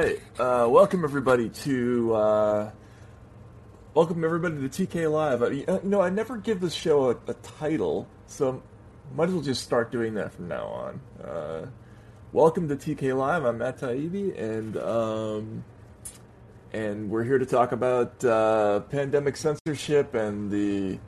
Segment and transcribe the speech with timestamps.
[0.00, 0.20] right.
[0.38, 2.70] Uh, welcome everybody to uh,
[3.92, 5.42] welcome everybody to TK Live.
[5.42, 8.62] Uh, you know, I never give this show a, a, title, so
[9.14, 11.00] might as well just start doing that from now on.
[11.22, 11.66] Uh,
[12.32, 13.44] welcome to TK Live.
[13.44, 15.64] I'm Matt Taibbi, and um,
[16.72, 20.98] and we're here to talk about uh, pandemic censorship and the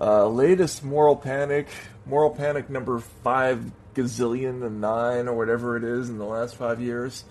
[0.00, 1.68] uh, latest moral panic,
[2.06, 6.80] moral panic number five gazillion and nine or whatever it is in the last five
[6.80, 7.24] years.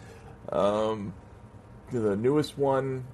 [0.51, 1.13] Um,
[1.91, 3.05] the newest one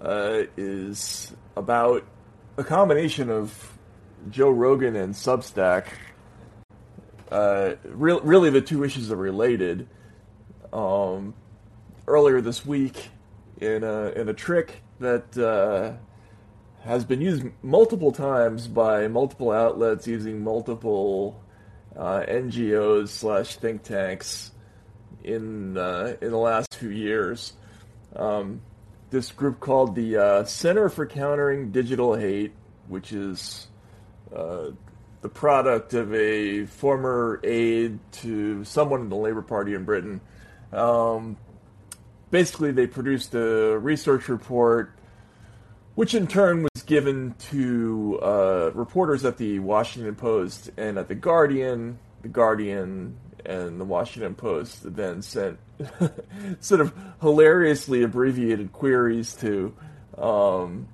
[0.00, 2.04] uh, is about
[2.56, 3.78] a combination of
[4.30, 5.86] Joe Rogan and Substack.
[7.30, 9.88] Uh, re- really, the two issues are related.
[10.72, 11.34] Um,
[12.06, 13.10] earlier this week,
[13.60, 15.92] in a in a trick that uh,
[16.84, 21.40] has been used multiple times by multiple outlets using multiple
[21.96, 24.52] uh, NGOs slash think tanks
[25.24, 27.52] in uh, in the last few years.
[28.14, 28.60] Um,
[29.10, 32.52] this group called the uh, Center for Countering Digital Hate,
[32.88, 33.66] which is
[34.34, 34.70] uh,
[35.20, 40.20] the product of a former aide to someone in the Labour Party in Britain.
[40.72, 41.36] Um,
[42.30, 44.94] basically, they produced a research report,
[45.94, 51.14] which in turn was given to uh, reporters at the Washington Post and at the
[51.14, 51.98] Guardian.
[52.22, 55.58] The Guardian and the Washington Post then sent
[56.60, 59.74] sort of hilariously abbreviated queries to
[60.16, 60.88] um,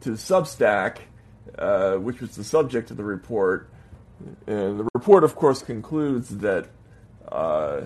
[0.00, 0.98] to Substack,
[1.58, 3.68] uh, which was the subject of the report.
[4.46, 6.68] And the report, of course, concludes that
[7.30, 7.82] uh,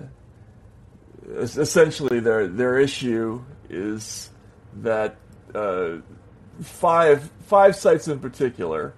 [1.29, 4.29] essentially their their issue is
[4.81, 5.17] that
[5.53, 5.97] uh,
[6.61, 8.93] five five sites in particular,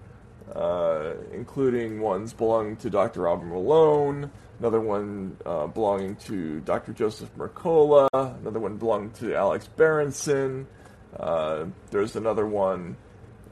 [0.53, 3.21] uh, including ones belonging to Dr.
[3.21, 6.93] Robert Malone, another one uh, belonging to Dr.
[6.93, 10.67] Joseph Mercola, another one belonging to Alex Berenson.
[11.17, 12.97] Uh, there's another one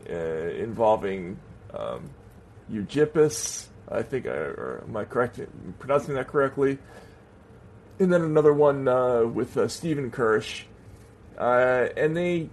[0.10, 1.40] uh, involving
[1.74, 2.10] um,
[2.70, 3.70] Eugyppius.
[3.90, 6.80] I think, I, or am I correct in pronouncing that correctly?
[8.00, 10.64] And then another one uh, with uh, Stephen Kirsch,
[11.38, 12.50] uh, and they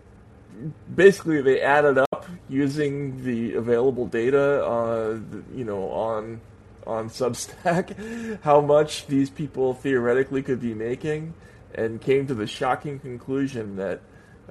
[0.95, 5.23] basically they added up using the available data,
[5.55, 6.41] you know, on
[6.87, 11.35] on Substack how much these people theoretically could be making,
[11.75, 14.01] and came to the shocking conclusion that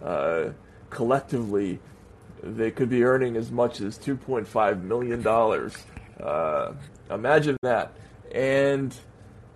[0.02, 0.50] uh,
[0.90, 1.80] collectively
[2.44, 5.25] they could be earning as much as $2.5 million.
[6.20, 6.74] Uh,
[7.14, 7.94] imagine that.
[8.34, 8.96] And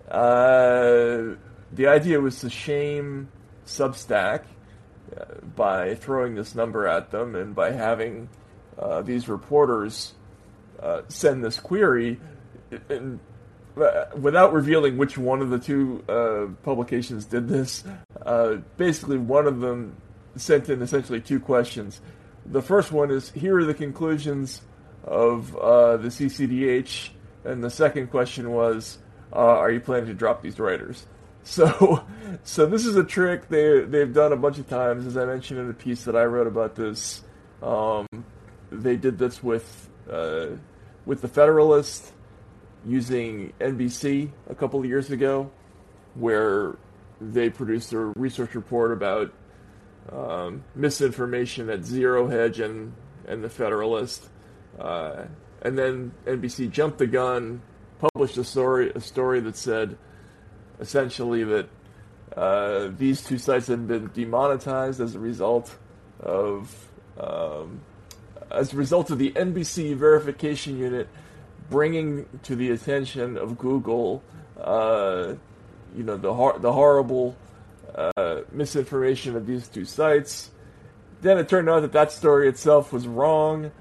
[0.08, 1.34] uh,
[1.72, 3.28] the idea was to shame
[3.66, 4.44] Substack
[5.16, 5.24] uh,
[5.56, 8.28] by throwing this number at them and by having
[8.78, 10.14] uh, these reporters
[10.80, 12.20] uh, send this query
[12.88, 13.20] and
[13.76, 17.84] uh, without revealing which one of the two uh, publications did this,
[18.24, 19.96] uh, basically one of them
[20.36, 22.00] sent in essentially two questions.
[22.46, 24.62] The first one is here are the conclusions
[25.04, 27.10] of uh, the CCDH,
[27.44, 28.98] and the second question was
[29.32, 31.06] uh, are you planning to drop these writers?
[31.48, 32.04] So,
[32.42, 35.60] so this is a trick they they've done a bunch of times, as I mentioned
[35.60, 37.22] in a piece that I wrote about this.
[37.62, 38.04] Um,
[38.72, 40.46] they did this with uh,
[41.04, 42.12] with the Federalist
[42.86, 45.50] using NBC a couple of years ago,
[46.14, 46.76] where
[47.20, 49.32] they produced a research report about
[50.12, 52.92] um, misinformation at Zero Hedge and
[53.26, 54.28] and the Federalist,
[54.78, 55.24] uh,
[55.62, 57.60] and then NBC jumped the gun,
[57.98, 59.98] published a story a story that said
[60.78, 61.68] essentially that
[62.36, 65.76] uh, these two sites had been demonetized as a result
[66.20, 67.80] of um,
[68.50, 71.08] as a result of the NBC verification unit
[71.70, 74.22] bringing to the attention of Google,
[74.60, 75.34] uh,
[75.96, 77.36] you know, the hor- the horrible
[77.94, 80.50] uh, misinformation of these two sites.
[81.22, 83.72] Then it turned out that that story itself was wrong.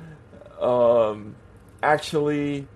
[0.59, 1.35] Um,
[1.84, 2.68] actually,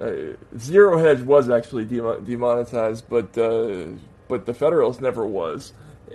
[0.00, 3.86] uh, Zero Hedge was actually demonetized, but uh,
[4.28, 5.72] but the Federalist never was,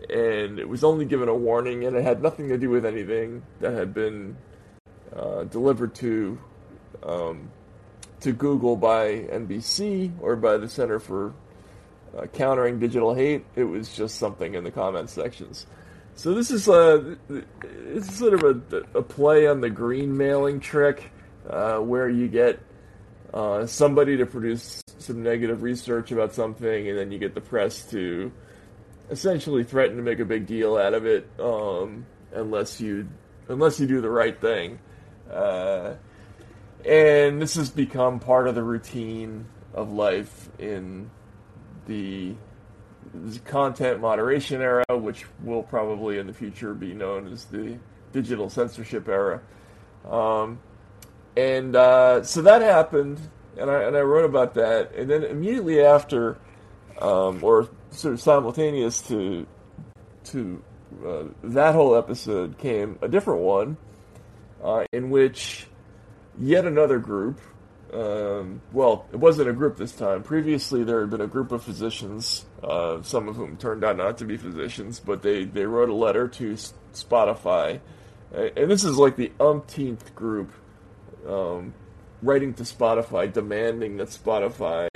[0.10, 3.42] and it was only given a warning, and it had nothing to do with anything
[3.60, 4.38] that had been
[5.16, 6.38] uh, delivered to
[7.04, 7.50] um,
[8.22, 11.34] to Google by NBC or by the Center for
[12.18, 13.46] uh, Countering Digital Hate.
[13.56, 15.66] It was just something in the comment sections.
[16.16, 17.18] So this is a
[17.88, 21.12] it's sort of a, a play on the green mailing trick,
[21.50, 22.60] uh, where you get
[23.34, 27.90] uh, somebody to produce some negative research about something, and then you get the press
[27.92, 28.32] to
[29.10, 33.08] essentially threaten to make a big deal out of it, um, unless you
[33.48, 34.80] unless you do the right thing.
[35.32, 35.94] Uh,
[36.86, 41.10] and this has become part of the routine of life in
[41.88, 42.36] the
[43.46, 47.78] content moderation era, which will probably in the future be known as the
[48.14, 49.42] digital censorship era.
[50.10, 50.60] Um,
[51.36, 53.20] and uh, so that happened,
[53.58, 54.94] and I, and I wrote about that.
[54.96, 56.38] And then immediately after,
[57.00, 59.46] um, or sort of simultaneous to
[60.24, 60.64] to
[61.06, 63.78] uh, that whole episode, came a different one
[64.64, 65.68] uh, in which
[66.42, 67.40] yet another group.
[67.94, 70.24] Um, well, it wasn't a group this time.
[70.24, 74.18] Previously, there had been a group of physicians, uh, some of whom turned out not
[74.20, 76.54] to be physicians, but they, they wrote a letter to
[76.94, 77.80] Spotify.
[78.34, 80.52] And this is like the umpteenth group
[81.28, 81.74] um,
[82.22, 84.88] writing to Spotify demanding that Spotify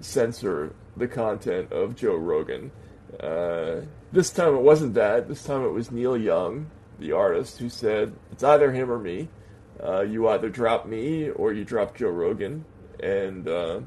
[0.00, 2.72] censor the content of Joe Rogan.
[3.20, 3.82] Uh,
[4.12, 5.28] this time it wasn't that.
[5.28, 9.28] This time it was Neil Young, the artist, who said, It's either him or me.
[9.82, 12.64] Uh, you either drop me or you drop Joe Rogan.
[13.00, 13.80] And, uh,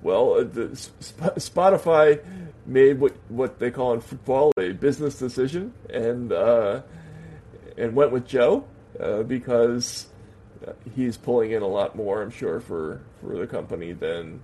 [0.00, 2.24] well, uh, the, Sp- Spotify
[2.66, 6.82] made what, what they call in football a business decision and, uh,
[7.76, 8.64] and went with Joe
[9.00, 10.06] uh, because
[10.94, 14.40] he's pulling in a lot more, I'm sure, for, for the company than,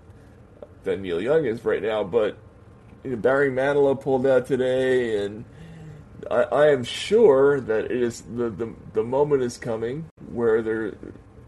[0.82, 2.02] than Neil Young is right now.
[2.02, 2.36] But
[3.04, 5.44] you know, Barry Manilow pulled out today, and
[6.30, 10.94] I, I am sure that it is the, the the moment is coming where there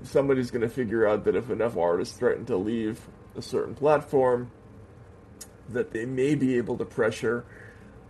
[0.02, 3.00] somebody's going to figure out that if enough artists threaten to leave
[3.36, 4.50] a certain platform,
[5.68, 7.44] that they may be able to pressure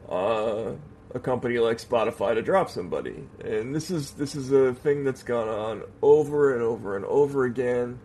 [0.09, 0.73] uh,
[1.15, 3.27] a company like Spotify to drop somebody.
[3.45, 7.45] And this is this is a thing that's gone on over and over and over
[7.45, 7.99] again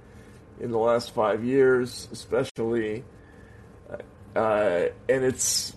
[0.60, 3.04] in the last five years, especially.
[4.36, 5.75] Uh, and it's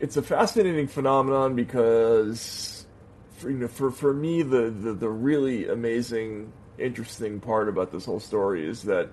[0.00, 2.86] it's a fascinating phenomenon because
[3.36, 8.04] for, you know, for, for me the, the, the really amazing interesting part about this
[8.04, 9.08] whole story is that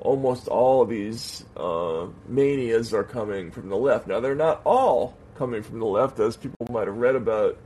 [0.00, 4.06] almost all of these uh, manias are coming from the left.
[4.06, 7.56] Now they're not all coming from the left, as people might have read about.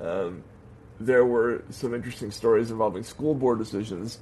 [0.00, 0.42] Um,
[0.98, 4.18] there were some interesting stories involving school board decisions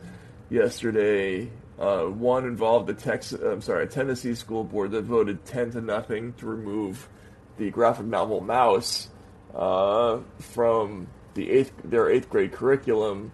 [0.50, 1.50] yesterday.
[1.78, 5.80] Uh, one involved a Texas, I'm sorry, a Tennessee school board that voted ten to
[5.80, 7.08] nothing to remove
[7.56, 9.08] the graphic novel Maus
[9.54, 13.32] uh, from the eighth their eighth grade curriculum.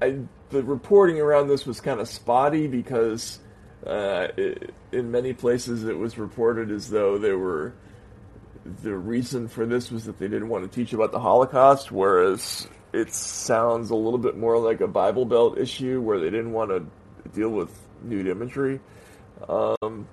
[0.00, 0.18] I,
[0.50, 3.38] the reporting around this was kind of spotty because
[3.86, 7.74] uh, it, in many places it was reported as though they were
[8.82, 12.66] the reason for this was that they didn't want to teach about the Holocaust, whereas
[12.92, 16.70] it sounds a little bit more like a Bible Belt issue where they didn't want
[16.70, 16.86] to
[17.34, 17.70] deal with
[18.02, 18.80] nude imagery.
[19.48, 20.08] Um,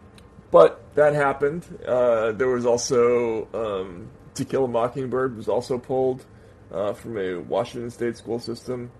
[0.51, 1.65] but that happened.
[1.85, 6.25] Uh, there was also um, To Kill a Mockingbird was also pulled
[6.71, 8.91] uh, from a Washington State school system,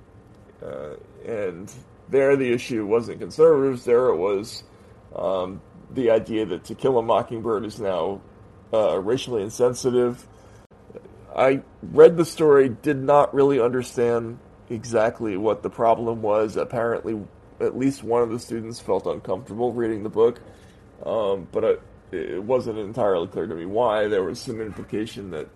[0.65, 0.95] uh,
[1.25, 1.71] and
[2.09, 3.85] there the issue wasn't conservatives.
[3.85, 4.63] There it was
[5.15, 5.61] um,
[5.91, 8.21] the idea that To Kill a Mockingbird is now
[8.73, 10.25] uh, racially insensitive.
[11.35, 14.39] I read the story, did not really understand
[14.69, 16.57] exactly what the problem was.
[16.57, 17.21] Apparently,
[17.59, 20.41] at least one of the students felt uncomfortable reading the book
[21.05, 21.81] um, but it,
[22.11, 24.07] it wasn't entirely clear to me why.
[24.07, 25.47] There was some implication that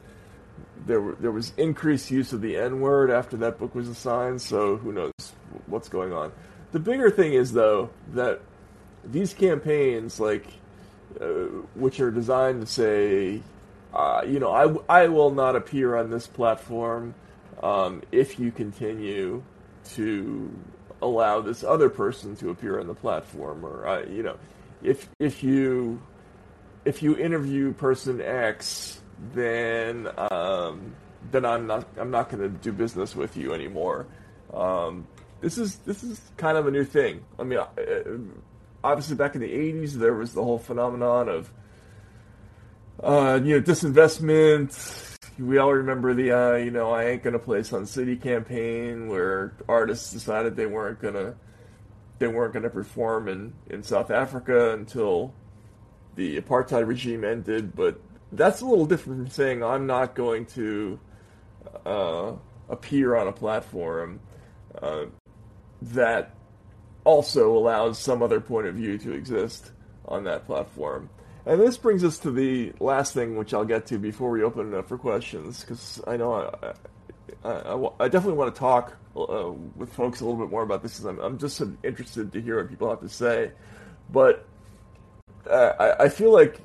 [0.85, 4.41] there were, there was increased use of the N word after that book was assigned.
[4.41, 5.11] So who knows
[5.67, 6.31] what's going on?
[6.71, 8.41] The bigger thing is though that
[9.03, 10.45] these campaigns, like
[11.19, 11.25] uh,
[11.75, 13.41] which are designed to say,
[13.93, 14.51] uh, you know,
[14.89, 17.15] I, I will not appear on this platform
[17.63, 19.43] um, if you continue
[19.93, 20.51] to
[21.01, 24.37] allow this other person to appear on the platform, or uh, you know,
[24.85, 26.01] if if you
[26.85, 29.01] if you interview person X,
[29.33, 30.95] then um,
[31.31, 34.05] then I'm not I'm not going to do business with you anymore.
[34.53, 35.07] Um,
[35.41, 37.23] this is this is kind of a new thing.
[37.39, 37.67] I mean, uh,
[38.83, 41.51] obviously back in the '80s there was the whole phenomenon of
[43.03, 45.01] uh, you know disinvestment.
[45.37, 49.53] We all remember the uh, you know I ain't gonna play Sun City campaign where
[49.67, 51.35] artists decided they weren't gonna
[52.19, 55.33] they weren't going to perform in, in South Africa until
[56.15, 57.75] the apartheid regime ended.
[57.75, 57.99] But
[58.31, 60.99] that's a little different from saying I'm not going to
[61.85, 62.33] uh,
[62.69, 64.19] appear on a platform
[64.81, 65.05] uh,
[65.81, 66.35] that
[67.03, 69.71] also allows some other point of view to exist
[70.07, 71.09] on that platform.
[71.45, 74.73] And this brings us to the last thing, which I'll get to before we open
[74.73, 76.73] it up for questions, because I know I,
[77.47, 80.83] I, I, I definitely want to talk uh, with folks a little bit more about
[80.83, 83.51] this I'm, I'm just interested to hear what people have to say.
[84.11, 84.45] But
[85.49, 86.61] uh, I, I feel like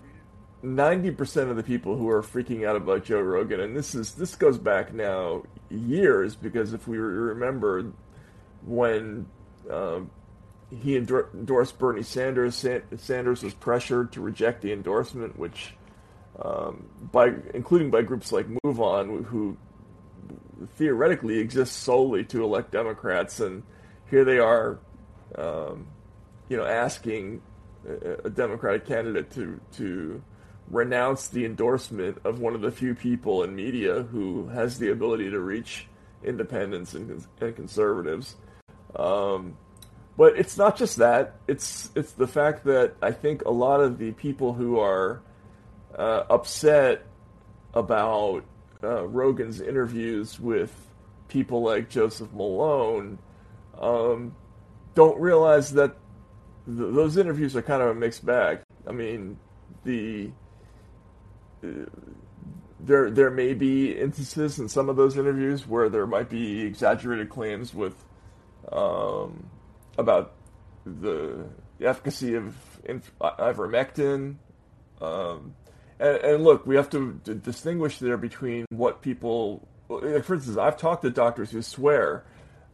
[0.65, 4.35] 90% of the people who are freaking out about Joe Rogan, and this is this
[4.35, 7.93] goes back now years because if we remember
[8.67, 9.27] when
[9.71, 10.11] um,
[10.71, 12.67] he endorsed Bernie Sanders,
[12.99, 15.75] Sanders was pressured to reject the endorsement, which
[16.43, 19.57] um, by including by groups like MoveOn, who
[20.77, 23.63] theoretically exist solely to elect Democrats, and
[24.11, 24.79] here they are,
[25.37, 25.87] um,
[26.49, 27.43] you know, asking
[27.87, 30.23] a, a Democratic candidate to to
[30.69, 35.31] renounce the endorsement of one of the few people in media who has the ability
[35.31, 35.89] to reach
[36.23, 38.37] independents and, and conservatives.
[38.95, 39.57] Um,
[40.17, 43.99] but it's not just that; it's it's the fact that I think a lot of
[43.99, 45.23] the people who are
[45.97, 47.07] uh, upset
[47.75, 48.45] about
[48.83, 50.73] uh, Rogan's interviews with
[51.29, 53.19] people like Joseph Malone
[53.79, 54.35] um,
[54.95, 55.97] don't realize that
[56.67, 58.61] th- those interviews are kind of a mixed bag.
[58.87, 59.39] I mean,
[59.85, 60.31] the
[61.65, 61.87] uh,
[62.81, 67.29] there there may be instances in some of those interviews where there might be exaggerated
[67.29, 67.95] claims with
[68.73, 69.51] um,
[69.99, 70.33] about
[70.85, 71.45] the
[71.81, 74.37] efficacy of inf- ivermectin.
[75.01, 75.55] Um,
[76.01, 79.69] and, and, look, we have to, distinguish there between what people.
[79.89, 82.25] For instance, I've talked to doctors who swear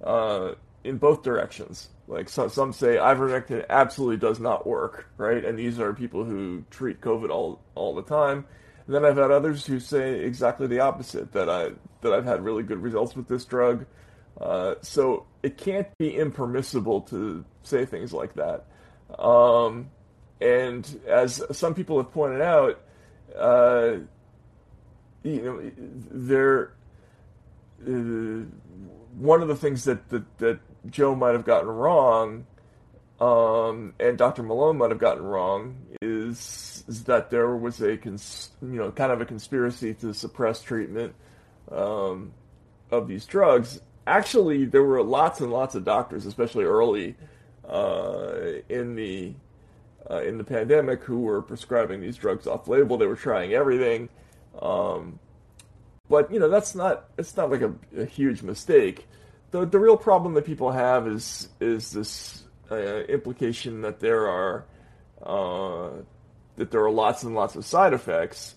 [0.04, 0.52] uh,
[0.84, 1.88] in both directions.
[2.06, 5.44] Like so, some say ivermectin absolutely does not work, right?
[5.44, 8.44] And these are people who treat COVID all all the time.
[8.86, 11.70] And then I've had others who say exactly the opposite that I
[12.02, 13.86] that I've had really good results with this drug.
[14.40, 18.66] Uh, so it can't be impermissible to say things like that.
[19.18, 19.90] Um,
[20.40, 22.80] and as some people have pointed out,
[23.38, 23.96] uh,
[25.22, 25.70] you know,
[26.10, 26.72] there.
[27.86, 28.46] Uh,
[29.16, 32.46] one of the things that, that, that Joe might have gotten wrong,
[33.20, 34.42] um, and Dr.
[34.42, 39.12] Malone might have gotten wrong, is, is that there was a cons- you know kind
[39.12, 41.14] of a conspiracy to suppress treatment
[41.70, 42.32] um,
[42.90, 43.80] of these drugs.
[44.06, 47.16] Actually, there were lots and lots of doctors, especially early
[47.68, 48.34] uh,
[48.68, 49.34] in the
[50.10, 52.96] uh, in the pandemic, who were prescribing these drugs off label.
[52.96, 54.08] They were trying everything.
[54.60, 55.18] Um,
[56.08, 59.06] but you know that's not it's not like a, a huge mistake.
[59.50, 64.64] The the real problem that people have is is this uh, implication that there are
[65.22, 65.90] uh,
[66.56, 68.54] that there are lots and lots of side effects,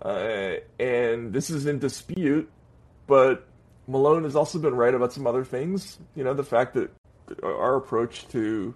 [0.00, 2.50] uh, and this is in dispute.
[3.06, 3.46] But
[3.88, 5.98] Malone has also been right about some other things.
[6.14, 6.90] You know, the fact that
[7.42, 8.74] our approach to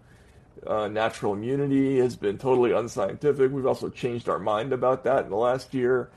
[0.66, 3.52] uh, natural immunity has been totally unscientific.
[3.52, 6.11] We've also changed our mind about that in the last year.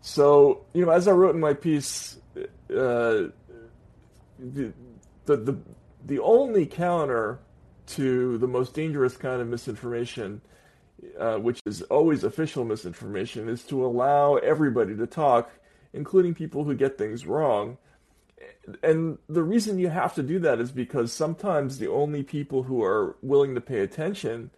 [0.00, 3.30] So, you know, as I wrote in my piece, uh,
[4.38, 4.72] the,
[5.26, 5.58] the, the,
[6.04, 7.38] the only counter
[7.86, 10.40] to the most dangerous kind of misinformation,
[11.18, 15.50] uh, which is always official misinformation, is to allow everybody to talk,
[15.92, 17.78] including people who get things wrong.
[18.82, 22.82] And the reason you have to do that is because sometimes the only people who
[22.82, 24.50] are willing to pay attention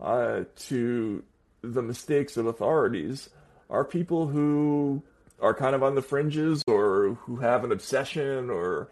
[0.00, 1.22] uh, to
[1.62, 3.30] the mistakes of authorities
[3.70, 5.02] are people who
[5.40, 8.88] are kind of on the fringes or who have an obsession or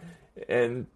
[0.48, 0.86] and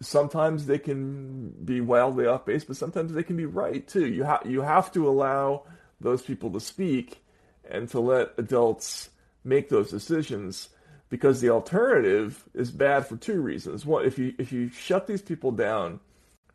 [0.00, 4.06] sometimes they can be wildly off base but sometimes they can be right too.
[4.06, 5.64] You have you have to allow
[6.00, 7.24] those people to speak
[7.68, 9.10] and to let adults
[9.44, 10.68] make those decisions
[11.10, 15.22] because the alternative is bad for two reasons one if you if you shut these
[15.22, 16.00] people down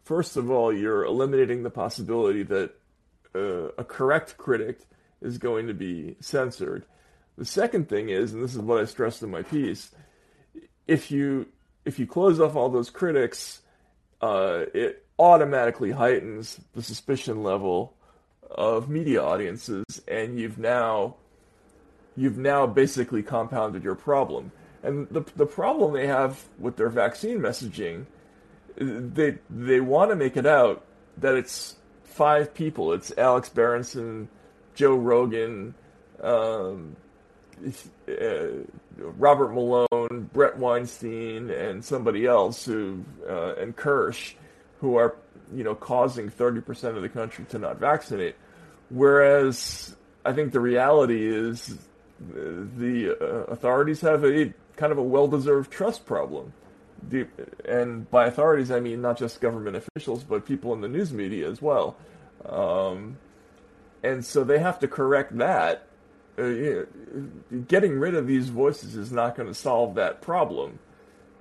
[0.04, 2.72] first of all you're eliminating the possibility that
[3.36, 4.80] uh, a correct critic
[5.22, 6.86] is going to be censored.
[7.38, 9.92] The second thing is, and this is what I stressed in my piece,
[10.88, 11.48] if you
[11.86, 13.62] if you close off all those critics,
[14.22, 17.96] uh, it automatically heightens the suspicion level
[18.50, 21.16] of media audiences, and you've now
[22.20, 24.52] you've now basically compounded your problem.
[24.84, 28.06] And the the problem they have with their vaccine messaging,
[28.78, 30.86] they they want to make it out
[31.18, 32.94] that it's five people.
[32.94, 34.28] It's Alex Berenson,
[34.76, 35.74] Joe Rogan,
[36.22, 36.96] um,
[38.08, 38.48] uh,
[38.98, 44.36] Robert Malone, Bret Weinstein, and somebody else who uh, and Kirsch,
[44.82, 45.16] who are
[45.54, 48.36] you know causing thirty percent of the country to not vaccinate.
[48.90, 49.96] Whereas
[50.26, 51.78] I think the reality is
[52.20, 56.54] the uh, authorities have a kind of a well-deserved trust problem.
[57.08, 57.28] The,
[57.66, 61.50] and by authorities, I mean not just government officials, but people in the news media
[61.50, 61.96] as well.
[62.46, 63.18] Um,
[64.04, 65.88] and so they have to correct that.
[66.38, 66.88] Uh, you
[67.52, 70.80] know, getting rid of these voices is not going to solve that problem.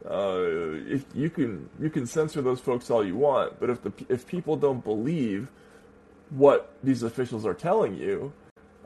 [0.09, 0.43] Uh,
[0.87, 4.27] if you can you can censor those folks all you want, but if the if
[4.27, 5.51] people don't believe
[6.31, 8.33] what these officials are telling you,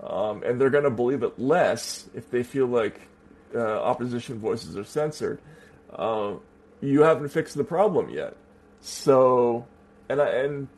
[0.03, 3.01] um, and they're going to believe it less if they feel like
[3.55, 5.41] uh, opposition voices are censored,
[5.95, 6.35] uh,
[6.81, 8.37] you haven't fixed the problem yet.
[8.81, 9.67] So,
[10.09, 10.69] and I, and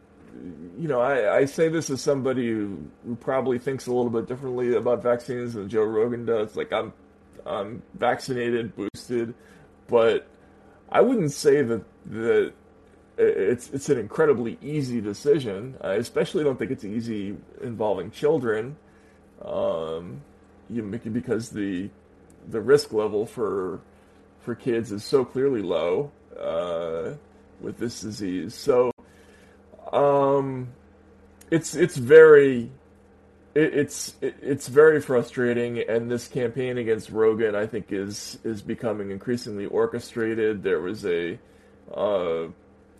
[0.79, 2.91] you know, I, I say this as somebody who,
[3.21, 6.57] probably thinks a little bit differently about vaccines than Joe Rogan does.
[6.57, 6.93] Like I'm,
[7.47, 9.35] I'm vaccinated, boosted,
[9.87, 10.27] but
[10.91, 12.53] I wouldn't say that that
[13.17, 15.77] it's it's an incredibly easy decision.
[15.81, 18.77] I especially don't think it's easy involving children,
[19.45, 20.23] um,
[20.71, 21.91] you because the
[22.49, 23.81] the risk level for
[24.41, 27.15] for kids is so clearly low uh,
[27.61, 28.55] with this disease.
[28.55, 28.93] So
[29.93, 30.69] um,
[31.51, 32.71] it's it's very
[33.55, 38.63] it, it's it, it's very frustrating, and this campaign against Rogan, I think, is is
[38.63, 40.63] becoming increasingly orchestrated.
[40.63, 41.39] There was a
[41.95, 42.49] uh,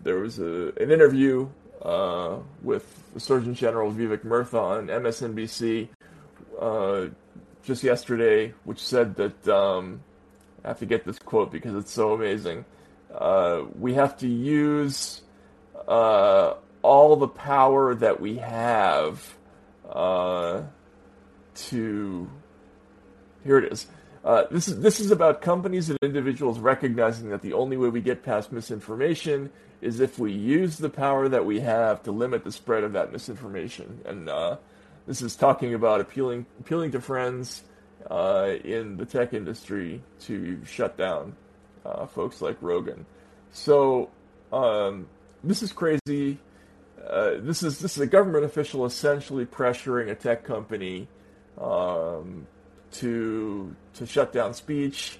[0.03, 1.49] there was a, an interview
[1.81, 2.85] uh, with
[3.17, 5.89] Surgeon General Vivek Murthy on MSNBC
[6.59, 7.07] uh,
[7.63, 10.01] just yesterday, which said that um,
[10.63, 12.65] I have to get this quote because it's so amazing.
[13.13, 15.21] Uh, we have to use
[15.87, 19.35] uh, all the power that we have
[19.89, 20.63] uh,
[21.55, 22.29] to.
[23.43, 23.87] Here it is.
[24.23, 28.01] Uh, this is this is about companies and individuals recognizing that the only way we
[28.01, 32.51] get past misinformation is if we use the power that we have to limit the
[32.51, 34.01] spread of that misinformation.
[34.05, 34.27] And
[35.07, 37.63] this is talking about appealing appealing to friends
[38.09, 41.35] uh, in the tech industry to shut down
[41.85, 43.05] uh, folks like Rogan.
[43.51, 44.09] So
[44.51, 45.07] um,
[45.43, 46.39] this is crazy.
[47.07, 51.07] Uh, this is this is a government official essentially pressuring a tech company
[51.59, 52.47] um,
[52.93, 55.19] to to shut down speech.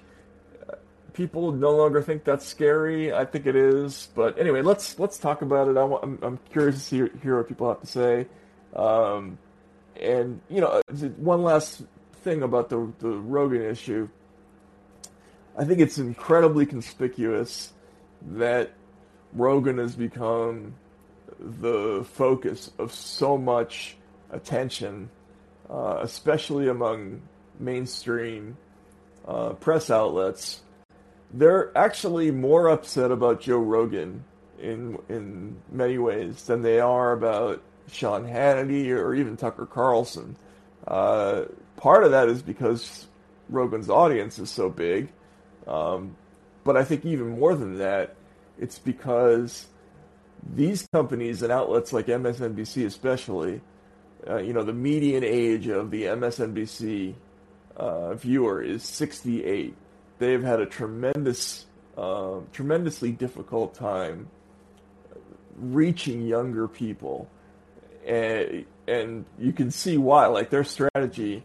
[1.13, 3.13] People no longer think that's scary.
[3.13, 5.77] I think it is, but anyway, let's let's talk about it.
[5.77, 8.27] I, am I'm curious to see, hear what people have to say.
[8.75, 9.37] Um,
[10.01, 10.81] and you know,
[11.17, 11.83] one last
[12.23, 14.09] thing about the the Rogan issue.
[15.57, 17.71] I think it's incredibly conspicuous
[18.33, 18.73] that
[19.33, 20.75] Rogan has become
[21.39, 23.95] the focus of so much
[24.31, 25.09] attention,
[25.69, 27.21] uh, especially among
[27.59, 28.57] mainstream
[29.27, 30.61] uh, press outlets,
[31.33, 34.23] they're actually more upset about Joe Rogan
[34.59, 40.35] in in many ways than they are about Sean Hannity or even Tucker Carlson.
[40.87, 41.45] Uh,
[41.77, 43.07] part of that is because
[43.49, 45.11] Rogan's audience is so big,
[45.67, 46.15] um,
[46.63, 48.15] but I think even more than that,
[48.59, 49.67] it's because
[50.53, 53.61] these companies and outlets like MSNBC, especially,
[54.27, 57.15] uh, you know, the median age of the MSNBC
[57.77, 59.75] uh, viewer is 68.
[60.17, 61.65] They've had a tremendous,
[61.97, 64.27] uh, tremendously difficult time
[65.57, 67.29] reaching younger people,
[68.05, 70.27] and and you can see why.
[70.27, 71.43] Like their strategy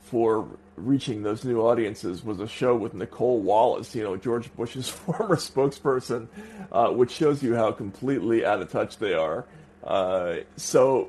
[0.00, 4.88] for reaching those new audiences was a show with Nicolle Wallace, you know, George Bush's
[4.90, 6.28] former spokesperson,
[6.70, 9.44] uh, which shows you how completely out of touch they are.
[9.82, 11.08] Uh, so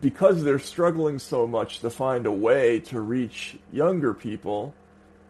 [0.00, 4.74] because they're struggling so much to find a way to reach younger people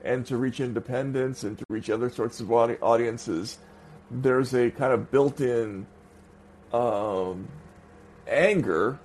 [0.04, 3.58] and to reach independents and to reach other sorts of audi- audiences,
[4.10, 5.86] there's a kind of built-in
[6.72, 7.48] um,
[8.28, 8.98] anger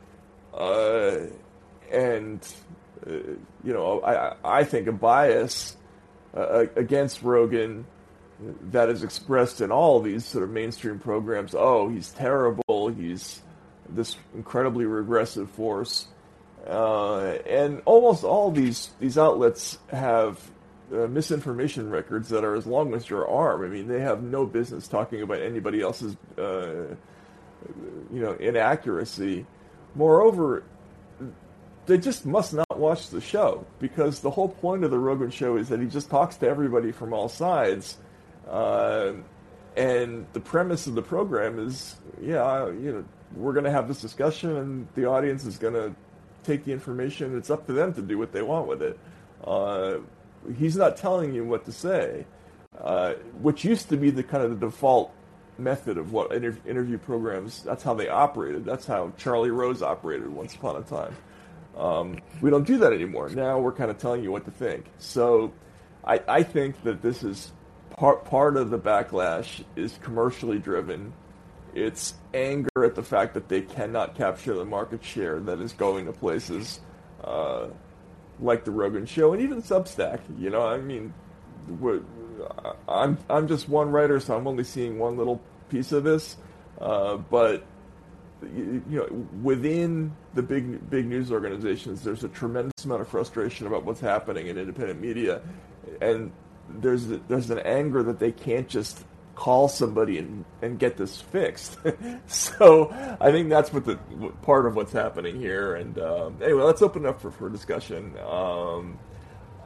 [0.53, 1.17] uh,
[1.91, 2.47] and
[3.05, 3.11] uh,
[3.63, 5.75] you know I I think a bias
[6.35, 7.85] uh, against Rogan
[8.71, 11.55] that is expressed in all these sort of mainstream programs.
[11.55, 12.89] Oh, he's terrible.
[12.89, 13.41] He's
[13.89, 16.07] this incredibly regressive force,
[16.67, 20.39] uh, and almost all these these outlets have
[20.91, 23.63] uh, misinformation records that are as long as your arm.
[23.63, 26.95] I mean, they have no business talking about anybody else's, uh,
[28.11, 29.45] you know, inaccuracy.
[29.95, 30.63] Moreover,
[31.85, 35.57] they just must not watch the show because the whole point of the Rogan show
[35.57, 37.97] is that he just talks to everybody from all sides.
[38.49, 39.13] Uh,
[39.75, 43.99] and the premise of the program is, yeah, you know, we're going to have this
[43.99, 45.95] discussion, and the audience is going to
[46.43, 47.35] take the information.
[47.37, 48.99] It's up to them to do what they want with it.
[49.43, 49.97] Uh,
[50.57, 52.25] he's not telling you what to say,
[52.79, 55.11] uh, which used to be the kind of the default
[55.57, 57.63] method of what inter- interview programs.
[57.63, 58.65] That's how they operated.
[58.65, 61.15] That's how Charlie Rose operated once upon a time.
[61.77, 63.29] Um, we don't do that anymore.
[63.29, 64.85] Now we're kind of telling you what to think.
[64.99, 65.53] So,
[66.05, 67.51] I, I think that this is
[67.91, 71.13] part part of the backlash is commercially driven
[71.75, 76.05] it's anger at the fact that they cannot capture the market share that is going
[76.05, 76.79] to places
[77.23, 77.67] uh,
[78.39, 80.19] like the Rogan Show and even Substack.
[80.37, 81.13] You know, I mean,
[82.87, 86.37] I'm I'm just one writer, so I'm only seeing one little piece of this.
[86.79, 87.63] Uh, but
[88.41, 89.07] you know,
[89.41, 94.47] within the big big news organizations, there's a tremendous amount of frustration about what's happening
[94.47, 95.41] in independent media,
[96.01, 96.31] and
[96.69, 99.03] there's there's an anger that they can't just
[99.35, 101.77] call somebody and, and get this fixed.
[102.27, 105.75] so I think that's what the what part of what's happening here.
[105.75, 108.13] And um, anyway, let's open up for, for discussion.
[108.19, 108.99] Um,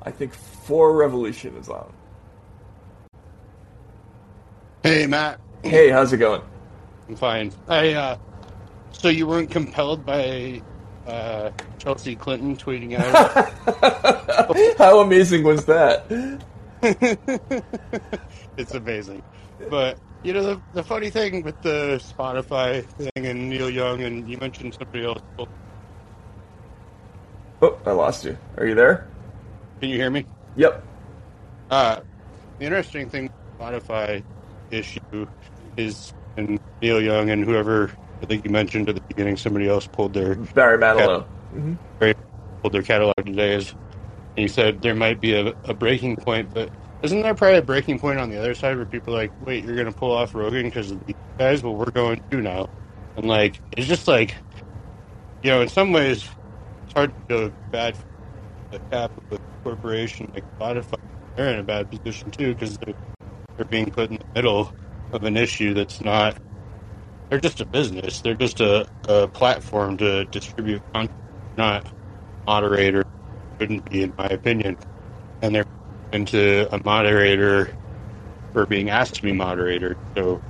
[0.04, 1.94] I think Four Revolution is on.
[4.88, 5.42] Hey, Matt.
[5.64, 6.42] Hey, how's it going?
[7.10, 7.52] I'm fine.
[7.68, 8.18] I uh,
[8.94, 10.62] so you weren't compelled by
[11.06, 14.78] uh, Chelsea Clinton tweeting out.
[14.78, 16.06] How amazing was that?
[18.58, 19.24] it's amazing.
[19.70, 24.26] But you know the the funny thing with the Spotify thing and Neil Young and
[24.30, 25.22] you mentioned somebody else.
[27.62, 28.38] Oh, I lost you.
[28.56, 29.06] Are you there?
[29.82, 30.26] Can you hear me?
[30.56, 30.82] Yep.
[31.70, 32.00] Uh,
[32.60, 34.24] the interesting thing Spotify
[34.72, 35.28] issue
[35.78, 39.88] is and Neil Young and whoever I think you mentioned at the beginning somebody else
[39.88, 41.26] pulled their Barry Manilow.
[41.54, 42.12] Mm-hmm.
[42.62, 43.74] Pulled their catalog today is
[44.38, 46.70] and he said there might be a, a breaking point, but
[47.02, 49.66] isn't there probably a breaking point on the other side where people are like, wait,
[49.66, 51.64] you're going to pull off Rogan because of these guys?
[51.64, 52.70] Well, we're going to now.
[53.16, 54.36] And, like, it's just like,
[55.42, 56.30] you know, in some ways,
[56.84, 58.04] it's hard to feel bad for
[58.74, 61.00] a capitalist corporation like Spotify.
[61.36, 62.94] They're in a bad position, too, because they're,
[63.58, 64.74] they're being put in the middle
[65.12, 66.38] of an issue that's not.
[67.30, 68.22] They're just a business.
[68.22, 71.18] They're just a, a platform to distribute content,
[71.58, 71.92] not
[72.46, 73.04] moderator.
[73.60, 74.78] Shouldn't be, in my opinion.
[75.42, 75.66] And they're
[76.14, 77.76] into a moderator
[78.54, 79.98] for being asked to be moderator.
[80.16, 80.42] So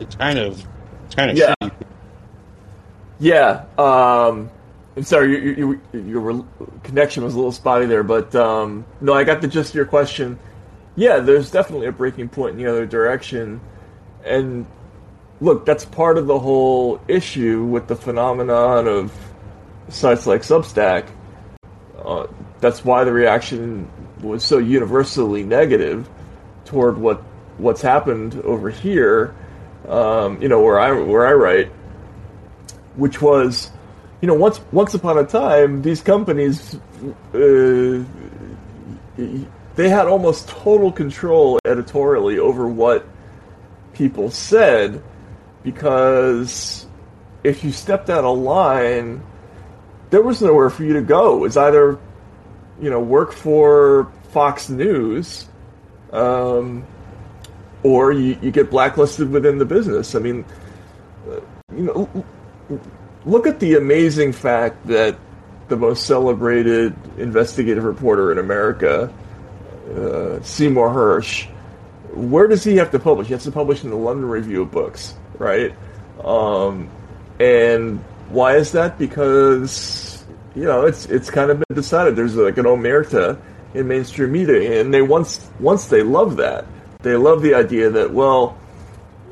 [0.00, 0.66] it's kind of
[1.06, 1.54] it's kind of yeah.
[1.62, 1.72] Shitty.
[3.20, 3.64] Yeah.
[3.78, 4.50] Um,
[4.96, 6.46] I'm sorry, You your, your
[6.82, 9.86] connection was a little spotty there, but um, no, I got the gist of your
[9.86, 10.38] question.
[10.96, 13.60] Yeah, there's definitely a breaking point in the other direction,
[14.24, 14.66] and
[15.40, 19.12] look, that's part of the whole issue with the phenomenon of
[19.88, 21.08] sites like Substack.
[21.98, 22.26] Uh,
[22.60, 26.08] that's why the reaction was so universally negative
[26.64, 27.22] toward what
[27.58, 29.34] what's happened over here.
[29.88, 31.68] Um, you know, where I where I write,
[32.96, 33.70] which was,
[34.22, 36.78] you know, once once upon a time, these companies.
[37.34, 38.04] Uh,
[39.76, 43.06] they had almost total control editorially over what
[43.92, 45.02] people said
[45.62, 46.86] because
[47.42, 49.22] if you stepped out of line,
[50.10, 51.36] there was nowhere for you to go.
[51.36, 51.98] It was either,
[52.80, 55.46] you know, work for Fox News,
[56.12, 56.84] um,
[57.82, 60.14] or you, you, get blacklisted within the business.
[60.14, 60.44] I mean,
[61.74, 62.24] you know,
[63.24, 65.18] look at the amazing fact that
[65.68, 69.12] the most celebrated investigative reporter in America,
[69.90, 71.48] uh, Seymour Hersh,
[72.14, 73.28] where does he have to publish?
[73.28, 75.74] He has to publish in the London Review of Books, right?
[76.24, 76.90] Um,
[77.40, 78.98] and why is that?
[78.98, 82.16] Because you know it's it's kind of been decided.
[82.16, 83.40] There's like an omerta
[83.74, 86.66] in mainstream media, and they once once they love that.
[87.02, 88.56] They love the idea that well,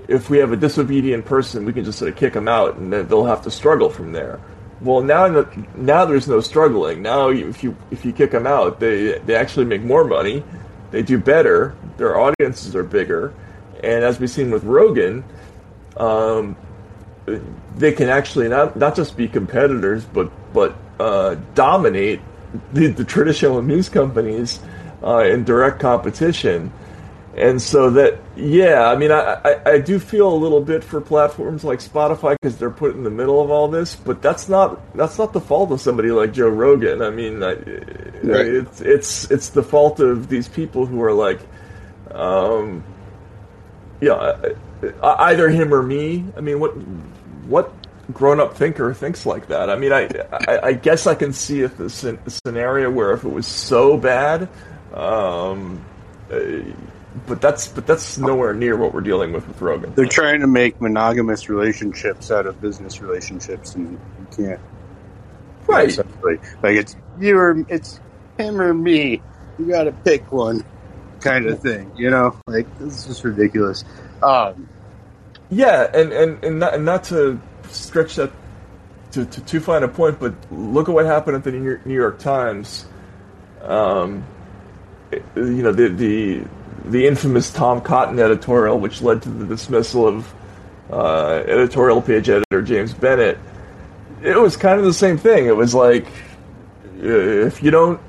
[0.08, 2.92] if we have a disobedient person, we can just sort of kick them out, and
[2.92, 4.40] they'll have to struggle from there.
[4.82, 7.02] Well, now now there's no struggling.
[7.02, 10.42] Now if you if you kick them out, they they actually make more money.
[10.90, 11.76] They do better.
[11.98, 13.32] Their audiences are bigger,
[13.82, 15.24] and as we've seen with Rogan,
[15.96, 16.56] um,
[17.76, 22.20] they can actually not not just be competitors, but but uh, dominate
[22.72, 24.60] the, the, traditional news companies
[25.02, 26.72] uh, in direct competition.
[27.34, 31.00] And so that, yeah, I mean, I, I, I, do feel a little bit for
[31.00, 34.94] platforms like Spotify because they're put in the middle of all this, but that's not
[34.94, 37.00] that's not the fault of somebody like Joe Rogan.
[37.00, 38.46] I mean, I, right.
[38.46, 41.40] it's it's it's the fault of these people who are like,
[42.10, 42.84] um,
[44.02, 44.36] yeah,
[45.02, 46.26] either him or me.
[46.36, 46.72] I mean, what
[47.46, 47.72] what
[48.12, 49.70] grown-up thinker thinks like that?
[49.70, 53.32] I mean, I I, I guess I can see if the scenario where if it
[53.32, 54.50] was so bad,
[54.92, 55.82] um,
[56.30, 56.38] uh,
[57.26, 59.94] but that's but that's nowhere near what we're dealing with with Rogan.
[59.94, 64.60] They're trying to make monogamous relationships out of business relationships, and you can't.
[65.66, 65.96] Right.
[66.62, 68.00] Like it's you or it's
[68.38, 69.22] him or me.
[69.58, 70.64] You got to pick one,
[71.20, 71.92] kind of thing.
[71.96, 73.84] You know, like this is just ridiculous.
[74.22, 74.68] Um,
[75.50, 78.32] yeah, and and and not, and not to stretch that
[79.12, 81.86] to, to too fine a point, but look at what happened at the New York,
[81.86, 82.86] New York Times.
[83.60, 84.24] Um,
[85.36, 86.44] you know the the
[86.84, 90.34] the infamous Tom Cotton editorial, which led to the dismissal of
[90.90, 93.38] uh, editorial page editor James Bennet,
[94.22, 95.46] It was kind of the same thing.
[95.46, 96.06] It was like
[97.00, 98.00] if you don't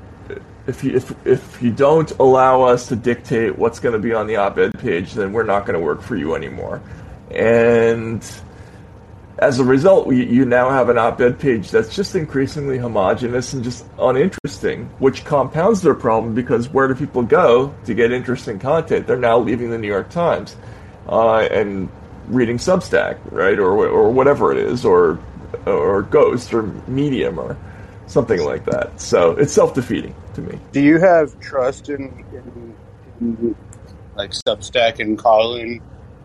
[0.66, 4.26] if you if if you don't allow us to dictate what's going to be on
[4.26, 6.80] the op-ed page, then we're not going to work for you anymore.
[7.30, 8.24] And
[9.38, 13.64] as a result, we, you now have an op-ed page that's just increasingly homogenous and
[13.64, 19.06] just uninteresting, which compounds their problem because where do people go to get interesting content?
[19.06, 20.56] They're now leaving the New York Times
[21.08, 21.88] uh, and
[22.28, 25.18] reading Substack, right, or or whatever it is, or
[25.66, 27.56] or Ghost or Medium or
[28.06, 29.00] something like that.
[29.00, 30.58] So it's self-defeating to me.
[30.72, 32.74] Do you have trust in, in,
[33.20, 33.56] in
[34.14, 35.80] like Substack and Callin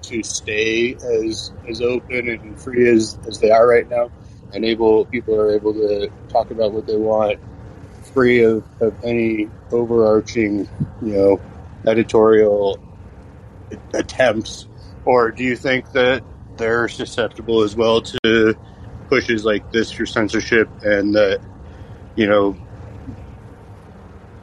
[0.09, 4.11] to stay as as open and free as, as they are right now,
[4.53, 7.39] and able people are able to talk about what they want,
[8.13, 10.67] free of, of any overarching,
[11.01, 11.41] you know,
[11.87, 12.79] editorial
[13.93, 14.67] attempts,
[15.05, 16.23] or do you think that
[16.57, 18.55] they're susceptible as well to
[19.09, 21.41] pushes like this for censorship and that
[22.15, 22.55] you know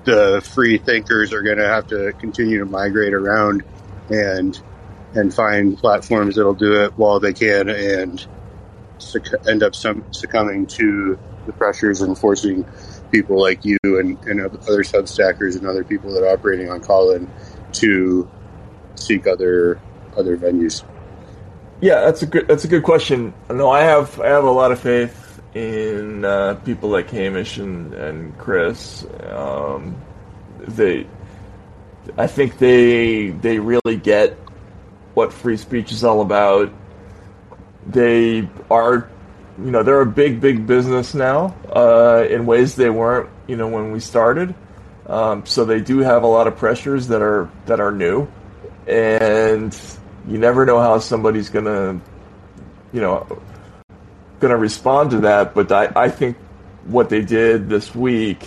[0.05, 3.62] the free thinkers are going to have to continue to migrate around
[4.09, 4.61] and
[5.16, 8.26] and find platforms that'll do it while they can and
[8.98, 12.64] succ- end up some succumbing to the pressures and forcing
[13.11, 17.31] people like you and, and other substackers and other people that are operating on Callin
[17.72, 18.29] to
[18.96, 19.81] seek other
[20.16, 20.83] other venues.
[21.81, 23.35] Yeah, that's a good that's a good question.
[23.50, 27.94] No, I have I have a lot of faith in uh, people like Hamish and,
[27.94, 29.07] and Chris.
[29.29, 29.96] Um,
[30.61, 31.07] they,
[32.16, 34.38] I think they they really get
[35.16, 36.70] what free speech is all about.
[37.87, 39.09] They are,
[39.59, 43.66] you know, they're a big, big business now uh, in ways they weren't, you know,
[43.66, 44.55] when we started.
[45.07, 48.29] Um, so they do have a lot of pressures that are that are new,
[48.87, 49.74] and
[50.29, 51.98] you never know how somebody's gonna,
[52.92, 53.40] you know,
[54.40, 55.55] gonna respond to that.
[55.55, 56.37] But I, I think
[56.85, 58.46] what they did this week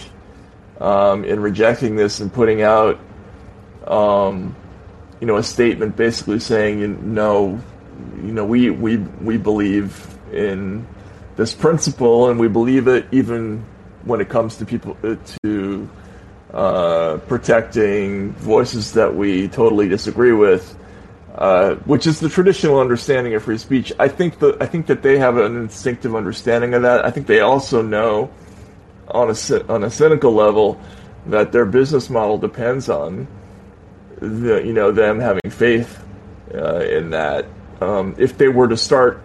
[0.79, 2.99] um, in rejecting this and putting out
[3.87, 4.55] um,
[5.19, 7.59] you know, a statement basically saying, you know,
[8.23, 10.87] you know, we we we believe in
[11.35, 13.65] this principle, and we believe it even
[14.03, 15.89] when it comes to people uh, to
[16.53, 20.77] uh, protecting voices that we totally disagree with,
[21.35, 23.91] uh, which is the traditional understanding of free speech.
[23.99, 27.05] I think that I think that they have an instinctive understanding of that.
[27.05, 28.31] I think they also know,
[29.09, 30.79] on a on a cynical level,
[31.27, 33.27] that their business model depends on
[34.19, 36.03] the, you know them having faith
[36.53, 37.45] uh, in that.
[37.81, 39.21] Um, if they were to start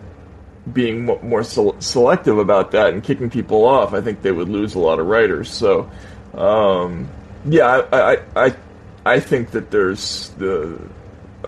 [0.72, 4.78] being more selective about that and kicking people off, I think they would lose a
[4.78, 5.50] lot of writers.
[5.50, 5.90] So,
[6.32, 7.08] um,
[7.44, 8.56] yeah, I, I, I,
[9.04, 10.80] I think that there's the.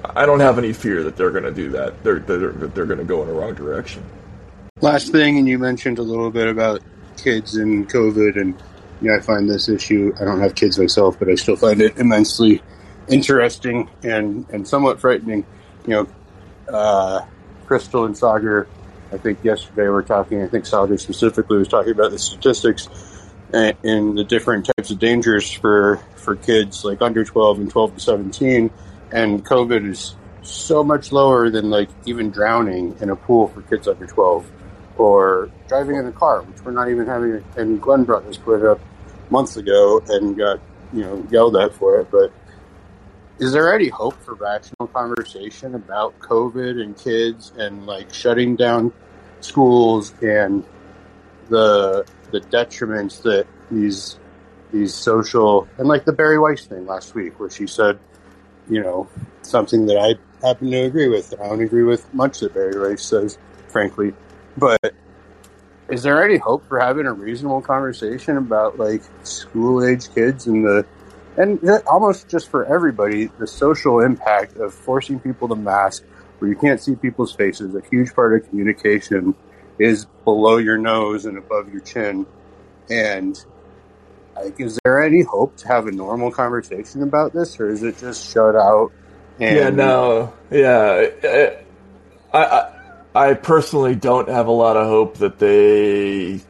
[0.05, 2.03] I don't have any fear that they're going to do that.
[2.05, 4.05] They're, they're they're going to go in the wrong direction.
[4.83, 6.83] Last thing, and you mentioned a little bit about
[7.17, 8.55] kids and COVID, and
[9.01, 10.13] you know, I find this issue.
[10.21, 12.61] I don't have kids myself, but I still find it immensely
[13.09, 15.45] interesting and, and somewhat frightening.
[15.87, 16.09] You know,
[16.73, 17.27] uh,
[17.67, 18.67] Krystal and Saagar,
[19.13, 22.89] I think yesterday were talking, I think Saagar specifically was talking about the statistics
[23.53, 27.95] and, and, the different types of dangers for, for kids like under 12 and 12
[27.95, 28.71] to 17.
[29.13, 33.87] And COVID is so much lower than like even drowning in a pool for kids
[33.87, 34.51] under 12
[34.99, 37.45] or driving in a car, which we're not even having.
[37.57, 38.81] And Glenn brought this point up
[39.31, 40.61] months ago and got,
[40.93, 42.11] you know, yelled at for it.
[42.11, 42.33] But
[43.39, 48.93] is there any hope for rational conversation about COVID and kids and like shutting down
[49.41, 50.65] schools and
[51.49, 54.19] the the detriments that these
[54.73, 57.99] these social and like the Bari Weiss thing last week where she said,
[58.69, 59.09] you know,
[59.43, 61.35] something that I happen to agree with.
[61.39, 64.15] I don't agree with much that Bari Weiss says, frankly.
[64.57, 64.95] But
[65.91, 70.65] is there any hope for having a reasonable conversation about like school age kids and
[70.65, 70.87] the
[71.37, 76.03] and almost just for everybody, the social impact of forcing people to mask
[76.39, 79.35] where you can't see people's faces, a huge part of communication
[79.79, 82.27] is below your nose and above your chin.
[82.91, 83.43] And
[84.35, 87.99] like, is there any hope to have a normal conversation about this, or is it
[87.99, 88.93] just shut out?
[89.39, 89.57] And...
[89.57, 91.57] Yeah, no, yeah.
[92.33, 92.73] I, I,
[93.15, 96.41] I personally don't have a lot of hope that they.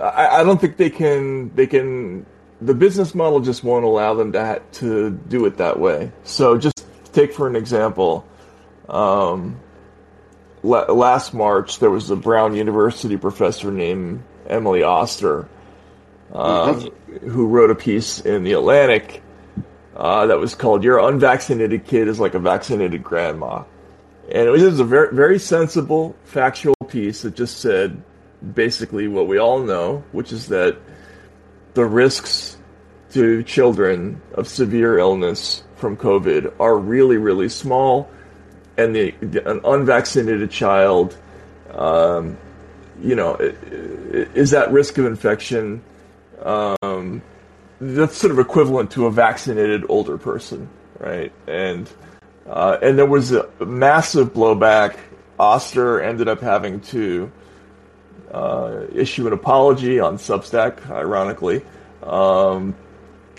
[0.00, 1.54] I, I don't think they can.
[1.54, 2.26] They can
[2.60, 6.12] the business model just won't allow them to to do it that way.
[6.24, 8.26] So just take for an example,
[8.88, 9.60] um,
[10.62, 15.48] last March there was a Brown University professor named Emily Oster
[16.32, 17.28] uh, mm-hmm.
[17.28, 19.22] who wrote a piece in the Atlantic
[19.94, 23.64] uh, that was called "Your Unvaccinated Kid is Like a Vaccinated Grandma,"
[24.30, 28.02] and it was, it was a very very sensible, factual piece that just said
[28.54, 30.76] basically what we all know, which is that
[31.76, 32.56] the risks
[33.12, 38.10] to children of severe illness from COVID are really, really small,
[38.78, 41.16] and the, the, an unvaccinated child
[41.70, 42.38] um,
[43.02, 45.82] you know, is that risk of infection
[46.42, 47.20] um,
[47.78, 51.30] that's sort of equivalent to a vaccinated older person, right?
[51.46, 51.90] And
[52.46, 54.96] uh, and there was a massive blowback.
[55.38, 57.30] Oster ended up having to
[58.94, 61.62] issue an apology on Substack, ironically,
[62.02, 62.74] um,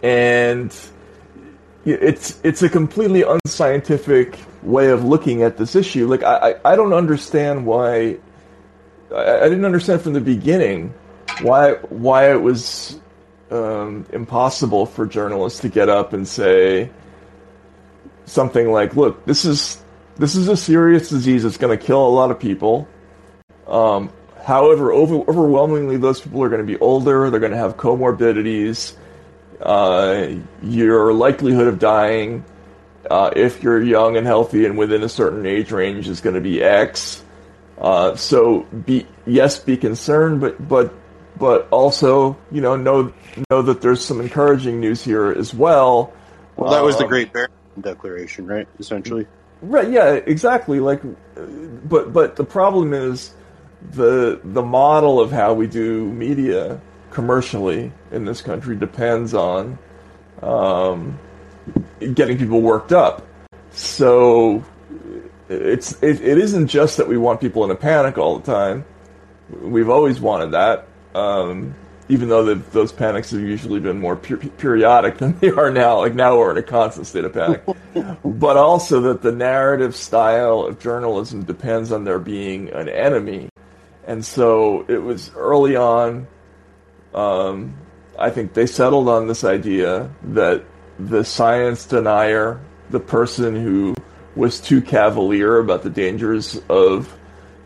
[0.03, 0.75] and
[1.85, 6.07] it's it's a completely unscientific way of looking at this issue.
[6.07, 8.17] Like I, I, I don't understand why
[9.13, 10.93] I, I, didn't understand from the beginning
[11.41, 12.99] why why it was
[13.51, 16.89] um, impossible for journalists to get up and say
[18.25, 19.81] something like, "Look, this is
[20.17, 21.45] this is a serious disease.
[21.45, 22.87] It's going to kill a lot of people.
[23.65, 24.11] Um,
[24.47, 27.29] however, over, overwhelmingly, those people are going to be older.
[27.29, 28.95] They're going to have comorbidities.
[29.61, 32.45] Uh, your likelihood of dying,
[33.11, 36.41] uh, if you're young and healthy and within a certain age range, is going to
[36.41, 37.23] be X."
[37.77, 40.93] Uh, so be yes, be concerned, but but
[41.37, 43.13] but also you know know
[43.49, 46.13] know that there's some encouraging news here as well.
[46.55, 48.67] Well, that was the um, Great Barrington Declaration, right?
[48.79, 49.27] Essentially.
[49.61, 49.89] Right.
[49.89, 50.13] Yeah.
[50.13, 50.79] Exactly.
[50.79, 51.01] Like,
[51.35, 53.33] but but the problem is
[53.91, 59.77] the the model of how we do media commercially in this country depends on
[60.41, 61.19] um,
[62.13, 63.25] getting people worked up.
[63.71, 64.63] So
[65.49, 68.85] it's it, it isn't just that we want people in a panic all the time.
[69.61, 71.73] We've always wanted that, um,
[72.09, 75.99] even though the, those panics have usually been more per- periodic than they are now.
[75.99, 77.63] Like now we're in a constant state of panic.
[78.25, 83.47] but also that the narrative style of journalism depends on there being an enemy,
[84.07, 86.27] and so it was early on.
[87.13, 87.75] Um,
[88.17, 90.63] I think they settled on this idea that
[90.97, 93.95] the science denier, the person who
[94.35, 97.13] was too cavalier about the dangers of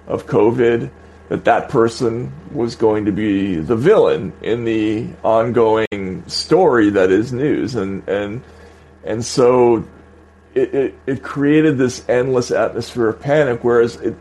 [0.08, 0.90] of COVID,
[1.30, 7.32] that that person was going to be the villain in the ongoing story that is
[7.32, 8.44] news, and and
[9.04, 9.88] and so
[10.56, 13.64] it, it, it created this endless atmosphere of panic.
[13.64, 14.16] Whereas it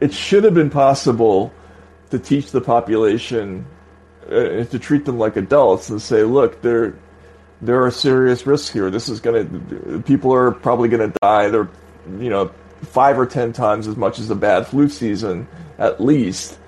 [0.00, 1.52] it should have been possible
[2.10, 3.66] to teach the population
[4.26, 6.94] uh, to treat them like adults and say, look, there
[7.62, 8.90] there are serious risks here.
[8.90, 11.48] This is going to people are probably going to die.
[11.48, 11.68] They're
[12.18, 12.50] you know,
[12.82, 15.46] five or ten times as much as a bad flu season,
[15.78, 16.58] at least.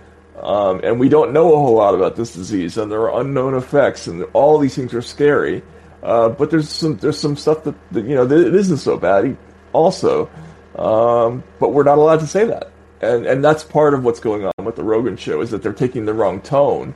[0.40, 3.54] Um, and we don't know a whole lot about this disease, and there are unknown
[3.54, 5.62] effects, and all these things are scary.
[6.02, 8.96] Uh, but there's some there's some stuff that, that you know that it isn't so
[8.96, 9.36] bad,
[9.72, 10.28] also.
[10.76, 14.44] Um, but we're not allowed to say that, and and that's part of what's going
[14.44, 16.94] on with the Rogan show is that they're taking the wrong tone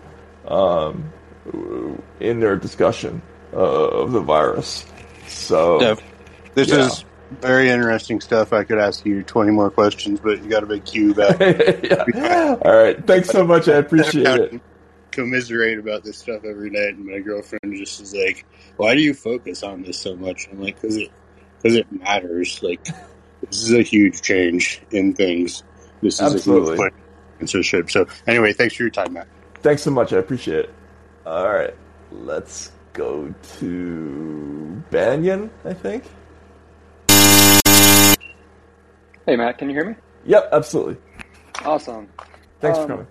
[0.49, 1.13] um,
[2.21, 4.85] in their discussion uh, of the virus.
[5.27, 5.95] So yeah.
[6.55, 6.87] this yeah.
[6.87, 7.05] is
[7.41, 8.53] very interesting stuff.
[8.53, 11.41] I could ask you 20 more questions, but you got a big queue back.
[11.41, 12.57] yeah.
[12.65, 13.05] All right.
[13.07, 13.69] Thanks so much.
[13.69, 14.61] I appreciate it.
[15.11, 18.45] Commiserate about this stuff every night, and my girlfriend just is like,
[18.77, 21.11] "Why do you focus on this so much?" I'm like, "Cause it,
[21.63, 22.63] cause it matters.
[22.63, 22.85] Like,
[23.41, 25.63] this is a huge change in things.
[26.03, 26.75] This is Absolutely.
[26.75, 26.91] a
[27.39, 29.29] censorship." So, anyway, thanks for your time, Matt.
[29.63, 30.13] Thanks so much.
[30.13, 30.75] I appreciate it.
[31.25, 31.75] All right,
[32.13, 35.51] let's go to Banyan.
[35.65, 36.05] I think.
[39.27, 39.97] Hey, Matt, can you hear me?
[40.25, 40.97] Yep, absolutely.
[41.65, 42.09] Awesome.
[42.61, 43.07] Thanks um, for coming.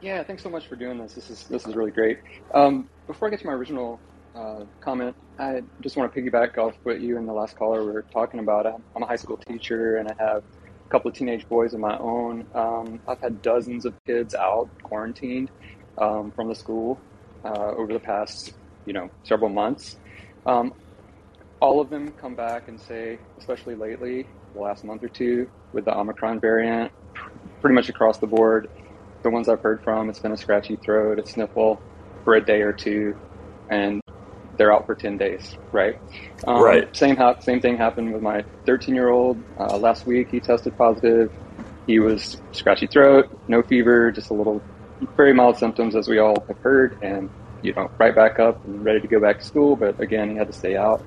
[0.00, 1.14] Yeah, thanks so much for doing this.
[1.14, 2.18] This is this is really great.
[2.52, 4.00] Um, before I get to my original
[4.34, 8.02] uh, comment, I just want to piggyback off what you and the last caller were
[8.12, 8.66] talking about.
[8.66, 10.61] I'm a high school teacher, and I have a
[10.92, 12.46] couple of teenage boys of my own.
[12.54, 15.50] Um, I've had dozens of kids out quarantined
[15.96, 17.00] um, from the school
[17.44, 18.52] uh, over the past,
[18.84, 19.96] you know, several months.
[20.44, 20.74] Um,
[21.60, 25.86] all of them come back and say, especially lately, the last month or two with
[25.86, 26.92] the Omicron variant,
[27.62, 28.68] pretty much across the board.
[29.22, 31.80] The ones I've heard from, it's been a scratchy throat, a sniffle
[32.22, 33.16] for a day or two,
[33.70, 34.01] and
[34.58, 35.96] they're out for 10 days, right?
[36.46, 36.96] Um, right.
[36.96, 39.44] Same, ha- same thing happened with my 13 year old.
[39.58, 41.30] Uh, last week, he tested positive.
[41.86, 44.64] He was scratchy throat, no fever, just a little,
[45.16, 47.30] very mild symptoms, as we all have heard, and
[47.62, 49.76] you know, right back up and ready to go back to school.
[49.76, 51.04] But again, he had to stay out.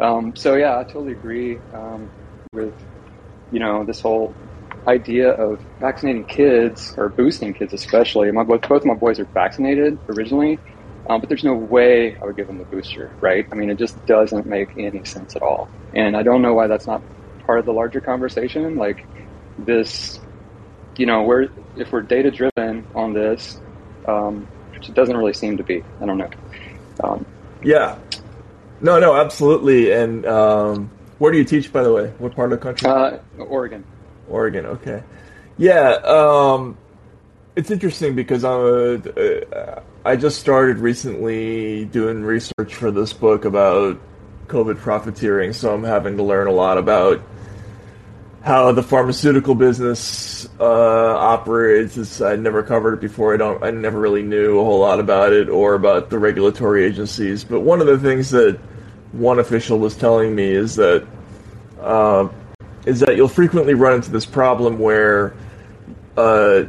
[0.00, 1.60] Um, so yeah, I totally agree.
[1.72, 2.10] Um,
[2.52, 2.74] with,
[3.50, 4.36] you know, this whole
[4.88, 8.30] idea of vaccinating kids or boosting kids, especially.
[8.32, 10.60] My both of my boys are vaccinated originally,
[11.08, 13.46] um, but there's no way I would give them the booster, right?
[13.50, 16.66] I mean, it just doesn't make any sense at all, and I don't know why
[16.66, 17.02] that's not
[17.44, 18.76] part of the larger conversation.
[18.76, 19.06] Like
[19.58, 20.20] this,
[20.96, 23.60] you know, we're if we're data driven on this,
[24.06, 25.84] um, which it doesn't really seem to be.
[26.00, 26.30] I don't know.
[27.02, 27.26] Um,
[27.62, 27.98] yeah.
[28.80, 32.08] No, no, absolutely, and um, where do you teach, by the way?
[32.18, 32.88] What part of the country?
[32.88, 33.84] Uh, Oregon.
[34.28, 34.66] Oregon.
[34.66, 35.02] Okay.
[35.56, 35.92] Yeah.
[36.04, 36.76] Um,
[37.54, 43.44] it's interesting because I'm a, uh, I just started recently doing research for this book
[43.44, 44.00] about
[44.46, 47.20] COVID profiteering, so I'm having to learn a lot about
[48.40, 51.96] how the pharmaceutical business uh, operates.
[51.96, 53.34] It's, I never covered it before.
[53.34, 53.64] I don't.
[53.64, 57.42] I never really knew a whole lot about it or about the regulatory agencies.
[57.42, 58.60] But one of the things that
[59.10, 61.04] one official was telling me is that
[61.80, 62.28] uh,
[62.84, 65.34] is that you'll frequently run into this problem where
[66.16, 66.62] uh,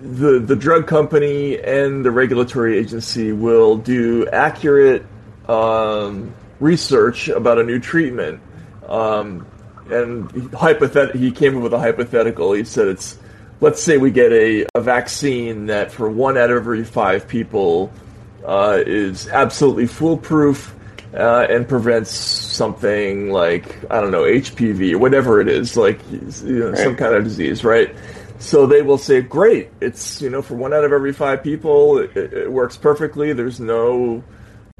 [0.00, 5.04] the the drug company and the regulatory agency will do accurate
[5.48, 8.40] um, research about a new treatment.
[8.86, 9.46] Um,
[9.90, 12.52] and hypothet- he came up with a hypothetical.
[12.52, 13.18] He said it's,
[13.60, 17.90] let's say we get a, a vaccine that for one out of every five people
[18.44, 20.74] uh, is absolutely foolproof
[21.14, 26.58] uh, and prevents something like I don't know HPV or whatever it is, like you
[26.58, 26.78] know, right.
[26.78, 27.94] some kind of disease, right?
[28.38, 31.98] So they will say, "Great, it's you know for one out of every five people,
[31.98, 33.32] it, it works perfectly.
[33.32, 34.22] There's no,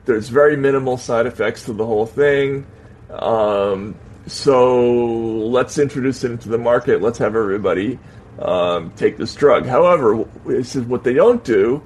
[0.05, 2.67] there's very minimal side effects to the whole thing."
[3.11, 3.97] Um,
[4.27, 7.01] so let's introduce it into the market.
[7.01, 7.99] Let's have everybody
[8.39, 9.67] um, take this drug.
[9.67, 11.83] However, this is what they don't do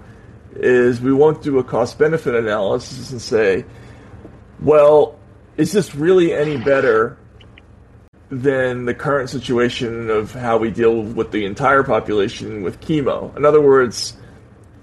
[0.55, 3.65] is we won't do a cost benefit analysis and say,
[4.61, 5.19] well,
[5.57, 7.17] is this really any better
[8.33, 13.37] than the current situation of how we deal with the entire population with chemo?
[13.37, 14.17] In other words,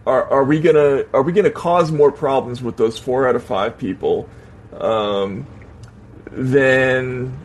[0.06, 3.43] are, are we gonna are we gonna cause more problems with those four out of
[3.43, 4.30] five people
[4.80, 5.47] um,
[6.32, 7.36] than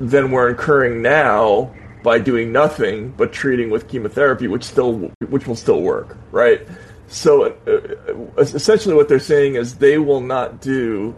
[0.00, 1.70] than we're incurring now
[2.02, 6.66] by doing nothing but treating with chemotherapy, which still which will still work, right?
[7.08, 11.14] So uh, essentially, what they're saying is they will not do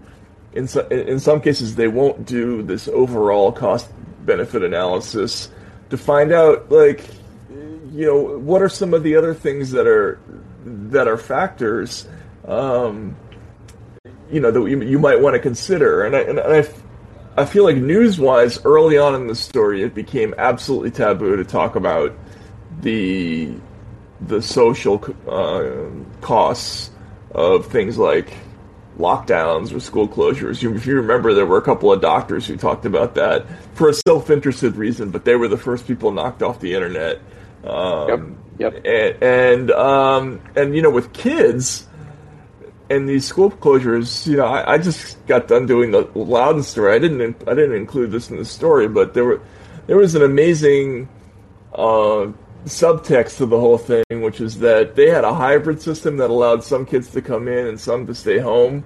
[0.54, 3.88] in so, in some cases they won't do this overall cost
[4.28, 5.50] benefit analysis
[5.90, 7.04] to find out like
[7.92, 10.20] you know what are some of the other things that are
[10.64, 12.06] that are factors
[12.46, 13.16] um,
[14.30, 16.04] you know that you, you might want to consider.
[16.04, 16.68] And I, and I
[17.36, 21.44] I feel like news wise, early on in the story, it became absolutely taboo to
[21.44, 22.12] talk about
[22.80, 23.54] the
[24.20, 25.70] the social uh,
[26.20, 26.90] costs
[27.30, 28.32] of things like
[28.98, 30.62] lockdowns or school closures.
[30.62, 33.94] if you remember, there were a couple of doctors who talked about that for a
[33.94, 37.20] self-interested reason, but they were the first people knocked off the internet.
[37.64, 38.74] Um, yep.
[38.74, 38.86] Yep.
[38.86, 41.86] And and, um, and you know, with kids,
[42.90, 46.94] and these school closures, you know, I, I, just got done doing the Loudoun story.
[46.94, 49.40] I didn't I didn't include this in the story, but there were
[49.86, 51.08] there was an amazing
[51.74, 52.28] uh,
[52.64, 56.64] subtext to the whole thing, which is that they had a hybrid system that allowed
[56.64, 58.84] some kids to come in and some to stay home.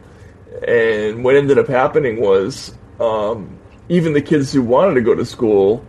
[0.67, 3.59] And what ended up happening was um,
[3.89, 5.85] even the kids who wanted to go to school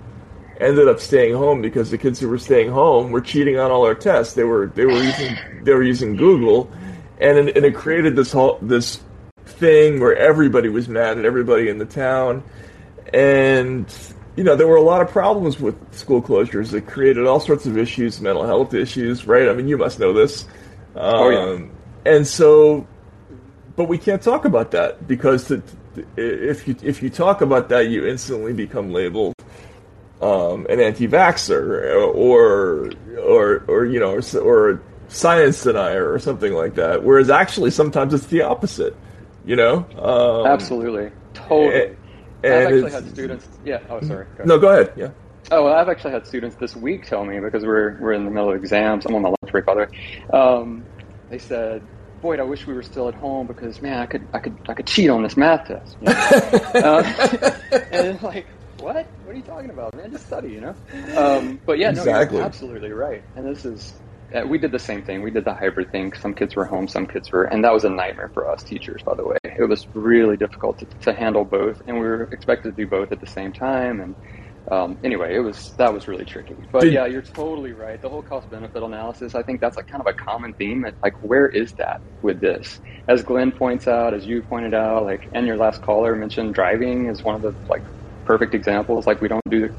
[0.60, 3.86] ended up staying home because the kids who were staying home were cheating on all
[3.86, 4.34] our tests.
[4.34, 6.72] They were they were using they were using Google
[7.20, 9.02] and it, and it created this whole this
[9.46, 12.44] thing where everybody was mad at everybody in the town,
[13.14, 13.88] and
[14.36, 16.74] you know there were a lot of problems with school closures.
[16.74, 19.48] It created all sorts of issues, mental health issues, right?
[19.50, 20.44] I mean, you must know this.
[20.96, 21.66] Um, oh yeah.
[22.06, 22.86] And so,
[23.76, 25.62] but we can't talk about that because the,
[26.18, 29.36] if you if you talk about that, you instantly become labeled
[30.24, 36.76] um, an anti-vaxxer or or or you know or, or science denier or something like
[36.76, 37.04] that.
[37.04, 38.96] Whereas actually, sometimes it's the opposite.
[39.46, 39.86] You know?
[39.98, 41.88] Um, Absolutely, totally.
[41.88, 41.98] And
[42.44, 43.48] I've actually had students.
[43.66, 43.80] Yeah.
[43.90, 44.26] Oh, sorry.
[44.38, 44.94] Go no, go ahead.
[44.96, 45.12] Yeah.
[45.52, 48.32] Oh, well, I've actually had students this week tell me because we're we're in the
[48.32, 49.06] middle of exams.
[49.06, 50.40] I'm on my lunch break, by the way.
[50.40, 50.86] Um,
[51.30, 51.82] they said,
[52.22, 54.74] "Boyd, I wish we were still at home because man, I could I could I
[54.74, 56.14] could cheat on this math test." You know?
[56.14, 57.54] uh,
[57.92, 58.48] and like,
[58.80, 59.06] what?
[59.26, 60.12] What are you talking about, man?
[60.12, 60.76] Just study, you know.
[61.18, 62.38] Um, but yeah, exactly.
[62.38, 63.24] no, you're absolutely right.
[63.36, 63.94] And this is
[64.34, 65.22] uh, we did the same thing.
[65.22, 66.14] We did the hybrid thing.
[66.14, 69.02] Some kids were home, some kids were, and that was a nightmare for us teachers,
[69.04, 69.38] by the way.
[69.44, 73.12] It was really difficult to, to handle both, and we were expected to do both
[73.12, 74.02] at the same time.
[74.02, 74.16] And
[74.72, 76.56] um, anyway, it was that was really tricky.
[76.72, 78.02] But did, yeah, you're totally right.
[78.02, 80.86] The whole cost benefit analysis, I think that's like kind of a common theme.
[81.04, 82.80] Like, where is that with this?
[83.08, 87.08] As Glenn points out, as you pointed out, like, and your last caller mentioned, driving
[87.08, 87.84] is one of the like
[88.26, 89.06] perfect examples.
[89.06, 89.70] Like, we don't do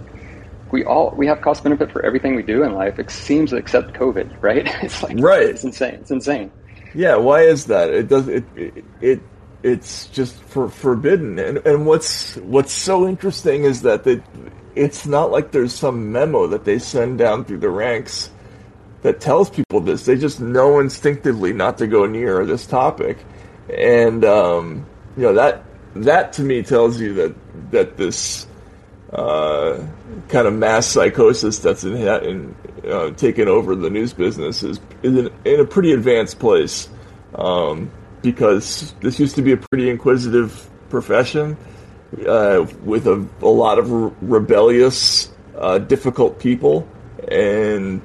[0.70, 2.98] we all we have cost benefit for everything we do in life.
[2.98, 4.66] It seems except COVID, right?
[4.82, 5.42] It's like right.
[5.42, 5.94] It's insane.
[5.94, 6.50] It's insane.
[6.94, 7.16] Yeah.
[7.16, 7.90] Why is that?
[7.90, 8.44] It does it.
[8.56, 9.20] it, it
[9.64, 11.38] it's just for forbidden.
[11.38, 14.22] And and what's what's so interesting is that they,
[14.74, 18.30] it's not like there's some memo that they send down through the ranks
[19.02, 20.04] that tells people this.
[20.04, 23.18] They just know instinctively not to go near this topic,
[23.72, 24.86] and um,
[25.16, 27.34] you know that that to me tells you that
[27.70, 28.46] that this
[29.14, 29.80] uh,
[30.28, 32.54] kind of mass psychosis that's in, in
[32.88, 36.88] uh, taken over the news business is, in, in a pretty advanced place.
[37.34, 37.90] Um,
[38.22, 41.58] because this used to be a pretty inquisitive profession
[42.26, 46.88] uh, with a, a lot of re- rebellious, uh, difficult people,
[47.28, 48.00] and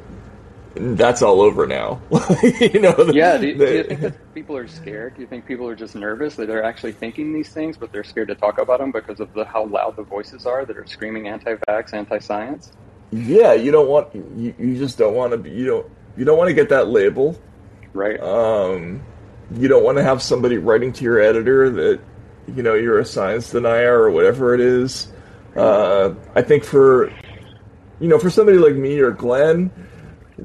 [0.75, 2.01] that's all over now.
[2.43, 3.37] you know, yeah.
[3.37, 5.15] Do you, do you, think that people are scared?
[5.15, 8.03] Do you think people are just nervous that they're actually thinking these things, but they're
[8.03, 10.85] scared to talk about them because of the, how loud the voices are that are
[10.85, 12.71] screaming anti-vax, anti-science?
[13.11, 16.37] Yeah, you don't want you, you just don't want to be you don't you don't
[16.37, 17.39] want to get that label,
[17.93, 18.19] right?
[18.19, 19.01] Um,
[19.55, 21.99] you don't want to have somebody writing to your editor that
[22.55, 25.11] you know you're a science denier or whatever it is.
[25.55, 27.09] Uh, I think for
[27.99, 29.71] you know for somebody like me or Glenn,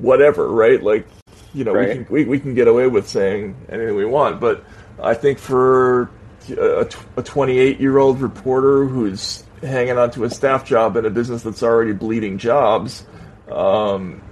[0.01, 0.83] whatever, right?
[0.83, 1.07] Like
[1.53, 1.89] you know right.
[1.89, 4.65] we can we, we can get away with saying anything we want, but
[5.03, 6.11] I think for
[6.51, 11.11] a, a 28 year old reporter who's hanging on to a staff job in a
[11.11, 13.07] business that's already bleeding jobs,
[13.51, 14.23] um,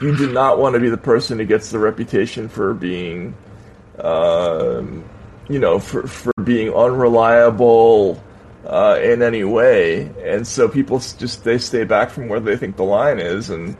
[0.00, 3.34] you do not want to be the person who gets the reputation for being
[3.98, 5.04] um,
[5.48, 8.22] you know, for, for being unreliable
[8.66, 10.10] uh, in any way.
[10.22, 13.76] And so people just they stay back from where they think the line is, and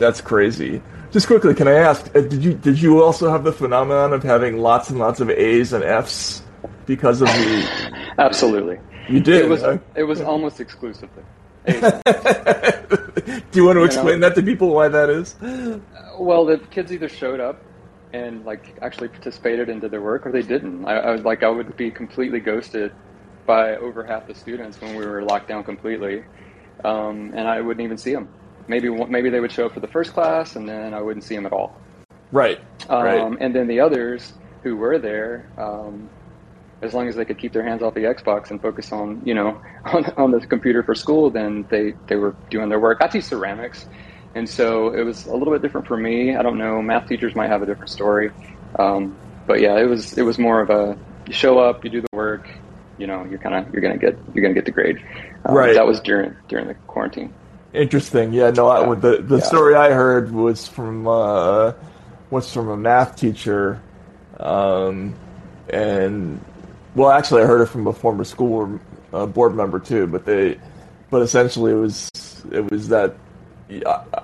[0.00, 0.82] that's crazy.
[1.12, 2.08] Just quickly, can I ask?
[2.16, 5.30] Uh, did you did you also have the phenomenon of having lots and lots of
[5.30, 6.42] A's and F's
[6.86, 8.12] because of the?
[8.18, 8.80] Absolutely.
[9.08, 9.44] You did.
[9.44, 9.62] It was
[9.94, 11.22] it was almost exclusively.
[11.66, 11.74] Do
[13.52, 15.36] you want to explain you know, that to people why that is?
[16.18, 17.62] Well, the kids either showed up
[18.12, 20.86] and like actually participated and did their work, or they didn't.
[20.86, 22.92] I, I was like I would be completely ghosted
[23.46, 26.24] by over half the students when we were locked down completely,
[26.84, 28.28] um, and I wouldn't even see them.
[28.70, 31.34] Maybe maybe they would show up for the first class, and then I wouldn't see
[31.34, 31.76] them at all.
[32.32, 32.60] Right.
[32.88, 33.36] Um, right.
[33.40, 36.08] And then the others who were there, um,
[36.80, 39.34] as long as they could keep their hands off the Xbox and focus on you
[39.34, 42.98] know on, on the computer for school, then they they were doing their work.
[43.02, 43.86] I teach ceramics.
[44.36, 46.36] And so it was a little bit different for me.
[46.36, 46.80] I don't know.
[46.80, 48.30] Math teachers might have a different story.
[48.78, 49.16] Um,
[49.48, 50.96] but yeah, it was it was more of a
[51.26, 52.48] you show up, you do the work,
[52.98, 55.02] you know, you're kind of you're gonna get you're gonna get the grade.
[55.44, 55.74] Um, right.
[55.74, 57.34] That was during during the quarantine.
[57.72, 58.32] Interesting.
[58.32, 58.50] Yeah.
[58.50, 58.68] No.
[58.68, 59.42] I, the the yeah.
[59.42, 61.72] story I heard was from uh,
[62.30, 63.80] was from a math teacher,
[64.38, 65.14] um,
[65.68, 66.40] and
[66.94, 68.80] well, actually, I heard it from a former school
[69.12, 70.06] uh, board member too.
[70.06, 70.58] But they,
[71.10, 72.10] but essentially, it was
[72.50, 73.14] it was that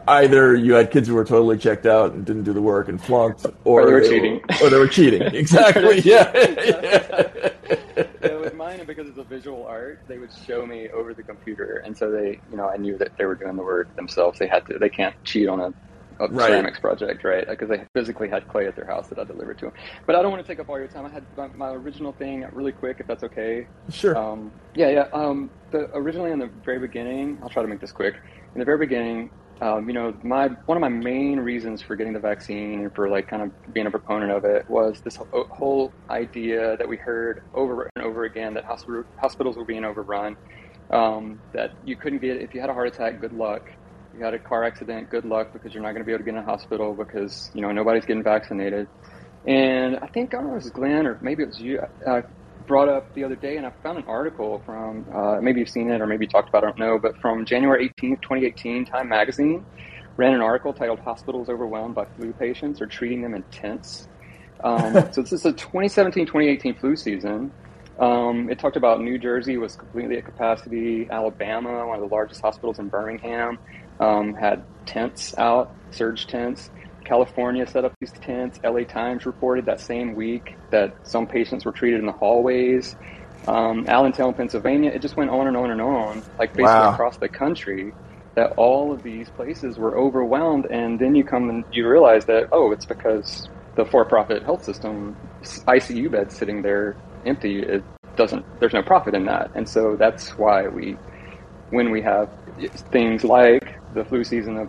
[0.09, 3.01] either you had kids who were totally checked out and didn't do the work and
[3.01, 5.23] flunked, or, or they were they cheating, were, or they were cheating.
[5.35, 6.01] Exactly.
[6.01, 6.33] yeah.
[6.35, 7.53] yeah.
[7.97, 8.36] yeah.
[8.67, 11.97] With mine, because it's a visual art, they would show me over the computer, and
[11.97, 14.39] so they, you know, I knew that they were doing the work themselves.
[14.39, 14.79] They had to.
[14.79, 15.73] They can't cheat on a
[16.19, 16.49] a right.
[16.49, 17.47] ceramics project, right?
[17.47, 19.75] Because they physically had clay at their house that I delivered to them.
[20.07, 21.05] But I don't want to take up all your time.
[21.05, 23.67] I had my, my original thing really quick, if that's okay.
[23.91, 24.17] Sure.
[24.17, 25.09] Um, yeah, yeah.
[25.13, 28.15] Um, the, originally, in the very beginning, I'll try to make this quick.
[28.55, 32.13] In the very beginning, um, you know, my one of my main reasons for getting
[32.13, 35.19] the vaccine and for like kind of being a proponent of it was this
[35.51, 40.37] whole idea that we heard over and over again that hospital, hospitals were being overrun.
[40.91, 43.63] Um, that you couldn't get if you had a heart attack, good luck.
[44.13, 46.31] You had a car accident, good luck because you're not going to be able to
[46.31, 48.89] get in a hospital because you know nobody's getting vaccinated.
[49.47, 51.81] And I think I don't know if it was Glenn or maybe it was you.
[52.07, 52.23] Uh,
[52.67, 55.91] brought up the other day, and I found an article from uh, maybe you've seen
[55.91, 58.85] it or maybe you talked about it, I don't know, but from January 18th, 2018,
[58.87, 59.65] Time Magazine
[60.17, 64.09] ran an article titled "Hospitals Overwhelmed by Flu Patients Are Treating Them in Tents."
[64.63, 67.53] Um, so this is a 2017-2018 flu season.
[67.99, 71.09] Um, it talked about New Jersey was completely at capacity.
[71.11, 73.59] Alabama, one of the largest hospitals in Birmingham,
[74.01, 76.71] um, had tents out, surge tents.
[77.07, 78.59] California set up these tents.
[78.65, 82.97] LA Times reported that same week that some patients were treated in the hallways.
[83.47, 86.93] Um, Allentown, Pennsylvania, it just went on and on and on, like basically wow.
[86.93, 87.93] across the country,
[88.35, 90.67] that all of these places were overwhelmed.
[90.67, 94.65] And then you come and you realize that, oh, it's because the for profit health
[94.65, 97.85] system, ICU beds sitting there empty, it
[98.17, 99.53] doesn't, there's no profit in that.
[99.55, 100.97] And so that's why we,
[101.71, 102.29] when we have
[102.91, 104.69] things like the flu season of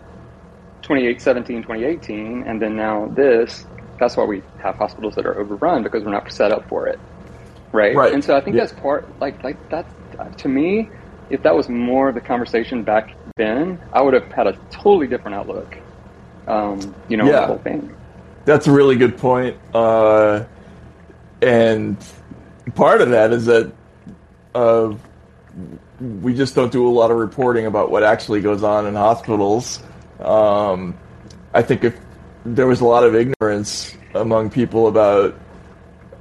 [0.88, 3.66] 2017, 2018, and then now this,
[4.00, 6.98] that's why we have hospitals that are overrun because we're not set up for it.
[7.72, 7.94] Right.
[7.94, 8.14] Right.
[8.14, 8.64] And so I think yeah.
[8.64, 9.86] that's part, like, like that,
[10.38, 10.88] to me,
[11.28, 15.06] if that was more of the conversation back then, I would have had a totally
[15.06, 15.76] different outlook,
[16.46, 17.40] um, you know, yeah.
[17.40, 17.94] the whole thing.
[18.46, 19.58] That's a really good point.
[19.74, 20.46] Uh,
[21.42, 21.98] and
[22.74, 23.70] part of that is that
[24.54, 24.94] uh,
[26.00, 29.82] we just don't do a lot of reporting about what actually goes on in hospitals.
[30.20, 30.96] Um,
[31.54, 31.98] I think if
[32.44, 35.38] there was a lot of ignorance among people about,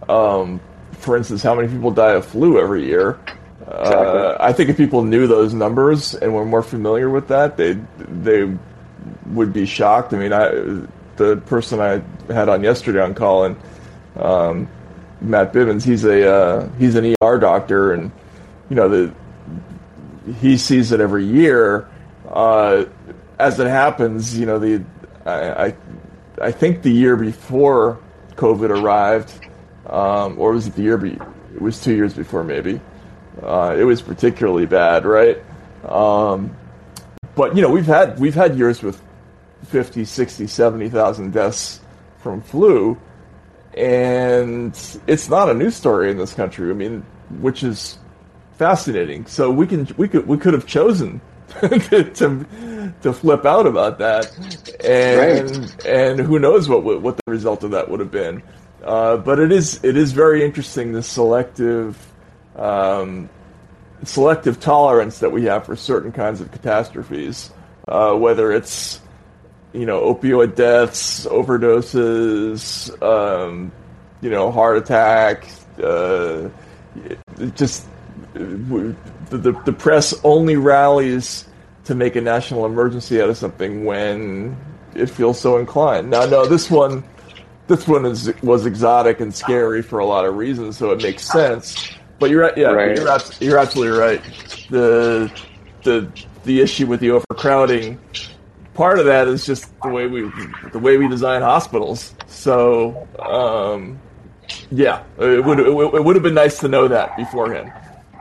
[0.09, 0.59] um,
[0.93, 3.19] for instance, how many people die of flu every year,
[3.67, 7.77] Uh, I think if people knew those numbers and were more familiar with that, they
[7.97, 8.49] they
[9.33, 10.13] would be shocked.
[10.13, 10.47] I mean, I
[11.17, 12.01] the person I
[12.33, 13.55] had on yesterday on call and
[14.15, 14.69] um,
[15.19, 18.09] Matt Bivens, he's a uh, he's an ER doctor, and
[18.69, 19.13] you know the
[20.39, 21.89] he sees it every year.
[22.29, 22.85] Uh,
[23.39, 24.83] as it happens, you know the
[25.25, 25.75] I, I,
[26.41, 27.99] I think the year before
[28.35, 29.31] COVID arrived,
[29.87, 30.97] um, or was it the year?
[30.97, 31.13] Be,
[31.53, 32.79] it was two years before, maybe.
[33.41, 35.43] Uh, it was particularly bad, right?
[35.85, 36.55] Um,
[37.35, 39.01] but you know we've had we've had years with
[39.65, 41.81] 50, 60, 70,000 deaths
[42.19, 42.97] from flu,
[43.75, 44.75] and
[45.07, 46.69] it's not a new story in this country.
[46.69, 47.05] I mean,
[47.39, 47.97] which is
[48.53, 49.25] fascinating.
[49.27, 51.21] So we can we could we could have chosen
[51.61, 54.31] to, to flip out about that,
[54.83, 55.85] and right.
[55.85, 58.43] and who knows what what the result of that would have been.
[58.83, 61.97] Uh, but it is it is very interesting the selective
[62.55, 63.29] um,
[64.03, 67.51] selective tolerance that we have for certain kinds of catastrophes,
[67.87, 69.01] uh, whether it's
[69.73, 73.71] you know opioid deaths, overdoses, um,
[74.21, 75.47] you know heart attack,
[75.83, 76.49] uh,
[77.55, 77.87] just
[78.37, 81.47] the, the, the press only rallies
[81.85, 84.57] to make a national emergency out of something when
[84.95, 86.09] it feels so inclined.
[86.09, 87.03] Now, no, this one,
[87.67, 91.23] this one is was exotic and scary for a lot of reasons, so it makes
[91.23, 91.93] sense.
[92.19, 92.95] But you're yeah, right.
[92.95, 94.21] you're, you're absolutely right.
[94.69, 95.31] The
[95.83, 96.11] the
[96.43, 97.99] the issue with the overcrowding,
[98.73, 100.31] part of that is just the way we
[100.71, 102.15] the way we design hospitals.
[102.27, 103.99] So um,
[104.71, 107.71] yeah, it would it would have been nice to know that beforehand.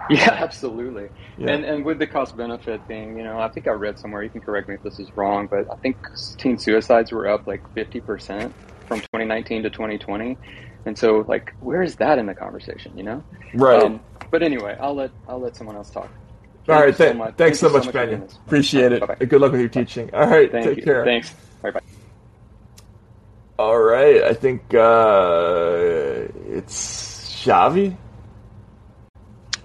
[0.11, 1.09] Yeah, absolutely.
[1.39, 1.51] Yeah.
[1.51, 4.23] And and with the cost benefit thing, you know, I think I read somewhere.
[4.23, 5.97] You can correct me if this is wrong, but I think
[6.39, 8.55] teen suicides were up like fifty percent
[8.87, 10.39] from 2019 to 2020.
[10.85, 12.97] And so, like, where is that in the conversation?
[12.97, 13.83] You know, right?
[13.83, 14.01] Um,
[14.31, 16.09] but anyway, I'll let I'll let someone else talk.
[16.67, 18.15] Thank All right, th- so thanks Thank so much, so Benny.
[18.47, 19.01] Appreciate it.
[19.01, 19.25] Bye-bye.
[19.27, 20.13] Good luck with your teaching.
[20.13, 20.85] All right, Thank take you.
[20.85, 21.05] care.
[21.05, 21.35] Thanks.
[21.63, 21.81] Bye bye.
[23.59, 27.97] All right, I think uh, it's Xavi.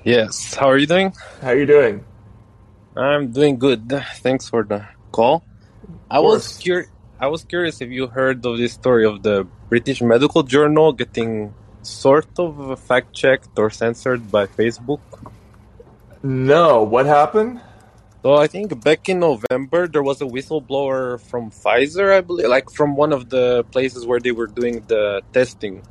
[0.04, 0.56] Yes.
[0.56, 1.14] How are you doing?
[1.42, 2.04] How are you doing?
[2.98, 3.88] I'm doing good.
[4.26, 5.44] Thanks for the call.
[6.10, 6.90] I was curious.
[7.20, 11.54] I was curious if you heard of this story of the British Medical Journal getting
[11.84, 15.02] sort of fact checked or censored by Facebook.
[16.24, 17.62] No, what happened?
[18.24, 22.72] So I think back in November there was a whistleblower from Pfizer, I believe, like
[22.72, 25.84] from one of the places where they were doing the testing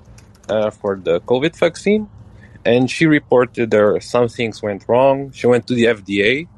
[0.49, 2.09] uh, for the COVID vaccine
[2.65, 5.33] and she reported there some things went wrong.
[5.33, 6.49] She went to the FDA.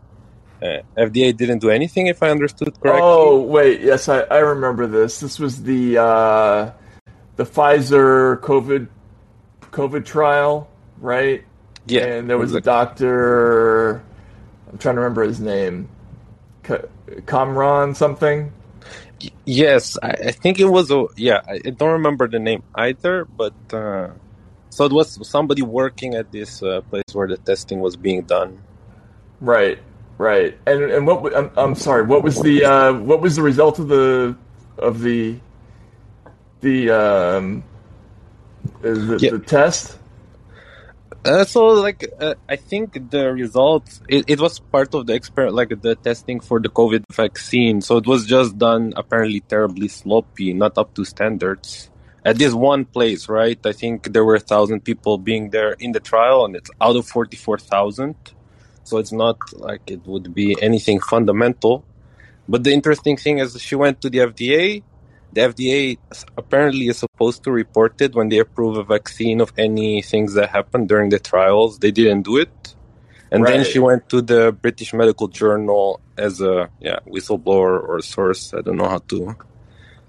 [0.62, 3.00] Uh, FDA didn't do anything, if I understood correctly.
[3.02, 5.18] Oh wait, yes, I, I remember this.
[5.18, 6.70] This was the uh,
[7.36, 8.86] the Pfizer COVID
[9.72, 11.44] COVID trial, right?
[11.86, 14.04] Yeah, and there was a doctor.
[14.70, 15.88] I'm trying to remember his name.
[17.26, 18.52] Kamran something.
[19.44, 21.42] Yes, I, I, think it was a yeah.
[21.46, 24.10] I don't remember the name either, but uh,
[24.72, 28.58] so it was somebody working at this uh, place where the testing was being done.
[29.38, 29.78] Right,
[30.16, 30.56] right.
[30.66, 32.04] And and what I'm, I'm sorry.
[32.04, 34.34] What was the uh, what was the result of the
[34.78, 35.36] of the
[36.62, 37.64] the um
[38.80, 39.32] the, yeah.
[39.32, 39.98] the test?
[41.22, 45.54] Uh, so like uh, I think the results it, it was part of the experiment
[45.54, 47.82] like the testing for the COVID vaccine.
[47.82, 51.91] So it was just done apparently terribly sloppy, not up to standards
[52.24, 53.58] at this one place, right?
[53.64, 56.96] I think there were a thousand people being there in the trial, and it's out
[56.96, 58.14] of forty-four thousand.
[58.84, 61.84] So it's not like it would be anything fundamental.
[62.48, 64.82] But the interesting thing is, she went to the FDA.
[65.32, 65.98] The FDA
[66.36, 70.50] apparently is supposed to report it when they approve a vaccine of any things that
[70.50, 71.78] happened during the trials.
[71.78, 72.74] They didn't do it.
[73.30, 73.56] And right.
[73.56, 78.52] then she went to the British Medical Journal as a yeah whistleblower or source.
[78.52, 79.34] I don't know how to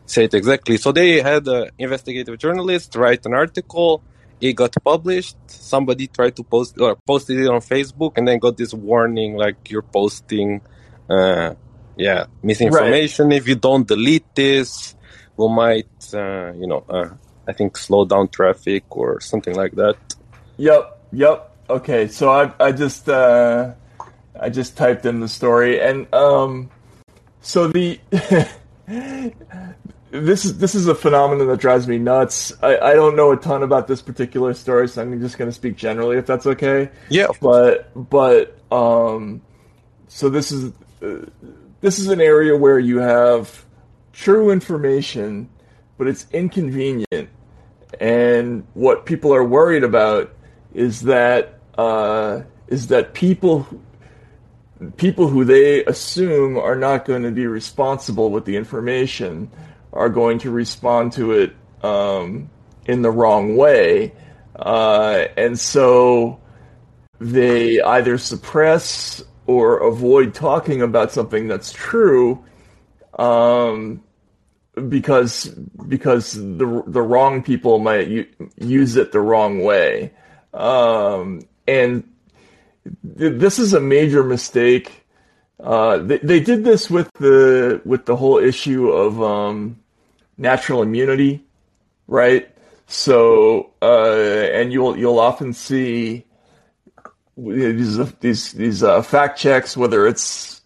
[0.06, 0.78] say it exactly.
[0.78, 4.04] So they had an investigative journalist write an article.
[4.42, 5.38] It got published.
[5.48, 9.72] Somebody tried to post or posted it on Facebook, and then got this warning like
[9.72, 10.62] you're posting,
[11.10, 11.54] uh,
[11.96, 13.30] yeah, misinformation.
[13.30, 13.38] Right.
[13.38, 14.96] If you don't delete this,
[15.38, 17.10] we might, uh, you know, uh,
[17.48, 19.96] I think slow down traffic or something like that.
[20.58, 21.00] Yep.
[21.14, 21.56] Yep.
[21.70, 22.08] Okay.
[22.08, 23.74] So I I just uh,
[24.38, 26.70] I just typed in the story and um,
[27.42, 28.00] so the.
[30.14, 32.54] this is this is a phenomenon that drives me nuts.
[32.62, 35.54] I, I don't know a ton about this particular story, so I'm just going to
[35.54, 36.92] speak generally, if that's okay.
[37.10, 39.42] Yeah, but but um,
[40.08, 41.26] so this is uh,
[41.82, 43.66] this is an area where you have
[44.12, 45.50] true information,
[45.98, 47.30] but it's inconvenient,
[48.00, 50.32] and what people are worried about
[50.76, 53.68] is that uh, is that people
[54.98, 59.50] people who they assume are not going to be responsible with the information
[59.94, 62.50] are going to respond to it um,
[62.86, 64.14] in the wrong way,
[64.56, 66.40] uh, and so
[67.20, 72.44] they either suppress or avoid talking about something that's true
[73.20, 74.02] um,
[74.90, 75.46] because
[75.88, 78.28] because the the wrong people might u-
[78.58, 80.12] use it the wrong way,
[80.54, 82.04] um, and
[83.18, 85.06] th- this is a major mistake.
[85.60, 89.80] Uh, they, they did this with the with the whole issue of um,
[90.38, 91.46] natural immunity,
[92.08, 92.50] right?
[92.88, 96.26] So, uh, and you'll you'll often see
[97.38, 100.62] these these these uh, fact checks, whether it's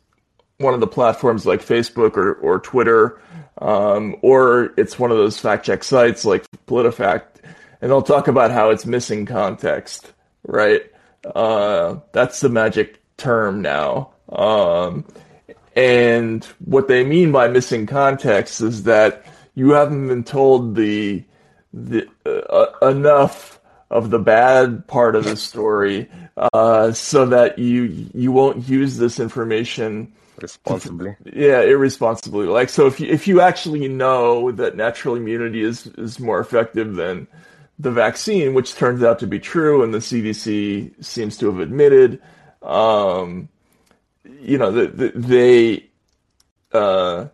[0.58, 3.22] one of the platforms like Facebook or or Twitter,
[3.60, 7.44] um, or it's one of those fact check sites like PolitiFact,
[7.82, 10.12] and they'll talk about how it's missing context,
[10.44, 10.82] right?
[11.36, 14.12] Uh, that's the magic term now.
[14.30, 15.06] Um,
[15.76, 19.26] and what they mean by missing context is that
[19.58, 21.24] you haven't been told the
[21.74, 26.08] the uh, enough of the bad part of the story
[26.54, 31.16] uh, so that you you won't use this information responsibly.
[31.34, 36.20] yeah irresponsibly like so if you if you actually know that natural immunity is is
[36.20, 37.28] more effective than
[37.80, 42.22] the vaccine which turns out to be true and the CDC seems to have admitted
[42.62, 43.50] um,
[44.40, 45.90] you know the, the, they
[46.78, 47.26] uh,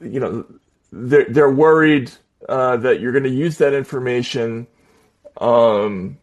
[0.00, 0.44] you know
[0.92, 2.10] they're, they're worried
[2.48, 4.66] uh, that you're going to use that information
[5.40, 6.18] um,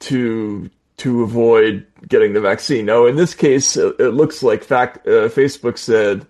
[0.00, 2.84] to to avoid getting the vaccine.
[2.84, 6.26] Now, in this case, it looks like fact, uh, Facebook said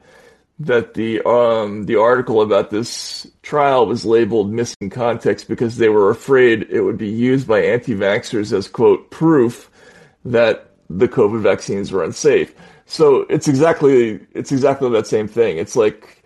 [0.59, 6.11] that the um, the article about this trial was labeled missing context because they were
[6.11, 9.71] afraid it would be used by anti-vaxxers as quote proof
[10.25, 12.55] that the COVID vaccines were unsafe.
[12.87, 15.59] So it's exactly it's exactly that same thing.
[15.59, 16.18] It's like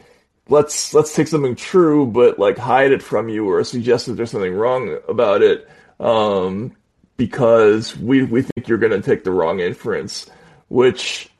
[0.52, 4.30] let's let's take something true but like hide it from you or suggest that there's
[4.30, 6.76] something wrong about it um,
[7.16, 10.28] because we we think you're going to take the wrong inference,
[10.68, 11.30] which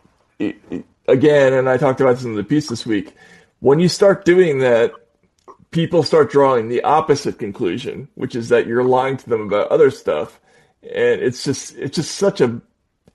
[1.09, 3.15] again, and I talked about this in the piece this week.
[3.59, 4.93] When you start doing that,
[5.73, 9.91] people start drawing the opposite conclusion, which is that you're lying to them about other
[9.91, 10.41] stuff,
[10.83, 12.61] and it's just it's just such a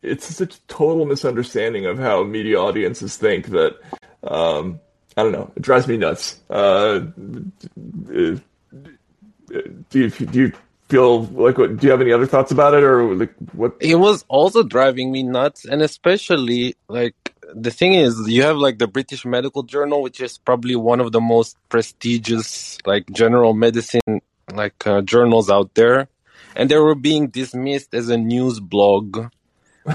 [0.02, 3.78] it's such a total misunderstanding of how media audiences think that
[4.24, 4.80] um,
[5.18, 5.52] I don't know.
[5.56, 6.40] It drives me nuts.
[6.50, 8.40] Uh, do
[9.92, 10.52] you do you
[10.90, 13.96] feel like what, do you have any other thoughts about it or like what it
[13.96, 17.16] was also driving me nuts and especially like
[17.54, 21.12] the thing is you have like the british medical journal which is probably one of
[21.12, 24.22] the most prestigious like general medicine
[24.54, 26.08] like uh, journals out there
[26.56, 29.28] and they were being dismissed as a news blog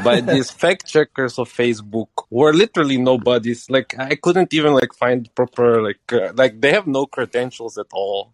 [0.04, 4.92] by these fact checkers of facebook who are literally nobodies like i couldn't even like
[4.94, 8.32] find proper like uh, like they have no credentials at all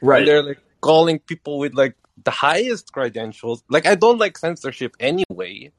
[0.00, 1.94] right and they're like calling people with like
[2.24, 3.62] the highest credentials.
[3.68, 5.72] Like I don't like censorship anyway,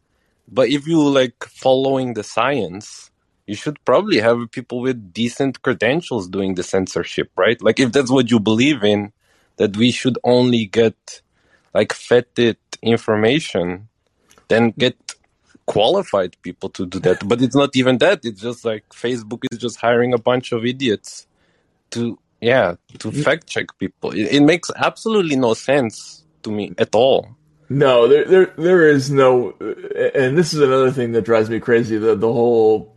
[0.47, 3.11] but if you like following the science,
[3.47, 7.61] you should probably have people with decent credentials doing the censorship, right?
[7.61, 9.11] Like if that's what you believe in,
[9.57, 11.21] that we should only get
[11.73, 13.89] like fetid information,
[14.47, 15.08] then get
[15.69, 17.17] qualified people to do that.
[17.29, 18.19] But it's not even that.
[18.23, 21.27] It's just like Facebook is just hiring a bunch of idiots
[21.91, 26.95] to yeah to fact check people it, it, makes absolutely no sense to me at
[26.95, 27.27] all
[27.67, 29.51] no there, there there is no
[30.15, 32.95] and this is another thing that drives me crazy the the whole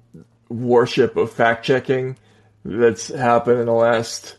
[0.49, 2.16] worship of fact checking
[2.64, 4.37] that's happened in the last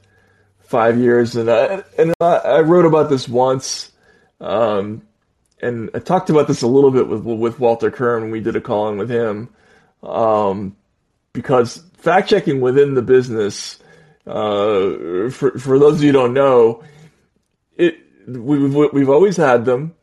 [0.59, 3.91] five years and I, and I, I wrote about this once
[4.39, 5.01] um,
[5.64, 8.55] and I talked about this a little bit with with Walter Kirn when we did
[8.55, 9.49] a call in with him
[10.03, 10.76] um,
[11.32, 13.80] because fact checking within the business
[14.26, 16.84] uh, for for those of you who don't know,
[17.76, 17.97] it
[18.28, 19.95] we've we've always had them.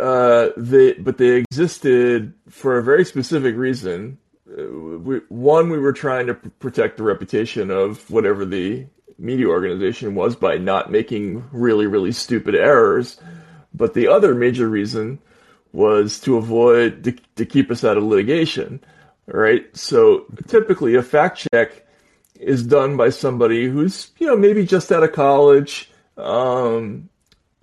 [0.00, 4.18] Uh, they but they existed for a very specific reason.
[4.48, 4.64] Uh,
[4.98, 8.86] we, one, we were trying to protect the reputation of whatever the
[9.18, 13.20] media organization was by not making really really stupid errors.
[13.74, 15.18] But the other major reason
[15.72, 18.80] was to avoid to, to keep us out of litigation.
[19.26, 19.74] Right.
[19.76, 21.86] So typically, a fact check
[22.34, 27.08] is done by somebody who's you know maybe just out of college, um,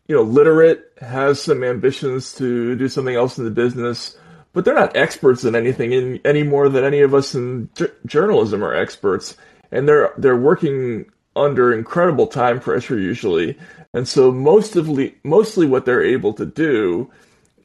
[0.07, 4.17] you know, literate, has some ambitions to do something else in the business,
[4.53, 7.91] but they're not experts in anything in, any more than any of us in j-
[8.07, 9.37] journalism are experts,
[9.71, 11.05] and they're they're working
[11.35, 13.57] under incredible time pressure usually,
[13.93, 17.11] and so most of le- mostly what they're able to do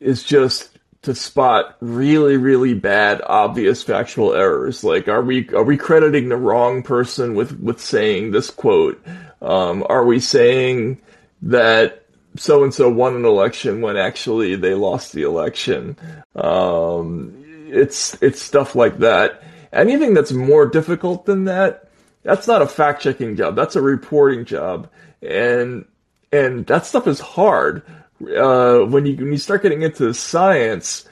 [0.01, 4.83] is just to spot really, really bad, obvious factual errors.
[4.83, 9.05] Like, are we are we crediting the wrong person with with saying this quote?
[9.43, 11.01] Um, are we saying
[11.43, 12.07] that
[12.37, 15.97] so and so won an election when actually they lost the election?
[16.35, 17.35] Um,
[17.69, 19.43] it's it's stuff like that.
[19.73, 21.84] Anything that's more difficult than that,
[22.25, 23.55] that's not a fact checking job.
[23.55, 24.89] That's a reporting job,
[25.22, 25.85] and
[26.33, 27.83] and that stuff is hard.
[28.20, 31.07] Uh, when you when you start getting into science,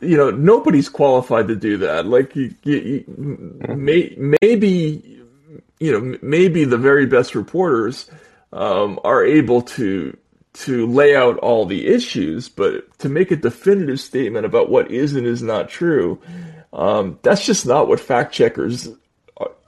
[0.00, 2.06] you know nobody's qualified to do that.
[2.06, 5.20] Like you, you, you may, maybe
[5.78, 8.10] you know maybe the very best reporters
[8.52, 10.16] um, are able to
[10.54, 15.14] to lay out all the issues, but to make a definitive statement about what is
[15.14, 16.20] and is not true,
[16.72, 18.88] um, that's just not what fact checkers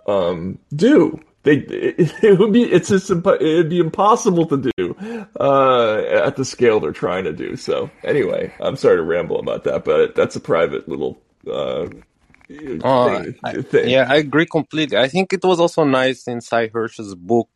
[0.06, 1.20] um, do.
[1.42, 6.44] They, it, it, would be it's just it'd be impossible to do uh, at the
[6.44, 7.56] scale they're trying to do.
[7.56, 11.86] So anyway, I'm sorry to ramble about that, but that's a private little uh,
[12.82, 13.88] uh, thing, I, thing.
[13.88, 14.98] Yeah, I agree completely.
[14.98, 17.48] I think it was also nice in Sy Hersh's book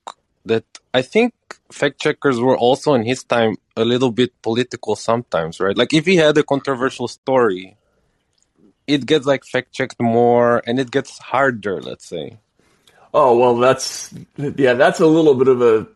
[0.45, 1.35] that I think
[1.71, 5.77] fact checkers were also in his time a little bit political sometimes, right?
[5.77, 7.77] Like if he had a controversial story,
[8.91, 12.39] it gets like fact checked more and it gets harder, let's say.
[13.15, 15.87] Oh well, that's yeah, that's a little bit of a.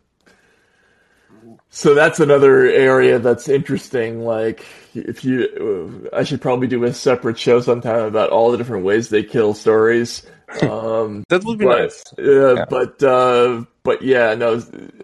[1.70, 4.24] So that's another area that's interesting.
[4.24, 4.64] Like,
[4.94, 9.08] if you, I should probably do a separate show sometime about all the different ways
[9.08, 10.24] they kill stories.
[10.62, 12.04] Um, that would be but, nice.
[12.16, 12.64] Uh, yeah.
[12.68, 14.62] But uh, but yeah, no,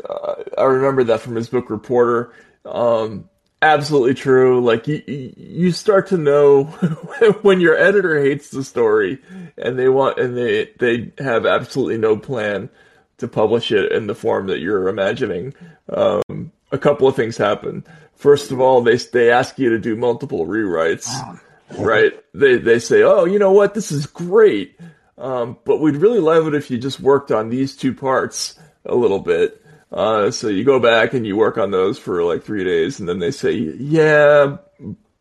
[0.08, 2.32] uh, I remember that from his book Reporter.
[2.64, 3.28] Um,
[3.62, 4.64] absolutely true.
[4.64, 5.02] Like you,
[5.36, 6.64] you start to know
[7.42, 9.18] when your editor hates the story
[9.56, 12.70] and they want and they they have absolutely no plan
[13.18, 15.54] to publish it in the form that you're imagining.
[15.88, 17.84] Um, a couple of things happen.
[18.14, 21.08] First of all, they they ask you to do multiple rewrites.
[21.78, 22.12] Right?
[22.34, 23.74] They they say, "Oh, you know what?
[23.74, 24.78] This is great."
[25.16, 28.94] Um, but we'd really love it if you just worked on these two parts a
[28.94, 29.59] little bit.
[29.92, 33.08] Uh, so you go back and you work on those for like three days, and
[33.08, 34.58] then they say, "Yeah,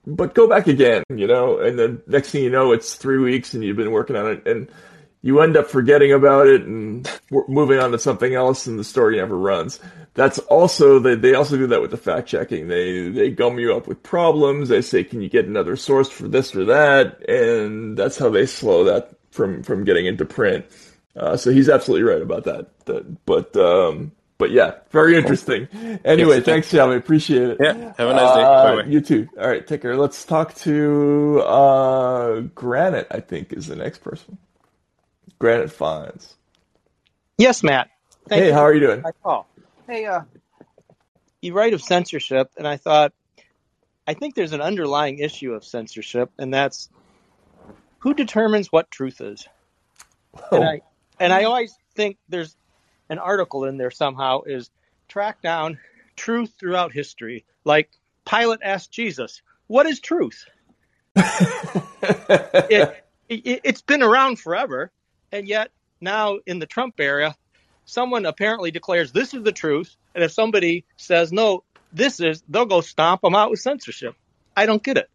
[0.06, 1.58] but go back again," you know.
[1.60, 4.48] And then next thing you know, it's three weeks, and you've been working on it,
[4.48, 4.70] and
[5.22, 7.10] you end up forgetting about it and
[7.48, 9.80] moving on to something else, and the story never runs.
[10.14, 12.68] That's also they they also do that with the fact checking.
[12.68, 14.70] They they gum you up with problems.
[14.70, 18.46] They say, "Can you get another source for this or that?" And that's how they
[18.46, 20.66] slow that from from getting into print.
[21.16, 22.86] Uh, so he's absolutely right about that.
[22.86, 25.68] that but um, but yeah, very interesting.
[26.06, 26.46] Anyway, yes.
[26.46, 26.96] thanks, Shelby.
[26.96, 27.58] Appreciate it.
[27.60, 28.42] Yeah, have a nice day.
[28.42, 29.28] Uh, you too.
[29.38, 29.96] All right, take care.
[29.98, 33.08] Let's talk to uh, Granite.
[33.12, 34.38] I think is the next person.
[35.38, 36.36] Granite Fines.
[37.38, 37.90] Yes, Matt.
[38.28, 38.54] Thank hey, you.
[38.54, 39.02] how are you doing?
[39.02, 39.48] Hi, call.
[39.88, 40.22] Hey, uh,
[41.42, 43.14] you write of censorship, and I thought,
[44.08, 46.90] I think there's an underlying issue of censorship, and that's
[48.00, 49.46] who determines what truth is.
[50.52, 50.58] Oh.
[50.58, 50.82] And I
[51.20, 52.56] and I always think there's
[53.10, 54.70] an article in there somehow is
[55.08, 55.80] track down
[56.16, 57.46] truth throughout history.
[57.66, 57.90] Like
[58.30, 60.46] Pilate asked Jesus, "What is truth?"
[61.16, 64.92] it, it, it's been around forever,
[65.32, 67.36] and yet now in the Trump era,
[67.86, 72.66] someone apparently declares this is the truth, and if somebody says no, this is, they'll
[72.66, 74.16] go stomp them out with censorship.
[74.56, 75.10] I don't get it.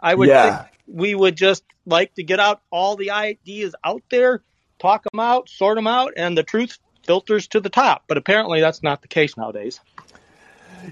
[0.00, 0.62] I would yeah.
[0.62, 4.42] think we would just like to get out all the ideas out there,
[4.78, 8.04] talk them out, sort them out, and the truth filters to the top.
[8.06, 9.80] But apparently, that's not the case nowadays.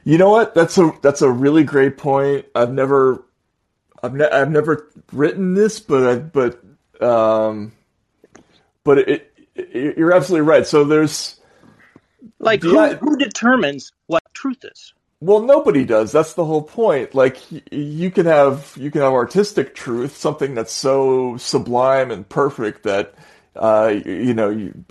[0.05, 0.55] You know what?
[0.55, 2.47] That's a that's a really great point.
[2.55, 3.25] I've never
[4.03, 6.61] I've, ne- I've never written this, but I, but
[7.01, 7.73] um,
[8.85, 10.67] but it, it, you're absolutely right.
[10.67, 11.41] So there's
[12.39, 14.93] like who, I, who determines what truth is?
[15.21, 16.11] Well, nobody does.
[16.11, 17.15] That's the whole point.
[17.15, 17.39] Like
[17.71, 23.15] you can have you can have artistic truth, something that's so sublime and perfect that
[23.55, 24.85] uh, you know, you,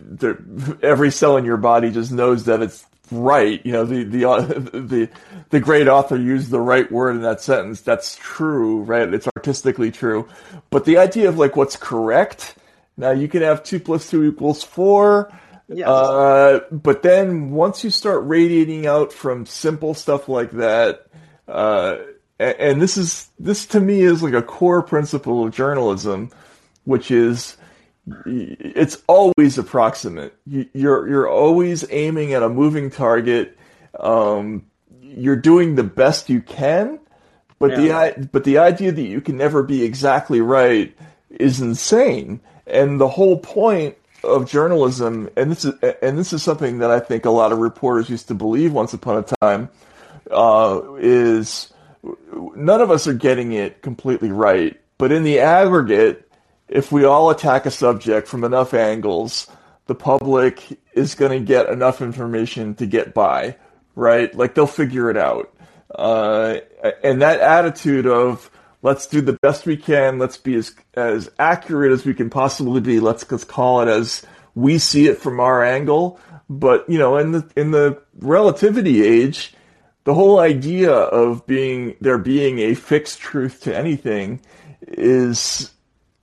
[0.81, 3.63] every cell in your body just knows that it's right.
[3.65, 5.09] You know, the the uh, the
[5.49, 7.81] the great author used the right word in that sentence.
[7.81, 9.11] That's true, right?
[9.13, 10.27] It's artistically true.
[10.69, 12.55] But the idea of like what's correct.
[12.97, 15.31] Now you can have two plus two equals four.
[15.67, 15.87] Yes.
[15.87, 21.07] Uh, but then once you start radiating out from simple stuff like that,
[21.47, 21.95] uh,
[22.37, 26.29] and, and this is this to me is like a core principle of journalism,
[26.83, 27.55] which is
[28.25, 30.35] it's always approximate.
[30.45, 33.57] You're you're always aiming at a moving target.
[33.99, 34.65] Um,
[35.01, 36.99] you're doing the best you can,
[37.59, 38.11] but yeah.
[38.11, 40.95] the but the idea that you can never be exactly right
[41.29, 42.41] is insane.
[42.65, 46.99] And the whole point of journalism, and this is and this is something that I
[46.99, 49.69] think a lot of reporters used to believe once upon a time,
[50.31, 51.71] uh, is
[52.55, 54.79] none of us are getting it completely right.
[54.97, 56.30] But in the aggregate,
[56.71, 59.47] if we all attack a subject from enough angles,
[59.87, 63.57] the public is going to get enough information to get by,
[63.93, 64.33] right?
[64.33, 65.53] Like they'll figure it out.
[65.93, 66.59] Uh,
[67.03, 68.49] and that attitude of
[68.81, 72.79] let's do the best we can, let's be as as accurate as we can possibly
[72.79, 76.19] be, let's just call it as we see it from our angle.
[76.49, 79.53] But you know, in the in the relativity age,
[80.05, 84.39] the whole idea of being there being a fixed truth to anything
[84.87, 85.71] is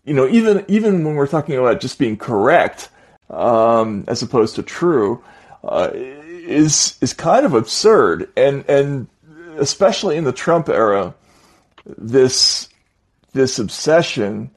[0.08, 2.88] you know even even when we're talking about just being correct
[3.30, 5.22] um, as opposed to true
[5.64, 9.06] uh, is is kind of absurd and and
[9.58, 11.14] especially in the Trump era
[11.84, 12.68] this
[13.32, 14.50] this obsession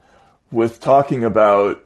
[0.50, 1.84] with talking about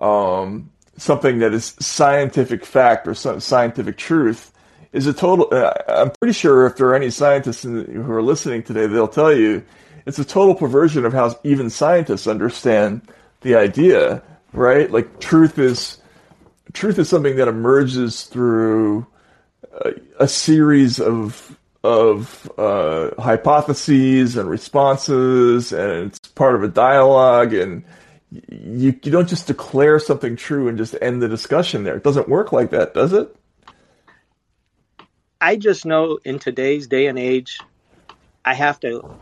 [0.00, 4.50] um, something that is scientific fact or scientific truth
[4.92, 5.48] is a total.
[5.52, 9.08] Uh, I'm pretty sure if there are any scientists the, who are listening today, they'll
[9.08, 9.64] tell you
[10.06, 13.02] it's a total perversion of how even scientists understand
[13.40, 14.90] the idea, right?
[14.90, 15.98] Like truth is
[16.72, 19.06] truth is something that emerges through
[19.72, 27.54] a, a series of of uh, hypotheses and responses, and it's part of a dialogue.
[27.54, 27.84] And
[28.30, 31.96] you you don't just declare something true and just end the discussion there.
[31.96, 33.34] It doesn't work like that, does it?
[35.40, 37.60] I just know in today's day and age,
[38.46, 39.18] I have to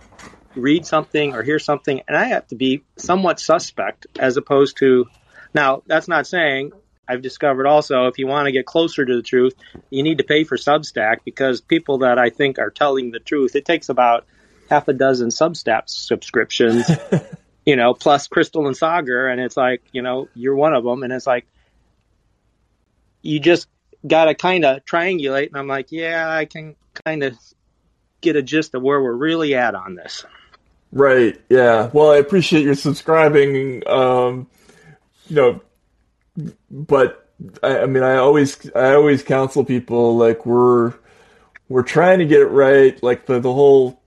[0.55, 5.07] read something or hear something, and I have to be somewhat suspect as opposed to.
[5.55, 6.73] Now, that's not saying
[7.07, 9.55] I've discovered also if you want to get closer to the truth,
[9.91, 13.57] you need to pay for Substack because people that I think are telling the truth,
[13.57, 14.27] it takes about
[14.71, 16.91] half a dozen Substack subscriptions,
[17.67, 21.03] you know, plus Krystal and Saagar, and it's like, you know, you're one of them,
[21.03, 21.47] and it's like,
[23.21, 23.69] you just
[24.07, 25.49] got to kind of triangulate.
[25.49, 27.37] And I'm like, yeah, I can kind of
[28.21, 30.25] get a gist of where we're really at on this.
[30.93, 31.41] Right.
[31.49, 31.91] Yeah.
[31.93, 33.87] Well, I appreciate your subscribing.
[33.89, 34.47] Um,
[35.29, 35.61] you know,
[36.71, 37.31] but
[37.63, 40.93] I, I mean, I always, I always counsel people like we're,
[41.69, 43.03] we're trying to get it right.
[43.03, 44.03] Like the, the whole,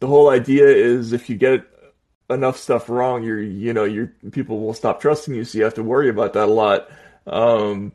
[0.00, 1.64] the whole idea is if you get
[2.28, 5.44] enough stuff wrong, you're, you know, your people will stop trusting you.
[5.44, 6.90] So you have to worry about that a lot.
[7.26, 7.92] Um,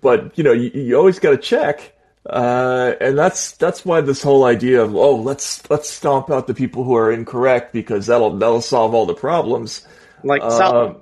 [0.00, 1.93] but you know, you, you always got to check.
[2.28, 6.54] Uh, and that's that's why this whole idea of oh let's let's stomp out the
[6.54, 9.86] people who are incorrect because that'll that'll solve all the problems.
[10.22, 10.94] Like uh,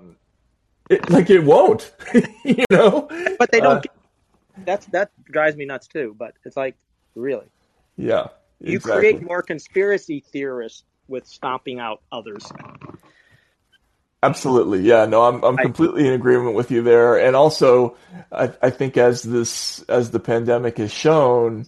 [0.91, 1.93] it, like it won't,
[2.45, 3.09] you know.
[3.39, 3.77] But they don't.
[3.77, 3.93] Uh, get,
[4.65, 6.17] that's that drives me nuts too.
[6.19, 6.77] But it's like
[7.15, 7.47] really.
[7.97, 8.29] Yeah.
[8.61, 12.51] You create more conspiracy theorists with stomping out others.
[14.23, 15.05] Absolutely, yeah.
[15.07, 17.19] No, I'm I'm completely in agreement with you there.
[17.19, 17.97] And also,
[18.31, 21.67] I, I think as this as the pandemic has shown,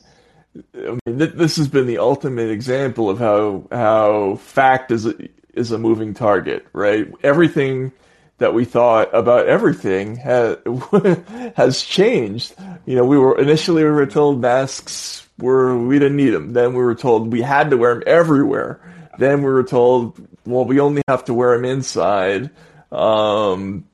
[0.76, 5.14] I mean, th- this has been the ultimate example of how how fact is a,
[5.52, 7.12] is a moving target, right?
[7.24, 7.90] Everything
[8.38, 10.56] that we thought about everything has
[11.56, 12.54] has changed.
[12.86, 16.52] You know, we were initially we were told masks were we didn't need them.
[16.52, 18.80] Then we were told we had to wear them everywhere.
[19.18, 22.50] Then we were told well, we only have to wear them inside.
[22.92, 23.84] Um,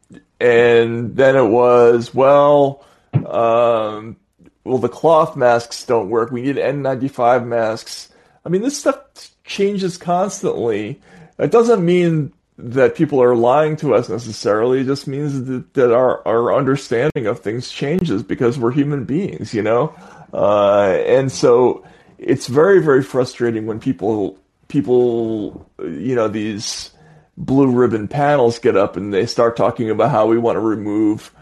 [0.40, 4.16] and then it was, well, um,
[4.64, 6.30] well, the cloth masks don't work.
[6.30, 8.08] We need N95 masks.
[8.44, 8.98] I mean, this stuff
[9.44, 11.00] changes constantly.
[11.38, 14.80] It doesn't mean that people are lying to us necessarily.
[14.80, 19.54] It just means that, that our, our understanding of things changes because we're human beings,
[19.54, 19.94] you know?
[20.32, 21.84] Uh, and so
[22.18, 24.38] it's very, very frustrating when people
[24.70, 26.90] people, you know, these
[27.36, 31.34] blue ribbon panels get up and they start talking about how we want to remove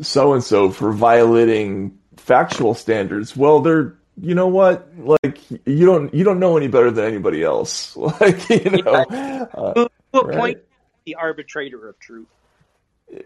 [0.00, 3.36] so and so for violating factual standards.
[3.36, 4.88] Well, they're you know what?
[4.96, 7.96] Like you don't you don't know any better than anybody else.
[8.20, 10.36] Like you know, uh, right?
[10.36, 10.58] point
[11.04, 12.26] the arbitrator of truth.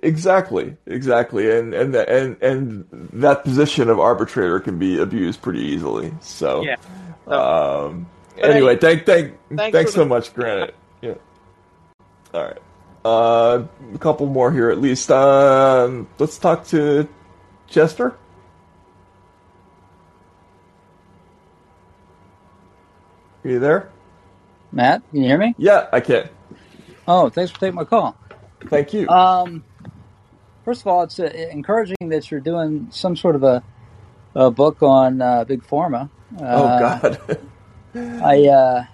[0.02, 5.60] Exactly, exactly, and and the, and and that position of arbitrator can be abused pretty
[5.60, 6.12] easily.
[6.20, 6.76] So, yeah.
[7.26, 8.10] So, um,
[8.42, 10.74] anyway, thank, thank, thanks, thanks so the- much, Granite.
[11.00, 11.14] Yeah.
[12.34, 12.58] All right.
[13.04, 13.64] Uh,
[13.94, 15.12] a couple more here at least.
[15.12, 17.08] Uh, let's talk to
[17.68, 18.16] Chester.
[23.44, 23.88] Are you there?
[24.72, 25.54] Matt, can you hear me?
[25.56, 26.28] Yeah, I can.
[27.06, 28.16] Oh, thanks for taking my call.
[28.66, 29.08] Thank you.
[29.08, 29.64] Um,
[30.64, 33.62] first of all, it's uh, encouraging that you're doing some sort of a,
[34.34, 36.10] a book on uh, big pharma.
[36.40, 37.38] oh uh, God.
[37.94, 38.84] I uh,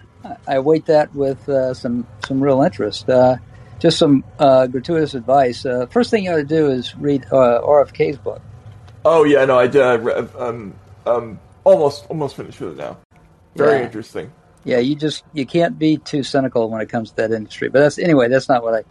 [0.46, 3.08] I await that with uh, some some real interest.
[3.08, 3.36] Uh,
[3.78, 5.66] just some uh, gratuitous advice.
[5.66, 8.40] Uh, first thing you ought to do is read uh, RFK's book.
[9.04, 9.82] Oh yeah, no, I did.
[10.36, 10.74] Um,
[11.06, 12.96] um, almost almost finished with it now.
[13.56, 13.84] Very yeah.
[13.84, 14.32] interesting.
[14.64, 17.68] yeah, you just you can't be too cynical when it comes to that industry.
[17.68, 18.28] But that's anyway.
[18.28, 18.82] That's not what I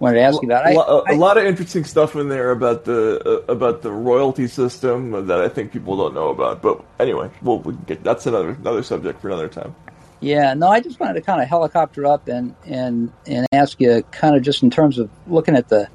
[0.00, 0.66] wanted to ask you about.
[0.66, 4.48] I, a, I- lot of interesting stuff in there about the uh, about the royalty
[4.48, 6.62] system that I think people don't know about.
[6.62, 9.74] But anyway, we'll, we can get, that's another another subject for another time.
[10.20, 14.02] Yeah, no, I just wanted to kind of helicopter up and and and ask you,
[14.10, 15.88] kind of just in terms of looking at the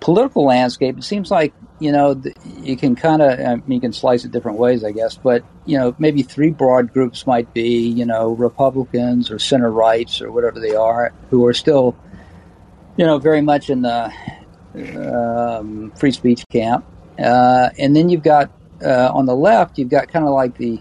[0.00, 0.98] political landscape.
[0.98, 2.20] It seems like you know
[2.62, 5.16] you can kind of I mean, you can slice it different ways, I guess.
[5.16, 10.20] But you know, maybe three broad groups might be you know Republicans or center rights
[10.22, 11.94] or whatever they are, who are still
[13.00, 14.12] you know very much in the
[14.74, 16.84] um, free speech camp,
[17.18, 18.50] uh, and then you've got
[18.84, 20.78] uh, on the left, you've got kind of like the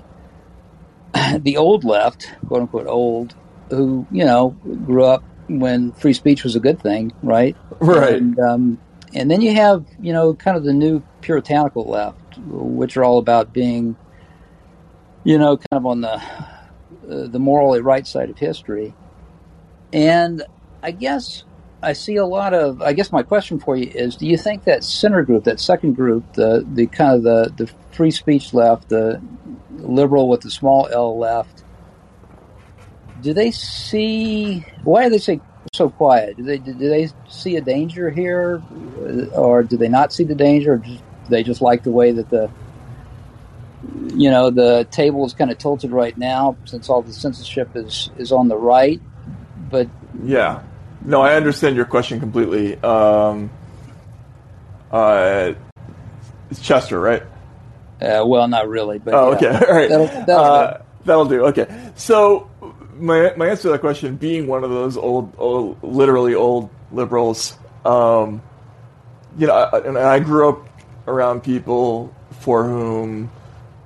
[1.39, 3.35] the old left, quote unquote old,
[3.69, 4.49] who you know
[4.85, 7.55] grew up when free speech was a good thing, right?
[7.79, 8.15] Right.
[8.15, 8.81] And, um,
[9.13, 13.19] and then you have you know kind of the new puritanical left, which are all
[13.19, 13.95] about being,
[15.23, 18.93] you know, kind of on the uh, the morally right side of history.
[19.93, 20.43] And
[20.83, 21.45] I guess
[21.81, 22.81] I see a lot of.
[22.81, 25.93] I guess my question for you is: Do you think that center group, that second
[25.95, 29.21] group, the the kind of the the free speech left, the
[29.71, 31.63] liberal with the small L left,
[33.21, 34.65] do they see?
[34.83, 35.39] Why are they say
[35.73, 36.37] so quiet?
[36.37, 38.61] Do they do they see a danger here,
[39.33, 40.73] or do they not see the danger?
[40.73, 40.97] Or do
[41.29, 42.49] they just like the way that the
[44.13, 48.09] you know the table is kind of tilted right now, since all the censorship is
[48.17, 49.01] is on the right,
[49.71, 49.87] but
[50.23, 50.61] Yeah.
[51.03, 52.75] No, I understand your question completely.
[52.81, 53.49] Um,
[54.91, 55.53] uh,
[56.49, 57.23] it's Chester, right?
[58.01, 58.97] uh, well, not really.
[58.99, 59.35] But Oh, yeah.
[59.57, 59.65] okay.
[59.67, 59.89] All right.
[59.89, 61.45] That'll- that'll uh, that'll do.
[61.47, 61.91] Okay.
[61.95, 62.49] So
[62.97, 67.57] my my answer to that question, being one of those old, old literally old liberals,
[67.85, 68.41] um,
[69.37, 70.67] you know, I, and I grew up
[71.07, 73.31] around people for whom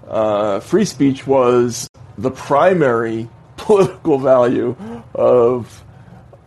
[0.07, 4.75] uh, free speech was the primary political value
[5.15, 5.83] of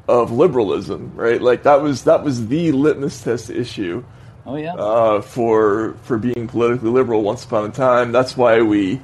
[0.08, 1.40] of liberalism, right?
[1.40, 4.04] Like that was that was the litmus test issue
[4.46, 4.74] Oh yeah.
[4.74, 8.12] uh, for for being politically liberal once upon a time.
[8.12, 9.00] That's why we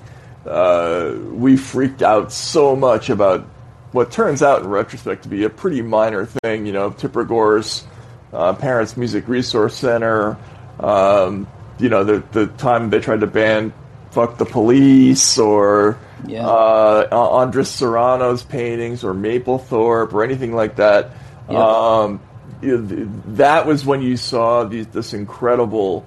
[0.47, 3.45] uh, we freaked out so much about
[3.93, 6.67] what turns out in retrospect to be a pretty minor thing.
[6.67, 7.85] You know, Tipper Gore's
[8.33, 10.37] uh, Parents Music Resource Center.
[10.81, 11.47] Um,
[11.79, 13.73] you know, the the time they tried to ban
[14.13, 16.47] "fuck the police" or Yeah.
[16.47, 21.11] uh, Andres Serrano's paintings or Mapplethorpe or anything like that.
[21.51, 21.59] Yeah.
[21.59, 22.21] Um,
[22.61, 26.07] you know, th- that was when you saw these, this incredible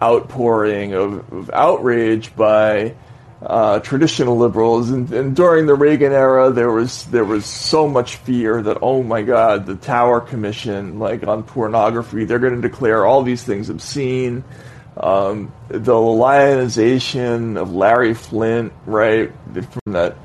[0.00, 2.94] outpouring of, of outrage by
[3.42, 8.16] uh, traditional liberals, and, and during the Reagan era, there was there was so much
[8.16, 13.06] fear that oh my God, the Tower Commission, like on pornography, they're going to declare
[13.06, 14.42] all these things obscene.
[15.00, 20.16] Um, the lionization of Larry Flynt, right, from that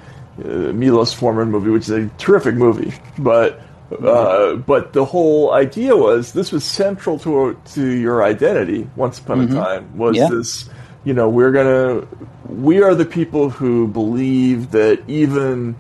[0.44, 3.62] uh, Milos Forman movie, which is a terrific movie, but
[4.04, 8.90] uh, but the whole idea was this was central to to your identity.
[8.96, 10.30] Once upon a time, was Yeah.
[10.30, 10.68] this,
[11.04, 12.08] you know, we're gonna,
[12.50, 15.76] we are the people who believe that even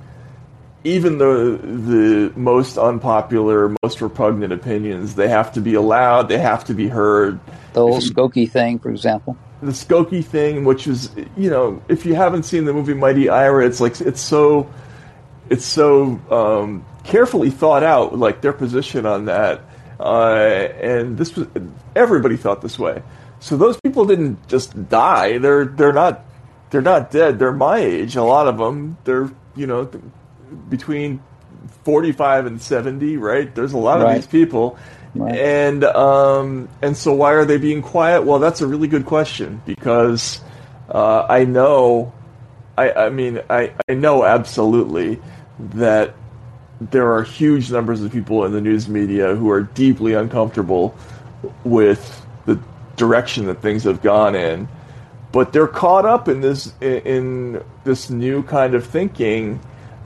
[0.83, 6.65] even the the most unpopular, most repugnant opinions, they have to be allowed, they have
[6.65, 7.39] to be heard.
[7.73, 9.37] The whole Skokie thing, for example.
[9.61, 13.65] The Skokie thing, which is, you know, if you haven't seen the movie Mighty Ira,
[13.65, 14.69] it's like it's so
[15.49, 19.61] it's so um, carefully thought out, like their position on that.
[19.99, 20.33] Uh,
[20.81, 21.47] and this was
[21.95, 23.01] everybody thought this way.
[23.39, 25.37] So those people didn't just die.
[25.37, 26.25] They're they're not
[26.69, 27.39] they're not dead.
[27.39, 28.15] They're my age.
[28.15, 28.97] A lot of them.
[29.05, 30.03] They're you know th-
[30.69, 31.21] between
[31.83, 33.15] forty five and seventy.
[33.17, 33.53] Right.
[33.53, 34.15] There's a lot of Right.
[34.15, 34.77] these people.
[35.15, 35.35] Right.
[35.35, 38.23] And um, and so why are they being quiet?
[38.23, 40.41] Well, that's a really good question because
[40.89, 42.13] uh, I know
[42.77, 45.21] I, I mean, I, I know absolutely
[45.59, 46.15] that
[46.81, 50.95] there are huge numbers of people in the news media who are deeply uncomfortable
[51.63, 52.59] with the
[52.95, 54.67] direction that things have gone in,
[55.31, 59.59] but they're caught up in this in, in this new kind of thinking.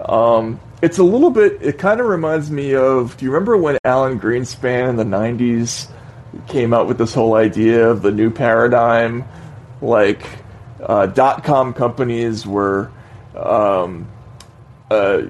[0.03, 1.61] Um, it's a little bit.
[1.61, 3.17] It kind of reminds me of.
[3.17, 5.89] Do you remember when Alan Greenspan in the '90s
[6.47, 9.25] came out with this whole idea of the new paradigm?
[9.81, 10.23] Like
[10.81, 12.91] uh, dot com companies were.
[13.35, 14.07] Um,
[14.89, 15.23] uh,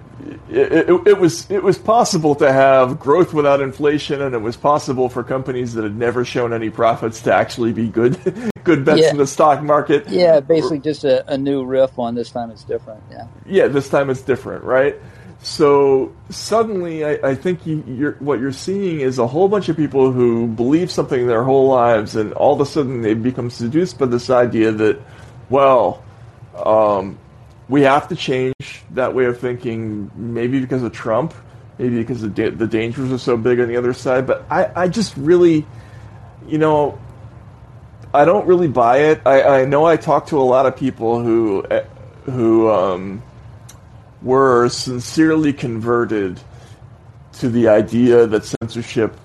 [0.50, 4.56] it, it, it was it was possible to have growth without inflation, and it was
[4.56, 8.20] possible for companies that had never shown any profits to actually be good
[8.64, 9.10] good bets Yeah.
[9.12, 10.08] in the stock market.
[10.10, 13.02] Yeah, basically just a, a new riff on this time it's different.
[13.10, 13.28] Yeah.
[13.48, 14.96] yeah, this time it's different, right?
[15.42, 19.78] So suddenly, I, I think you, you're, what you're seeing is a whole bunch of
[19.78, 24.00] people who believe something their whole lives, and all of a sudden they become seduced
[24.00, 25.00] by this idea that,
[25.50, 26.04] well,
[26.56, 27.20] um,
[27.70, 28.56] we have to change
[28.92, 30.10] that way of thinking.
[30.16, 31.34] Maybe because of Trump,
[31.78, 34.26] maybe because the da- the dangers are so big on the other side.
[34.26, 35.66] But I, I just really,
[36.48, 37.00] you know,
[38.14, 39.22] I don't really buy it.
[39.26, 41.86] I, I know I talk to a lot of people who eh,
[42.26, 43.22] who um,
[44.22, 46.40] were sincerely converted
[47.34, 49.16] to the idea that censorship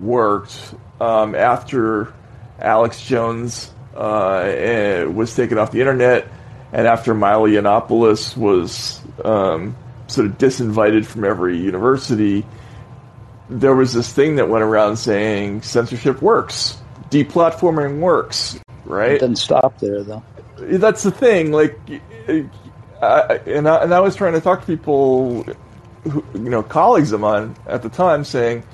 [0.00, 2.12] worked um, after
[2.58, 6.28] Alex Jones uh, eh, was taken off the internet,
[6.72, 9.76] and after Milo Yiannopoulos was um,
[10.06, 12.46] sort of disinvited from every university.
[13.50, 16.78] There was this thing that went around saying censorship works,
[17.10, 19.12] deplatforming works, right?
[19.12, 20.22] It doesn't stop there though.
[20.56, 21.52] that's the thing.
[21.52, 21.78] Like,
[23.02, 25.44] I, and I, and I was trying to talk to people,
[26.04, 28.64] who, you know, colleagues of mine at the time, saying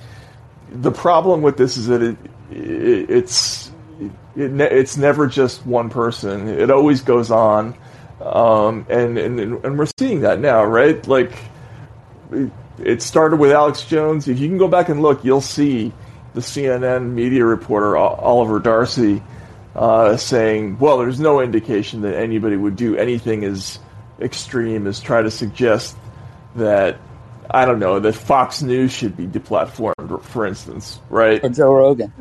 [0.71, 2.17] the problem with this is that it,
[2.51, 3.71] it it's
[4.37, 6.49] it, ne- it's never just one person.
[6.49, 7.75] It always goes on,
[8.21, 11.05] um, and, and and we're seeing that now, right?
[11.07, 11.33] Like,
[12.79, 14.29] it started with Alex Jones.
[14.29, 15.93] If you can go back and look, you'll see
[16.35, 19.23] the CNN media reporter Oliver Darcy
[19.75, 23.79] uh, saying, "Well, there's no indication that anybody would do anything as
[24.21, 25.97] extreme is try to suggest
[26.57, 26.99] that."
[27.51, 31.43] I don't know that Fox News should be deplatformed, for instance, right?
[31.43, 32.13] Or Joe Rogan.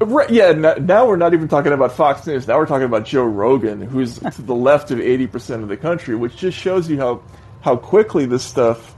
[0.00, 0.52] Right, yeah.
[0.52, 2.46] Now we're not even talking about Fox News.
[2.46, 5.78] Now we're talking about Joe Rogan, who's to the left of eighty percent of the
[5.78, 7.22] country, which just shows you how
[7.62, 8.94] how quickly this stuff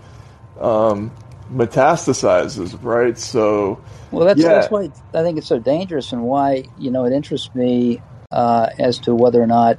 [0.61, 1.13] um,
[1.53, 3.17] metastasizes, right?
[3.17, 3.81] So,
[4.11, 4.49] well, that's yeah.
[4.49, 8.03] that's why I think it's so dangerous, and why you know it interests me
[8.33, 9.79] uh, as to whether or not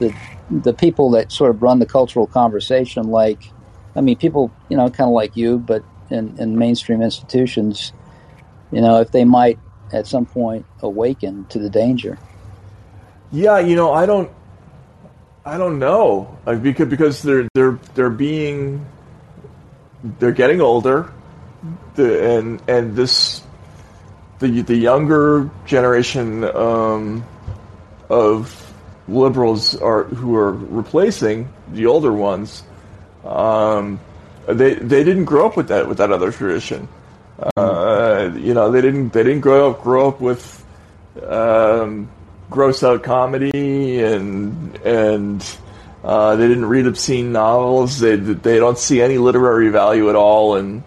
[0.00, 0.12] the
[0.50, 3.50] the people that sort of run the cultural conversation, like
[3.94, 7.92] I mean, people, you know, kind of like you, but in, in mainstream institutions,
[8.70, 9.58] you know, if they might
[9.92, 12.18] at some point awaken to the danger.
[13.32, 14.30] Yeah, you know, I don't,
[15.44, 18.86] I don't know, like, because because they're they're they're being,
[20.18, 21.12] they're getting older,
[21.94, 23.42] the, and and this,
[24.38, 27.24] the the younger generation um,
[28.08, 28.67] of
[29.08, 32.62] liberals are who are replacing the older ones
[33.24, 34.00] um,
[34.46, 36.88] they they didn't grow up with that with that other tradition.
[37.56, 40.64] Uh, you know, they didn't they didn't grow up grow up with
[41.26, 42.10] um,
[42.50, 45.58] gross out comedy and and
[46.02, 48.00] uh, they didn't read obscene novels.
[48.00, 50.82] They they don't see any literary value at all in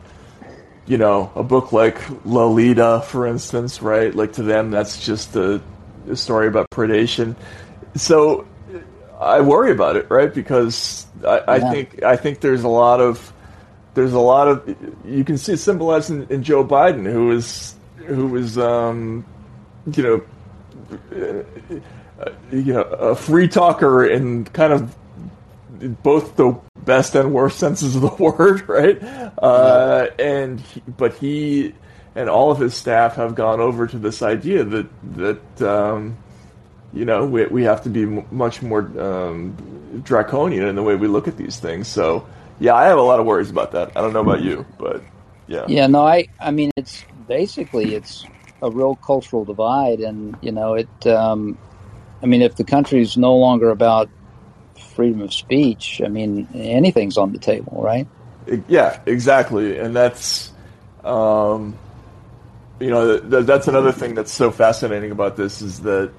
[0.87, 4.13] you know a book like Lolita, for instance, right?
[4.13, 5.61] Like to them, that's just a,
[6.09, 7.35] a story about predation.
[7.95, 8.45] So
[9.19, 10.33] I worry about it, right?
[10.33, 11.69] Because I, I Yeah.
[11.71, 13.31] think I think there's a lot of
[13.93, 17.75] there's a lot of you can see it symbolized in, in Joe Biden, who is
[18.07, 19.25] who was um,
[19.93, 21.43] you know
[22.19, 24.95] uh, you know a free talker in kind of
[26.03, 29.01] both the best and worst senses of the word, right?
[29.37, 31.73] Uh, and he, but he
[32.15, 36.17] and all of his staff have gone over to this idea that that um,
[36.93, 40.95] you know we, we have to be m- much more um, draconian in the way
[40.95, 41.87] we look at these things.
[41.87, 42.27] So
[42.59, 43.91] yeah, I have a lot of worries about that.
[43.95, 45.03] I don't know about you, but
[45.47, 48.25] yeah, Yeah, no, I, I mean, it's basically it's
[48.61, 51.07] a real cultural divide, and you know, it.
[51.07, 51.57] Um,
[52.21, 54.09] I mean, if the country's no longer about
[54.95, 58.07] freedom of speech, I mean, anything's on the table, right?
[58.67, 60.51] Yeah, exactly, and that's,
[61.03, 61.77] um,
[62.79, 66.11] you know, th- that's another thing that's so fascinating about this is that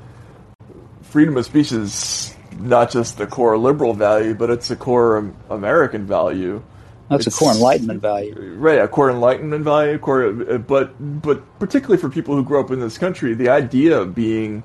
[1.12, 6.06] freedom of speech is not just a core liberal value, but it's a core American
[6.06, 6.62] value.
[7.10, 8.54] That's It's- a core enlightenment value.
[8.58, 12.80] Right, a core enlightenment value, core, but but particularly for people who grew up in
[12.80, 14.62] this country, the idea of being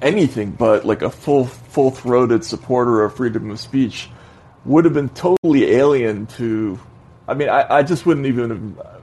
[0.00, 4.08] anything but like a full full throated supporter of freedom of speech
[4.64, 6.78] would have been totally alien to.
[7.28, 8.50] I mean, I, I just wouldn't even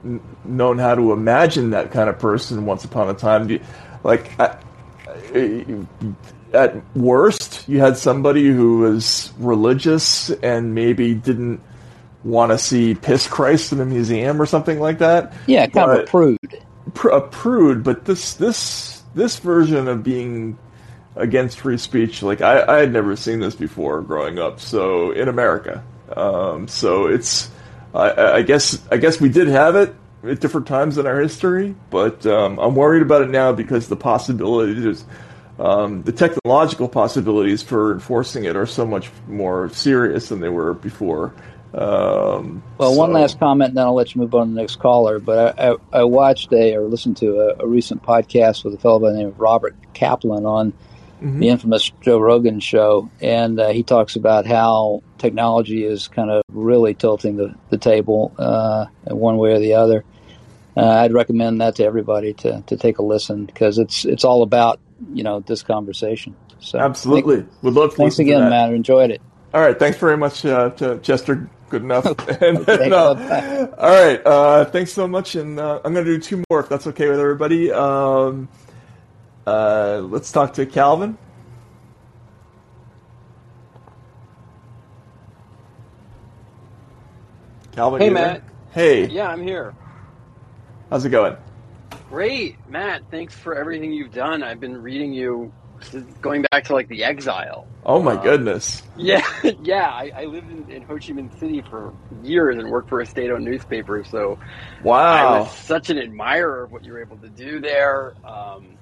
[0.02, 3.60] have known how to imagine that kind of person once upon a time.
[4.02, 4.56] Like, I,
[6.52, 11.60] at worst, you had somebody who was religious and maybe didn't
[12.24, 15.32] want to see Piss Christ in a museum or something like that.
[15.46, 16.38] Yeah, kind of a prude.
[16.94, 20.58] pr- a prude, but this this this version of being
[21.16, 24.60] against free speech, like I, I had never seen this before growing up.
[24.60, 27.50] So in America, um, so it's
[27.94, 31.74] I, I guess I guess we did have it at different times in our history,
[31.88, 35.04] but um, I'm worried about it now because the possibilities.
[35.60, 40.72] Um, the technological possibilities for enforcing it are so much more serious than they were
[40.74, 41.34] before.
[41.74, 44.76] Um, Well, one last comment, and then I'll let you move on to the next
[44.80, 45.18] caller.
[45.18, 48.78] But I, I, I watched a or listened to a, a recent podcast with a
[48.78, 50.72] fellow by the name of Robert Kaplan on
[51.22, 51.38] Mhm.
[51.38, 56.42] the infamous Joe Rogan show, and uh, he talks about how technology is kind of
[56.50, 60.02] really tilting the, the table uh, one way or the other.
[60.74, 64.42] Uh, I'd recommend that to everybody to, to take a listen because it's it's all
[64.42, 64.80] about
[65.12, 66.34] you know this conversation.
[66.60, 67.96] So Absolutely, thank- would love to.
[67.96, 68.68] thanks listen to again, that.
[68.68, 68.72] Matt.
[68.74, 69.22] Enjoyed it.
[69.54, 71.48] All right, thanks very much, uh, to Chester.
[71.70, 72.04] Good enough.
[72.42, 73.14] and, Okay, no.
[73.14, 73.68] bye-bye.
[73.78, 76.68] all right, uh, thanks so much, and uh, I'm going to do two more if
[76.68, 77.70] that's okay with everybody.
[77.72, 78.48] Um,
[79.46, 81.16] uh, let's talk to Calvin.
[87.72, 88.26] Calvin, Hey, you there?
[88.26, 88.42] Matt.
[88.72, 89.74] Hey, Yeah, I'm here.
[90.90, 91.36] how's it going?
[92.10, 93.04] Great, Matt.
[93.12, 94.42] Thanks for everything you've done.
[94.42, 95.52] I've been reading you
[96.20, 97.68] going back to like the exile.
[97.86, 98.82] Oh my Uh, goodness!
[98.96, 99.24] Yeah,
[99.62, 99.88] yeah.
[99.88, 103.06] I, I lived in, in Ho Chi Minh City for years and worked for a
[103.06, 104.02] state-owned newspaper.
[104.04, 104.40] So
[104.82, 108.14] wow, I was such an admirer of what you were able to do there.
[108.24, 108.76] Um,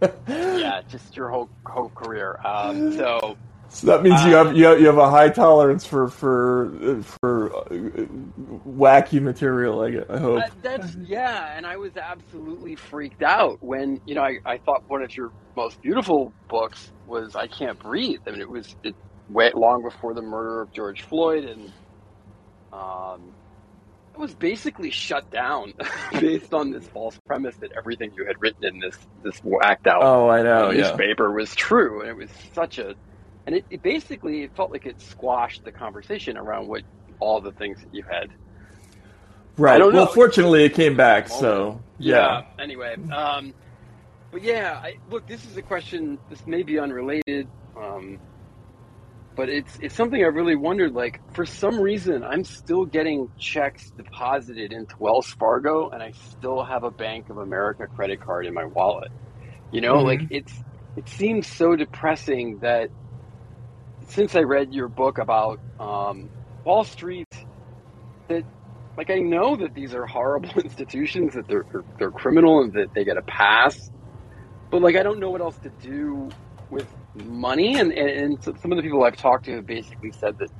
[0.28, 2.38] yeah, just your whole whole career.
[2.44, 3.36] Um, so
[3.70, 7.02] So that means you Uh, have you have, you have a high tolerance for for
[7.02, 7.64] for uh,
[8.66, 9.82] wacky material.
[9.82, 10.42] I, I hope.
[10.42, 14.84] Uh, that's yeah, and I was absolutely freaked out when you know I, I thought
[14.88, 18.20] one of your most beautiful books was I Can't Breathe.
[18.26, 18.94] I mean, it was it
[19.28, 21.72] went long before the murder of George Floyd, and
[22.72, 23.34] um,
[24.14, 25.74] it was basically shut down
[26.12, 30.02] based on this false premise that everything you had written in this this whacked out
[30.02, 30.70] oh, I know.
[30.70, 30.88] Yeah.
[30.88, 32.94] newspaper was true, and it was such a,
[33.48, 36.82] and it, it basically it felt like it squashed the conversation around what
[37.18, 38.28] all the things that you had
[39.56, 39.80] Right.
[39.80, 40.06] Well, know.
[40.06, 41.28] fortunately, it came back.
[41.28, 42.42] So yeah.
[42.60, 43.52] Anyway, um,
[44.30, 46.16] but yeah, I, look, this is a question.
[46.30, 48.20] This may be unrelated, um,
[49.34, 50.92] but it's it's something I really wondered.
[50.92, 56.62] Like, for some reason, I'm still getting checks deposited into Wells Fargo, and I still
[56.62, 59.10] have a Bank of America credit card in my wallet.
[59.72, 60.04] You know, Mhm.
[60.04, 60.52] like it's
[60.96, 62.90] it seems so depressing that
[64.08, 66.30] since I read your book about um,
[66.64, 67.32] Wall Street,
[68.28, 68.44] that
[68.96, 71.66] like I know that these are horrible institutions, that they're
[71.98, 73.90] they're, criminal, and that they get a pass.
[74.70, 76.34] But like I don't know what else to do
[76.70, 80.36] with money, and and, and some of the people I've talked to have basically said
[80.38, 80.50] that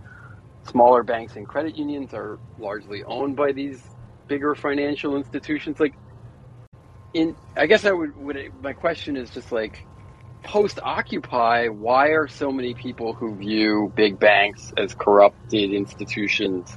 [0.70, 3.83] smaller banks and credit unions are largely owned by these
[4.29, 5.81] bigger financial institutions.
[5.81, 5.95] Like,
[7.15, 9.88] in I guess I would would my question is just like
[10.43, 16.77] post Occupy, why are so many people who view big banks as corrupted institutions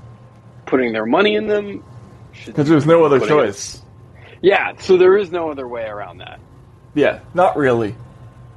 [0.65, 1.83] putting their money in them?
[2.45, 3.81] Because there's no other putting it- choice.
[4.41, 6.39] Yeah, so there is no other way around that.
[6.95, 7.95] Yeah, not really.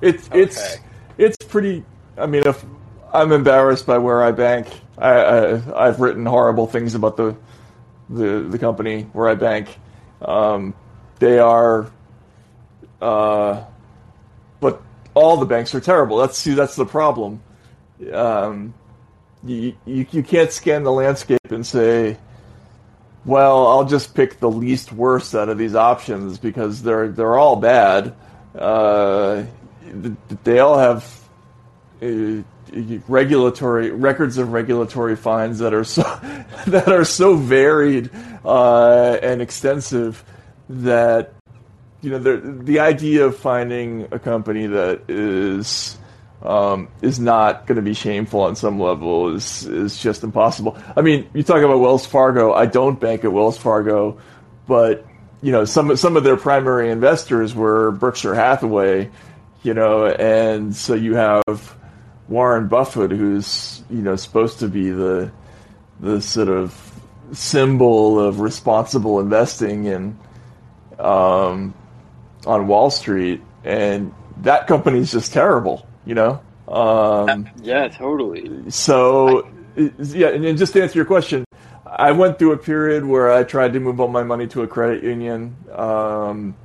[0.00, 0.78] It's it's
[1.18, 1.84] it's pretty.
[2.16, 2.64] I mean, if
[3.12, 4.66] I'm embarrassed by where I bank,
[4.96, 7.36] I, I I've written horrible things about the
[8.08, 9.78] the the company where I bank.
[10.22, 10.74] Um,
[11.18, 11.90] they are,
[13.00, 13.64] uh,
[14.60, 14.82] but
[15.14, 16.18] all the banks are terrible.
[16.18, 17.42] That's see, that's the problem.
[18.12, 18.74] Um,
[19.44, 22.18] you, you you can't scan the landscape and say,
[23.24, 27.56] well, I'll just pick the least worst out of these options because they're they're all
[27.56, 28.14] bad.
[28.54, 29.44] Uh,
[30.42, 31.20] they all have
[32.02, 32.42] uh,
[33.08, 36.02] regulatory records of regulatory fines that are so
[36.66, 38.10] that are so varied
[38.44, 40.24] uh, and extensive
[40.68, 41.34] that
[42.04, 45.96] you know the idea of finding a company that is
[46.42, 50.76] um, is not going to be shameful on some level is is just impossible.
[50.96, 52.52] I mean, you talk about Wells Fargo.
[52.52, 54.18] I don't bank at Wells Fargo,
[54.68, 55.06] but
[55.40, 59.10] you know some some of their primary investors were Berkshire Hathaway,
[59.62, 61.74] you know, and so you have
[62.28, 65.32] Warren Buffett, who's you know supposed to be the
[66.00, 66.92] the sort of
[67.32, 70.18] symbol of responsible investing and
[70.98, 71.74] um,
[72.46, 74.12] on Wall Street, and
[74.42, 76.40] that company's just terrible, you know.
[76.68, 78.70] Um, Yeah, totally.
[78.70, 81.44] so yeah, and then just to answer your question,
[81.86, 84.66] I went through a period where I tried to move all my money to a
[84.66, 86.56] credit union, um,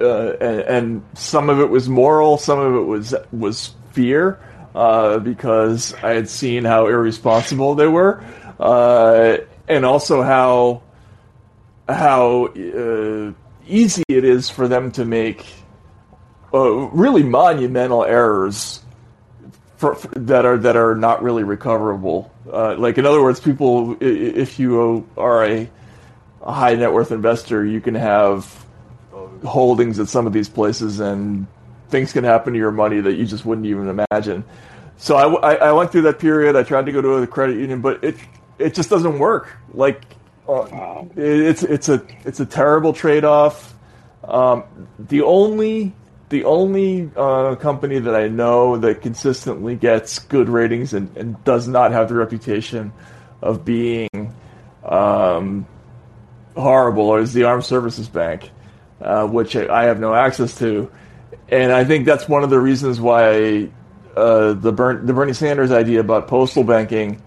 [0.00, 4.38] uh, and, and some of it was moral, some of it was was fear,
[4.74, 8.24] uh, because I had seen how irresponsible they were,
[8.58, 10.82] uh, and also how
[11.88, 13.32] how uh,
[13.70, 15.46] easy it is for them to make
[16.52, 16.58] uh,
[16.90, 18.80] really monumental errors
[19.76, 22.30] for, for- that are that are not really recoverable.
[22.52, 25.70] Uh, like in other words, people, i- i- if you are a,
[26.42, 28.66] a high net worth investor, you can have
[29.44, 31.46] holdings at some of these places, and
[31.88, 34.44] things can happen to your money that you just wouldn't even imagine.
[34.98, 36.56] So I went through that period.
[36.56, 38.16] I tried to go to a credit union, but it
[38.58, 39.48] it just doesn't work.
[39.72, 40.02] Like
[41.16, 43.74] it's it's a it's a terrible trade off.
[44.24, 44.64] Um,
[44.98, 45.94] the only
[46.28, 51.66] the only uh, company that I know that consistently gets good ratings and, and does
[51.66, 52.92] not have the reputation
[53.42, 54.34] of being
[54.84, 55.66] um,
[56.56, 58.50] horrible is the Armed Services Bank,
[59.00, 60.90] uh, which I have no access to,
[61.48, 63.68] and I think that's one of the reasons why
[64.16, 67.20] uh, the, Bern- the Bernie Sanders idea about postal banking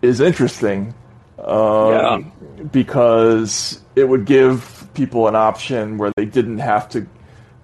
[0.00, 0.94] is interesting.
[1.38, 2.32] Um,
[2.70, 7.06] Because it would give people an option where they didn't have to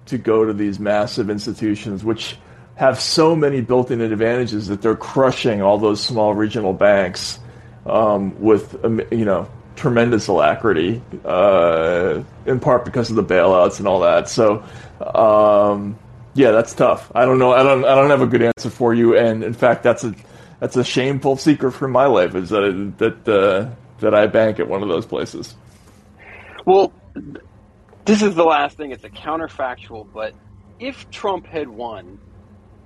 [0.07, 2.37] to go to these massive institutions, which
[2.75, 7.39] have so many built-in advantages that they're crushing all those small regional banks
[7.85, 13.87] um, with um, you know tremendous alacrity, uh, in part because of the bailouts and
[13.87, 14.27] all that.
[14.27, 14.63] So,
[15.01, 15.97] um,
[16.33, 17.11] yeah, that's tough.
[17.15, 17.53] I don't know.
[17.53, 17.85] I don't.
[17.85, 19.17] I don't have a good answer for you.
[19.17, 20.13] And in fact, that's a
[20.59, 23.69] that's a shameful secret from my life is that that uh,
[23.99, 25.55] that I bank at one of those places.
[26.65, 26.93] Well,
[28.05, 28.91] this is the last thing.
[28.91, 30.33] It's a counterfactual, but
[30.79, 32.19] if Trump had won,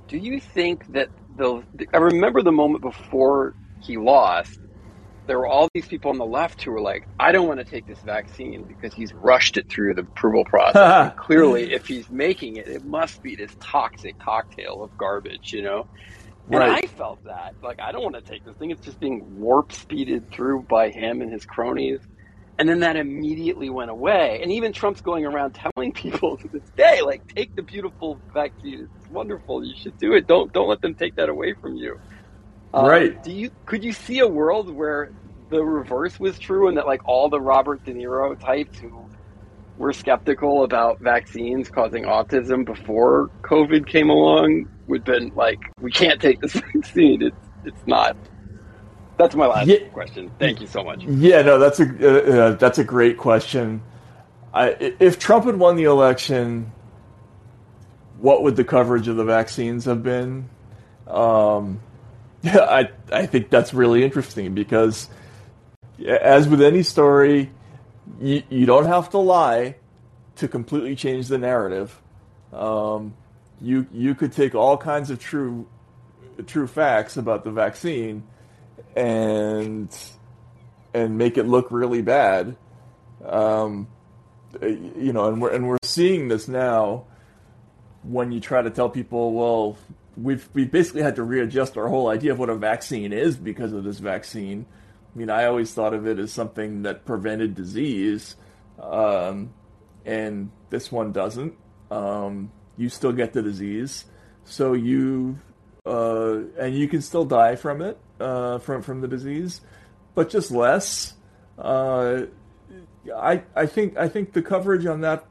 [0.08, 1.64] do you think that the?
[1.94, 4.60] I remember the moment before he lost.
[5.26, 7.66] There were all these people on the left who were like, "I don't want to
[7.66, 11.10] take this vaccine because he's rushed it through the approval process.
[11.10, 15.62] And clearly, if he's making it, it must be this toxic cocktail of garbage, you
[15.62, 15.88] know."
[16.52, 16.84] And Right.
[16.84, 17.54] I felt that.
[17.62, 18.72] Like, I don't want to take this thing.
[18.72, 22.00] It's just being warp speeded through by him and his cronies.
[22.60, 24.40] And then that immediately went away.
[24.42, 28.82] And even Trump's going around telling people to this day, like, take the beautiful vaccine.
[28.84, 29.66] It's wonderful.
[29.66, 30.28] You should do it.
[30.28, 31.98] Don't don't let them take that away from you.
[32.74, 33.22] Um, Right.
[33.24, 35.12] Do you could you see a world where
[35.50, 39.10] the reverse was true and that like all the Robert De Niro types who
[39.78, 46.22] were skeptical about vaccines causing autism before COVID came along would been like, we can't
[46.22, 47.22] take this vaccine.
[47.24, 48.18] It's it's not.
[49.18, 49.78] That's my last Yeah.
[49.94, 50.32] question.
[50.40, 51.04] Thank you so much.
[51.06, 53.82] Yeah, no, that's a uh, uh, that's a great question.
[54.54, 56.72] I, i- if Trump had won the election,
[58.20, 60.50] what would the coverage of the vaccines have been?
[61.08, 61.80] Um,
[62.44, 65.10] I I think that's really interesting because,
[66.06, 67.50] as with any story,
[68.20, 69.76] you, you don't have to lie
[70.36, 72.00] to completely change the narrative.
[72.52, 73.16] Um,
[73.62, 75.68] you you could take all kinds of true
[76.46, 78.24] true facts about the vaccine
[78.96, 79.96] and
[80.94, 82.56] and make it look really bad.
[83.26, 83.88] Um,
[84.62, 87.06] you know, and we're and we're seeing this now
[88.04, 89.78] when you try to tell people, well,
[90.18, 93.74] we've we basically had to readjust our whole idea of what a vaccine is because
[93.74, 94.66] of this vaccine.
[95.14, 98.36] I mean, I always thought of it as something that prevented disease,
[98.80, 99.54] um,
[100.06, 101.56] and this one doesn't.
[101.92, 104.06] Um, you still get the disease,
[104.44, 105.38] so you
[105.86, 109.62] uh, and you can still die from it uh, from from the disease,
[110.16, 111.14] but just less.
[111.60, 112.24] Uh,
[113.16, 115.26] I I think I think the coverage on that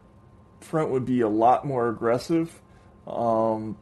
[0.61, 2.61] front would be a lot more aggressive,
[3.07, 3.77] um,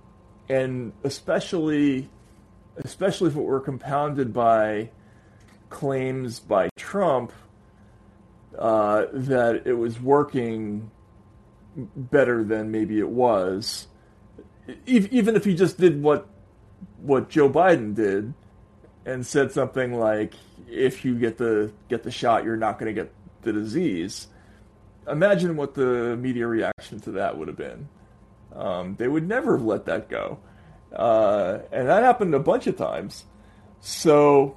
[0.49, 2.09] and especially
[2.77, 4.91] especially if it were compounded by
[5.71, 7.33] claims by Trump
[8.59, 10.91] uh, that it was working
[11.77, 13.87] better than maybe it was.
[14.87, 16.29] Even if he just did what
[16.99, 18.35] what Joe Biden did
[19.07, 20.35] and said something like,
[20.69, 24.29] "If you get the get the shot, you're not going to get the disease."
[25.09, 27.89] Imagine what the media reaction to that would have been.
[28.55, 30.39] Um, they would never have let that go,
[30.95, 33.25] uh, and that happened a bunch of times.
[33.81, 34.57] So,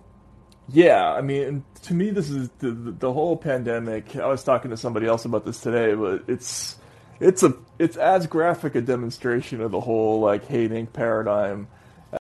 [0.70, 4.16] yeah, I mean, to me, this is the, the whole pandemic.
[4.16, 6.78] I was talking to somebody else about this today, but it's
[7.20, 10.94] it's a it's as graphic a demonstration of the whole like hate Inc.
[10.94, 11.68] paradigm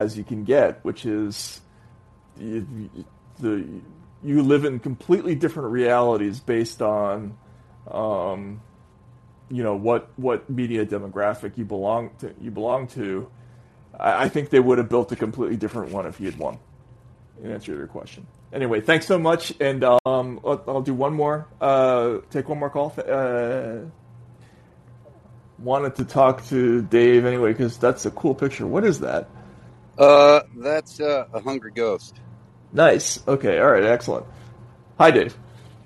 [0.00, 1.60] as you can get, which is
[2.38, 2.66] you,
[3.40, 3.66] the
[4.24, 7.36] you live in completely different realities based on
[7.90, 8.60] um,
[9.50, 13.30] you know what what media demographic you belong to you belong to.
[13.98, 16.58] I, I think they would have built a completely different one if he had won.
[17.42, 18.26] In answer to your question.
[18.52, 21.48] Anyway, thanks so much, and um, I'll, I'll do one more.
[21.60, 22.94] Uh, take one more call.
[22.96, 23.88] Uh,
[25.58, 28.66] wanted to talk to Dave anyway because that's a cool picture.
[28.66, 29.28] What is that?
[29.98, 32.20] Uh, that's uh, a hungry ghost.
[32.72, 33.26] Nice.
[33.26, 33.58] Okay.
[33.58, 33.84] All right.
[33.84, 34.26] Excellent.
[34.98, 35.36] Hi, Dave.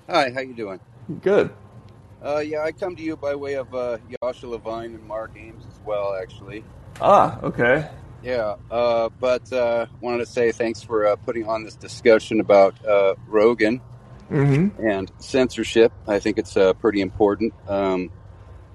[0.07, 0.79] Hi, how you doing?
[1.21, 1.51] Good.
[2.23, 5.65] Uh, yeah, I come to you by way of uh, Yasha Levine and Mark Ames
[5.67, 6.63] as well, actually.
[7.01, 7.39] Ah.
[7.41, 7.89] Okay.
[8.27, 12.85] Yeah, uh, but uh, wanted to say thanks for uh, putting on this discussion about
[12.85, 13.81] uh, Rogan
[14.29, 14.85] Mm-hmm.
[14.85, 15.93] and censorship.
[16.05, 17.53] I think it's uh, pretty important.
[17.65, 18.11] Um,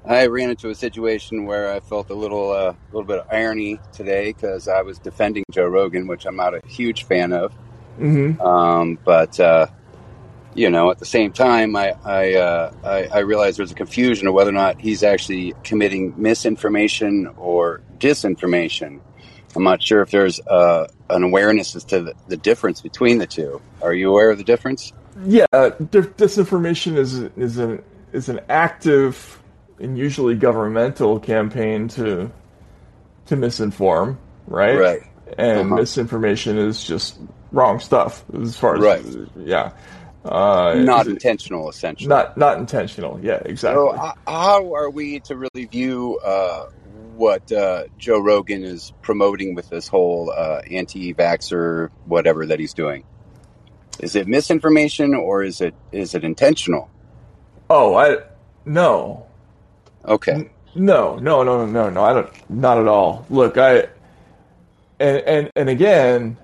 [0.02, 3.78] I ran into a situation where I felt a little, uh, little bit of irony
[3.92, 7.52] today because I was defending Joe Rogan, which I'm not a huge fan of.
[8.00, 8.40] Mm-hmm.
[8.40, 9.66] Um, but uh,
[10.54, 14.26] you know, at the same time, I I, uh, I I realize there's a confusion
[14.26, 19.00] of whether or not he's actually committing misinformation or disinformation.
[19.56, 23.26] I'm not sure if there's uh, an awareness as to the, the difference between the
[23.26, 23.60] two.
[23.82, 24.92] Are you aware of the difference?
[25.26, 29.40] Yeah, uh, dis- disinformation is is an is an active
[29.78, 32.30] and usually governmental campaign to
[33.26, 34.16] to misinform,
[34.46, 34.78] right?
[34.78, 35.02] Right.
[35.38, 35.76] And Uh-huh.
[35.76, 37.18] misinformation is just
[37.52, 39.28] wrong stuff as far as Right.
[39.36, 39.72] yeah.
[40.24, 42.08] Uh, Not intentional, essentially.
[42.08, 43.18] not not intentional.
[43.22, 43.84] Yeah, exactly.
[43.98, 46.66] So, how are we to really view uh,
[47.14, 53.04] what uh, Joe Rogan is promoting with this whole uh, anti-vaxxer whatever that he's doing?
[54.00, 56.90] Is it misinformation or is it is it intentional?
[57.70, 58.18] oh, I
[58.64, 59.26] no.
[60.04, 62.02] Okay, No, no, no, no, no, no.
[62.02, 62.50] I don't.
[62.50, 63.24] Not at all.
[63.30, 63.88] Look, I
[64.98, 66.36] and and and again,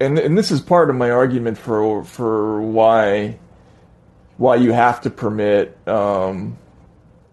[0.00, 3.38] and and this is part of my argument for for why
[4.38, 6.58] why you have to permit um,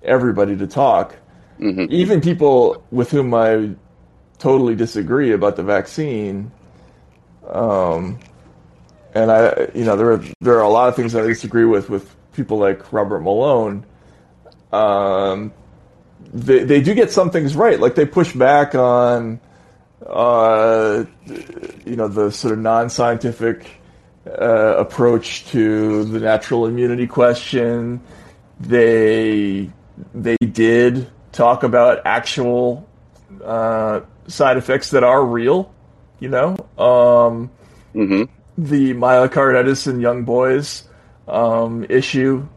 [0.02, 1.16] everybody to talk,
[1.58, 3.72] hmm even people with whom I
[4.40, 6.52] totally disagree about the vaccine.
[7.48, 8.20] Um,
[9.14, 11.90] and I, you know, there are there are a lot of things I disagree with
[11.90, 13.86] with people like Robert Malone
[14.74, 15.54] um,
[16.34, 17.80] they they do get some things right.
[17.80, 19.40] Like they push back on,
[20.06, 21.06] uh,
[21.86, 23.68] you know, the sort of non-scientific
[24.28, 28.02] uh, approach to the natural immunity question.
[28.60, 29.70] They
[30.14, 32.88] they did talk about actual
[33.44, 35.74] uh, side effects that are real.
[36.20, 37.52] You know, um,
[37.94, 38.24] hmm
[38.58, 40.84] the myocarditis in young boys
[41.28, 42.48] um, issue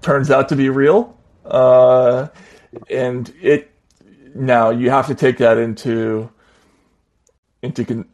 [0.00, 2.28] turns out to be real, uh,
[2.90, 3.70] and it
[4.34, 6.30] now you have to take that into
[7.62, 8.08] into con-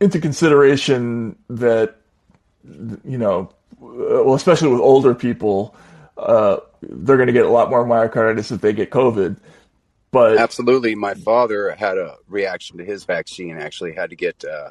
[0.00, 1.96] into consideration that
[3.04, 5.74] you know, well, especially with older people,
[6.16, 9.36] uh, they're going to get a lot more myocarditis if they get COVID.
[10.10, 10.94] But absolutely.
[10.94, 13.58] My father had a reaction to his vaccine.
[13.58, 14.70] Actually, had to get uh,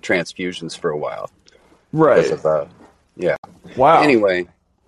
[0.00, 1.30] transfusions for a while
[1.92, 2.66] right, of uh,
[3.16, 3.36] yeah.
[3.76, 4.46] wow, Anyway,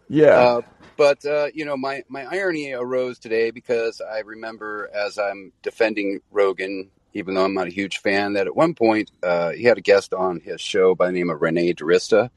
[0.09, 0.61] yeah, Uh,
[0.97, 6.21] but uh, you know, my my irony arose today because I remember as I'm defending
[6.31, 9.79] Rogan, even though I'm not a huge fan, that at one point uh, he had
[9.79, 12.31] a guest on his show by the name of Renee DiResta.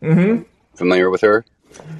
[0.00, 0.42] hmm
[0.74, 1.44] Familiar with her?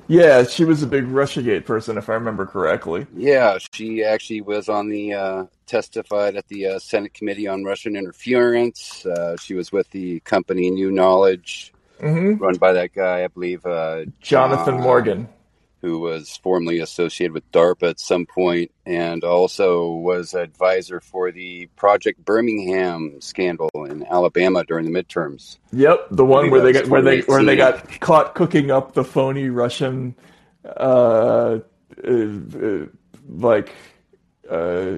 [0.09, 3.07] Yeah, she was a big RussiaGate person, if I remember correctly.
[3.15, 7.97] Yeah, she actually was on the uh, testified at the uh, Senate Committee on Russian
[7.97, 9.05] Interference.
[9.05, 13.65] Uh, she was with the company New Knowledge, hmm run by that guy, I believe,
[13.65, 15.29] uh, Jonathan Morgan.
[15.83, 21.67] Who was formerly associated with DARPA at some point, and also was advisor for the
[21.77, 25.59] Project Birmingham scandal in Alabama during the midterms.
[25.73, 29.05] Yep, the one where they got where they where they got caught cooking up the
[29.05, 30.15] phony Russian,
[30.65, 31.59] uh,
[32.03, 32.87] uh, uh,
[33.29, 33.73] like,
[34.51, 34.97] uh,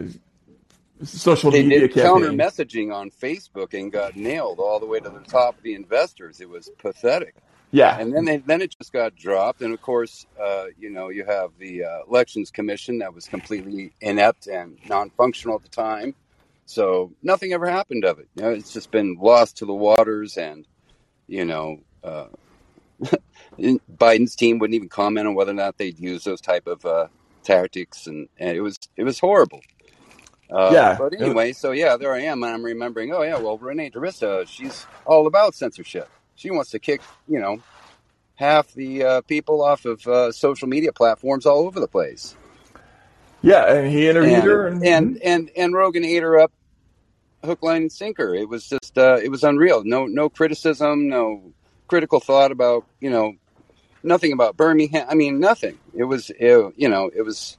[1.04, 5.08] social They media did counter messaging on Facebook and got nailed all the way to
[5.08, 6.40] the top of the investors.
[6.40, 7.34] It was pathetic.
[7.70, 9.60] Yeah, And then they, then it just got dropped.
[9.60, 13.92] And of course, uh, you know, you have the uh, elections commission that was completely
[14.00, 16.14] inept and non-functional at the time.
[16.66, 18.28] So nothing ever happened of it.
[18.36, 20.38] You know, it's just been lost to the waters.
[20.38, 20.66] And
[21.26, 22.26] you know, uh,
[23.58, 27.08] Biden's team wouldn't even comment on whether or not they'd use those type of uh,
[27.44, 29.60] tactics, and, and it was it was horrible.
[30.50, 30.96] Uh, Yeah.
[30.98, 33.12] But anyway, so yeah, there I am, and I'm remembering.
[33.12, 36.08] Oh yeah, well, Renee DiResta, she's all about censorship.
[36.38, 37.60] She wants to kick, you know,
[38.36, 42.36] half the uh, people off of uh, social media platforms all over the place.
[43.42, 46.52] yeah, and he interviewed And her, and, and and and Rogan ate her up,
[47.44, 48.36] hook, line, and sinker.
[48.36, 49.82] It was just uh, it was unreal.
[49.84, 51.52] No no criticism, no
[51.88, 53.34] critical thought about you know
[54.04, 55.08] nothing about Birmingham.
[55.10, 55.76] I mean nothing.
[55.92, 57.58] It was it, you know it was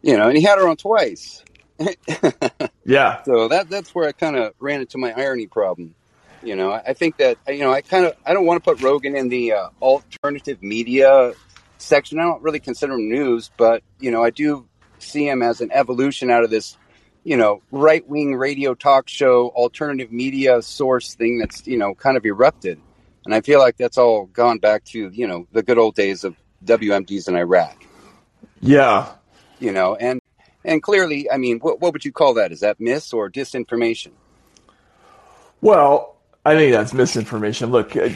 [0.00, 1.42] you know, and he had her on twice.
[2.84, 5.96] yeah, So that that's where I kind of ran into my irony problem.
[6.44, 8.82] You know, I think that you know I kind of I don't want to put
[8.82, 11.32] Rogan in the uh, alternative media
[11.78, 12.18] section.
[12.18, 14.66] I don't really consider him news, but you know I do
[14.98, 16.76] see him as an evolution out of this
[17.24, 22.16] you know right wing radio talk show alternative media source thing that's you know kind
[22.16, 22.78] of erupted,
[23.24, 26.24] and I feel like that's all gone back to you know the good old days
[26.24, 27.84] of WMDs in Iraq.
[28.60, 29.12] yeah.
[29.60, 30.20] You know, and
[30.64, 32.52] and clearly, I mean, what what would you call that?
[32.52, 34.12] Is that mis or disinformation?
[35.60, 36.13] Well,
[36.44, 37.70] I think that's misinformation.
[37.70, 38.08] Look, uh,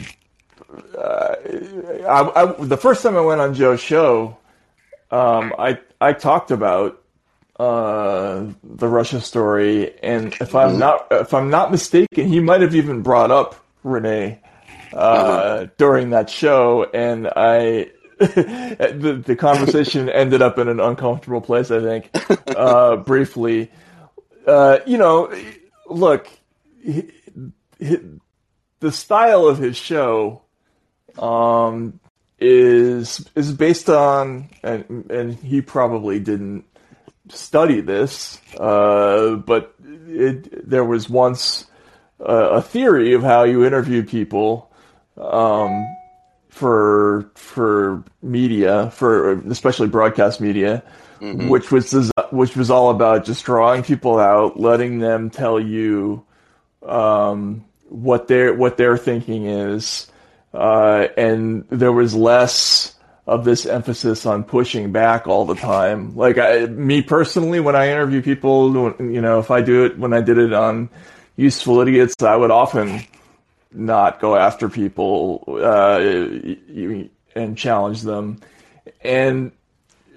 [0.97, 4.37] I, I, the first time I went on Joe's show,
[5.11, 7.01] um, I I talked about
[7.59, 10.77] uh, the Russia story, and if I'm Mhm.
[10.77, 14.39] not if I'm not mistaken, he might have even brought up Renee
[14.93, 15.65] uh, Uh-huh.
[15.77, 17.89] during that show, and I
[18.19, 21.71] the, the conversation ended up in an uncomfortable place.
[21.71, 22.09] I think
[22.55, 23.71] uh, briefly.
[24.47, 25.31] Uh, you know,
[25.87, 26.27] look,
[26.81, 27.09] he,
[27.79, 27.97] he,
[28.79, 30.41] the style of his show
[31.17, 31.99] um,
[32.39, 36.65] is is based on, and and he probably didn't
[37.29, 39.75] study this, uh, but
[40.07, 41.65] it, there was once
[42.21, 44.71] uh, a theory of how you interview people
[45.17, 45.85] um,
[46.49, 50.83] for for media, for especially broadcast media,
[51.49, 56.25] which was which was all about just drawing people out, letting them tell you
[56.83, 60.07] um, what their what their thinking is,
[60.53, 62.95] uh, and there was less
[63.27, 66.15] of this emphasis on pushing back all the time.
[66.15, 70.13] Like I, me personally, when I interview people, you know, if I do it when
[70.13, 70.89] I did it on
[71.35, 73.01] Useful Idiots, I would often
[73.71, 75.99] not go after people uh,
[77.35, 78.39] and challenge them.
[79.01, 79.51] And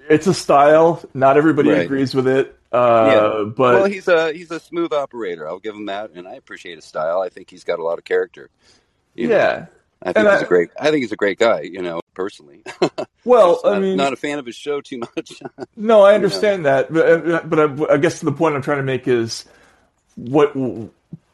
[0.09, 1.03] it's a style.
[1.13, 1.85] Not everybody Right.
[1.85, 2.57] agrees with it.
[2.73, 5.47] Uh, but well, he's a he's a smooth operator.
[5.47, 7.21] I'll give him that, and I appreciate his style.
[7.21, 8.49] I think he's got a lot of character.
[9.15, 9.65] You know, yeah.
[10.01, 10.69] I think And he's I- a great.
[10.79, 11.61] I think he's a great guy.
[11.61, 12.63] You know, personally.
[13.25, 15.41] Well, Just I not, mean, not a fan of his show too much.
[15.77, 19.07] No, I understand that, but but I, I guess the point I'm trying to make
[19.07, 19.45] is
[20.15, 20.53] what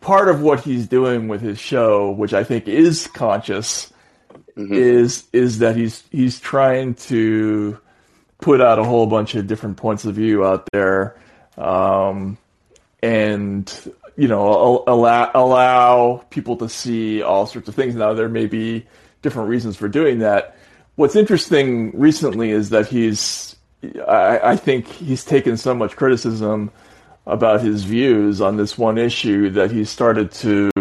[0.01, 3.91] part of what he's doing with his show, which I think is conscious,
[4.55, 4.71] Mhm.
[4.71, 7.79] is is that he's he's trying to
[8.39, 11.15] put out a whole bunch of different points of view out there,
[11.59, 12.37] um,
[13.03, 17.95] and you know allow allow people to see all sorts of things.
[17.95, 18.87] Now there may be
[19.21, 20.57] different reasons for doing that.
[20.95, 23.55] What's interesting recently is that he's
[24.07, 26.71] I, I think he's taken so much criticism
[27.25, 30.71] about his views on this one issue that he started to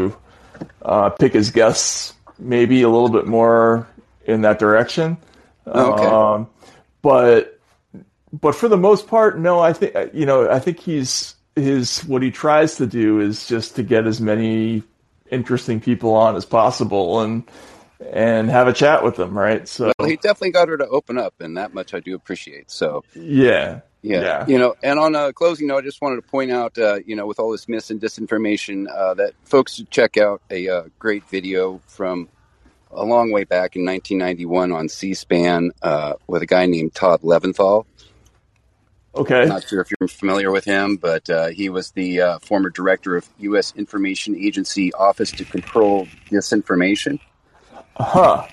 [0.82, 3.86] uh, pick his guests maybe a little bit more
[4.24, 5.16] in that direction.
[5.66, 6.06] Okay.
[6.06, 6.48] Um,
[7.02, 7.57] but
[8.32, 9.60] but for the most part, no.
[9.60, 10.50] I think you know.
[10.50, 14.82] I think he's his what he tries to do is just to get as many
[15.30, 17.44] interesting people on as possible and
[18.12, 19.66] and have a chat with them, right?
[19.66, 22.70] So Well, he definitely got her to open up, and that much I do appreciate.
[22.70, 24.46] So, yeah, yeah, Yeah.
[24.46, 24.76] you know.
[24.84, 27.40] And on a closing note, I just wanted to point out, uh, you know, with
[27.40, 31.80] all this mis and disinformation, uh, that folks should check out a uh, great video
[31.88, 32.28] from
[32.92, 37.84] a long way back in 1991 on C-SPAN uh, with a guy named Todd Leventhal.
[39.18, 42.38] Okay, I'm Not sure if you're familiar with him, but uh, he was the uh,
[42.40, 43.72] former director of U.S.
[43.76, 47.20] Information Agency Office to Control Disinformation.
[47.96, 48.46] huh?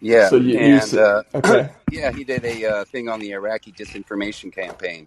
[0.00, 3.18] Yeah, So you, you and s- uh, okay, yeah, he did a uh, thing on
[3.20, 5.06] the Iraqi disinformation campaign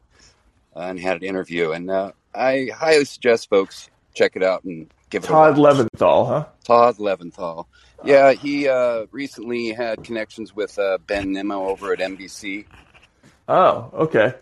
[0.75, 1.71] uh, and had an interview.
[1.71, 5.75] And uh, I highly suggest folks check it out and give it Todd a watch.
[5.77, 6.45] Leventhal, huh?
[6.63, 7.65] Todd Leventhal.
[8.03, 12.65] Yeah, he uh, recently had connections with uh, Ben Nimmo over at NBC.
[13.47, 14.33] Oh, okay.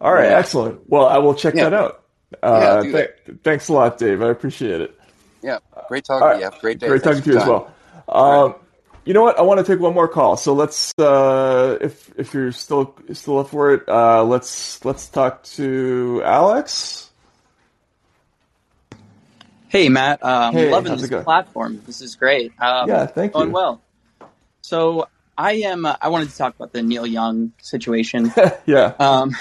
[0.00, 0.38] All right, Yeah.
[0.38, 0.88] excellent.
[0.88, 1.68] Well, I will check Yeah.
[1.68, 2.02] that out.
[2.42, 3.10] Uh, do th-
[3.42, 4.22] thanks a lot, Dave.
[4.22, 4.96] I appreciate it.
[5.42, 5.58] Yeah,
[5.88, 6.50] great talking All to you.
[6.60, 6.88] Great day.
[6.88, 7.72] Great Thanks talking to you your as time.
[8.08, 8.44] well.
[8.44, 8.54] Um,
[9.04, 9.38] you know what?
[9.38, 10.36] I want to take one more call.
[10.36, 15.42] So let's, uh, if if you're still still up for it, uh, let's let's talk
[15.44, 17.10] to Alex.
[19.68, 20.22] Hey, Matt.
[20.24, 21.82] Um, Hey, loving this platform.
[21.86, 22.52] This is great.
[22.60, 23.54] Um, Yeah, thank going you.
[23.54, 23.80] well.
[24.62, 25.08] So
[25.38, 25.86] I am.
[25.86, 28.32] Uh, I wanted to talk about the Neil Young situation.
[28.66, 28.94] yeah.
[28.98, 29.36] Um,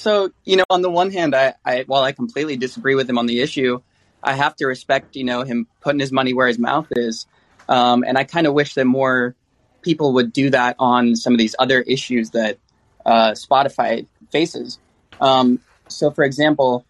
[0.00, 3.18] so you know, on the one hand, I, I while I completely disagree with him
[3.18, 3.80] on the issue,
[4.22, 7.26] I have to respect you know him putting his money where his mouth is,
[7.68, 9.34] um, and I kind of wish that more
[9.82, 12.58] people would do that on some of these other issues that
[13.04, 14.78] uh, Spotify faces.
[15.20, 16.84] Um, so, for example,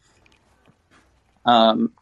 [1.44, 1.92] um,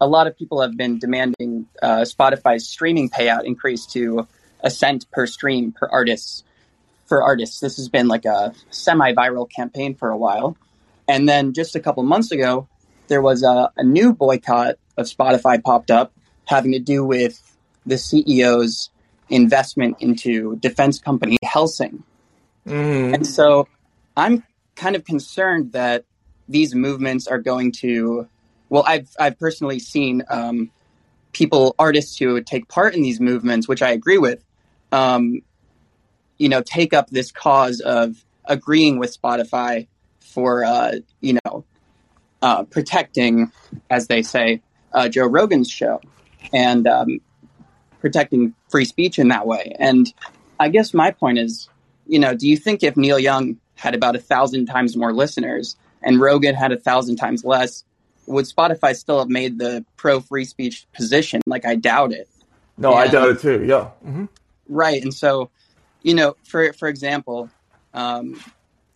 [0.00, 4.26] a lot of people have been demanding uh, Spotify's streaming payout increase to
[4.60, 6.44] a cent per stream per artist
[7.08, 7.60] for artists.
[7.60, 10.56] This has been like a semi-viral campaign for a while,
[11.06, 12.68] and then just a couple months ago,
[13.08, 16.12] there was a, a new boycott of Spotify popped up,
[16.44, 17.40] having to do with
[17.86, 18.90] the CEO's
[19.30, 22.02] investment into defense company Helsing.
[22.66, 23.68] Mm, And so
[24.16, 24.44] I'm
[24.76, 26.04] kind of concerned that
[26.48, 28.28] these movements are going to,
[28.68, 30.70] well, I've, I've personally seen um,
[31.32, 34.42] people, artists who take part in these movements, which I agree with,
[34.92, 35.42] um,
[36.38, 39.86] you know, take up this cause of agreeing with Spotify
[40.20, 41.64] for, uh, you know,
[42.40, 43.52] uh, protecting,
[43.90, 44.62] as they say,
[44.92, 46.00] uh, Joe Rogan's show
[46.52, 47.20] and um,
[48.00, 49.74] protecting free speech in that way.
[49.78, 50.12] And
[50.58, 51.68] I guess my point is,
[52.06, 55.76] you know, do you think if Neil Young had about a thousand times more listeners
[56.02, 57.84] and Rogan had a thousand times less,
[58.26, 61.40] would Spotify still have made the pro free speech position?
[61.46, 62.28] Like, I doubt it.
[62.76, 63.64] No, I doubt it too.
[63.64, 63.86] Yeah.
[64.04, 64.26] hmm
[64.68, 65.02] Right.
[65.02, 65.50] And so,
[66.02, 67.50] you know, for for example,
[67.94, 68.40] um,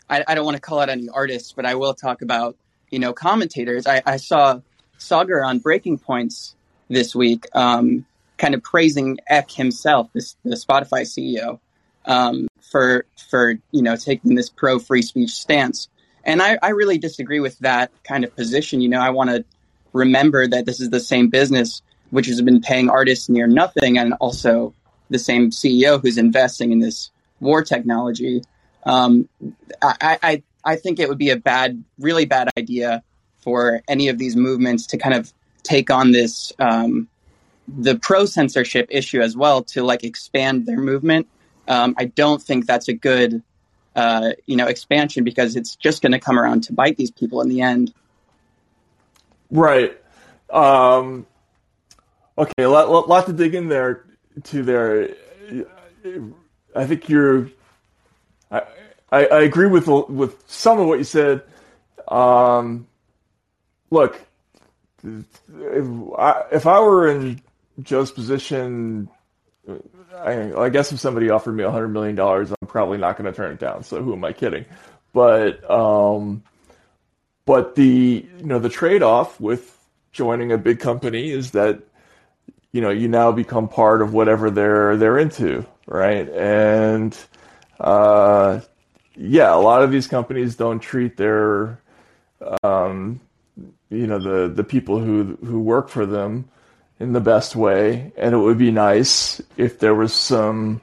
[0.08, 2.56] I, I don't want to call out any artists, but I will talk about,
[2.90, 3.86] you know, commentators.
[3.86, 4.60] I, I saw
[4.98, 6.54] Saagar on Breaking Points
[6.88, 8.04] this week, um,
[8.36, 11.58] kind of praising Ek himself, this the Spotify CEO,
[12.04, 15.88] um, for for you know taking this pro free speech stance.
[16.24, 18.80] And I, I really disagree with that kind of position.
[18.80, 19.44] You know, I want to
[19.92, 24.12] remember that this is the same business which has been paying artists near nothing, and
[24.20, 24.74] also
[25.12, 27.10] the same CEO who's investing in this
[27.40, 28.42] war technology.
[28.84, 29.28] Um,
[29.80, 33.02] I, I, I think it would be a bad, really bad idea
[33.38, 35.32] for any of these movements to kind of
[35.62, 37.08] take on this, um,
[37.68, 41.28] the pro censorship issue as well to like expand their movement.
[41.68, 43.42] Um, I don't think that's a good,
[43.94, 47.40] uh, you know, expansion because it's just going to come around to bite these people
[47.40, 47.92] in the end.
[49.50, 49.96] Right.
[50.50, 51.26] Um,
[52.36, 54.04] okay, a lot, lot, lot to dig in there
[54.44, 55.14] to their.
[56.74, 57.50] I think you're.
[58.50, 58.62] I,
[59.10, 61.42] I, I agree with with some of what you said.
[62.08, 62.86] Um,
[63.90, 64.20] look,
[65.04, 65.86] if
[66.18, 67.40] I, if I were in
[67.82, 69.08] Joe's position,
[70.16, 73.30] I, I guess if somebody offered me a hundred million dollars, I'm probably not going
[73.30, 73.82] to turn it down.
[73.84, 74.64] So who am I kidding?
[75.12, 76.42] But um,
[77.44, 79.78] but the you know the trade off with
[80.12, 81.82] joining a big company is that
[82.72, 86.28] you know you now become part of whatever they're they're into, right?
[86.28, 87.16] And
[87.78, 88.60] uh,
[89.14, 91.78] yeah, a lot of these companies don't treat their
[92.62, 93.20] um,
[93.90, 96.48] you know the the people who who work for them
[96.98, 100.80] in the best way, and it would be nice if there was some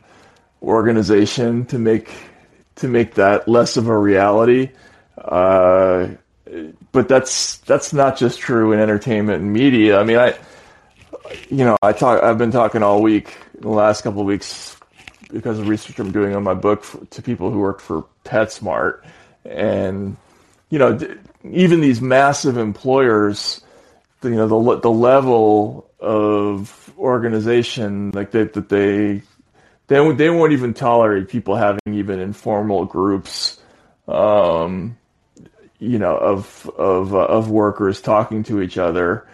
[0.61, 2.11] organization to make
[2.75, 4.69] to make that less of a reality.
[5.17, 6.09] Uh,
[6.91, 9.99] but that's that's not just true in entertainment and media.
[9.99, 10.35] I mean, I
[11.49, 14.75] you know I talk I've been talking all week the last couple of weeks
[15.31, 19.03] because of research I'm doing on my book for, to people who work for PetSmart,
[19.45, 20.17] and
[20.69, 20.99] you know
[21.43, 23.61] even these massive employers,
[24.23, 29.21] you know the the level of organization like that that they
[29.87, 33.59] they they won't even tolerate people having even informal groups.
[34.07, 34.97] Um,
[35.79, 39.25] you know, of of uh, of workers talking to each other.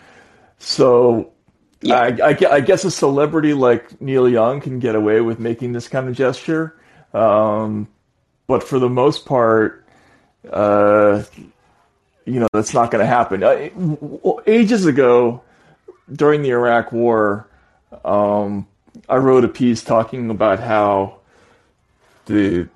[0.60, 1.32] So,
[1.92, 5.88] I, I, I guess a celebrity like Neil Young can get away with making this
[5.88, 6.76] kind of gesture,
[7.14, 7.88] um,
[8.48, 9.86] but for the most part,
[10.52, 11.24] uh,
[12.26, 13.44] you know, that's not going to happen.
[13.44, 13.70] Uh,
[14.48, 15.42] ages ago,
[16.12, 17.48] during the Iraq War,
[18.04, 18.68] um,
[19.08, 21.18] I wrote a piece talking about how
[22.26, 22.68] the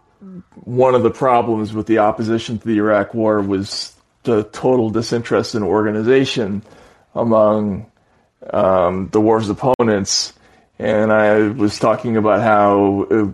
[0.55, 5.55] one of the problems with the opposition to the Iraq War was the total disinterest
[5.55, 6.61] in organization
[7.15, 7.88] among
[8.51, 10.33] um, the war's opponents.
[10.77, 13.31] And I was talking about how uh,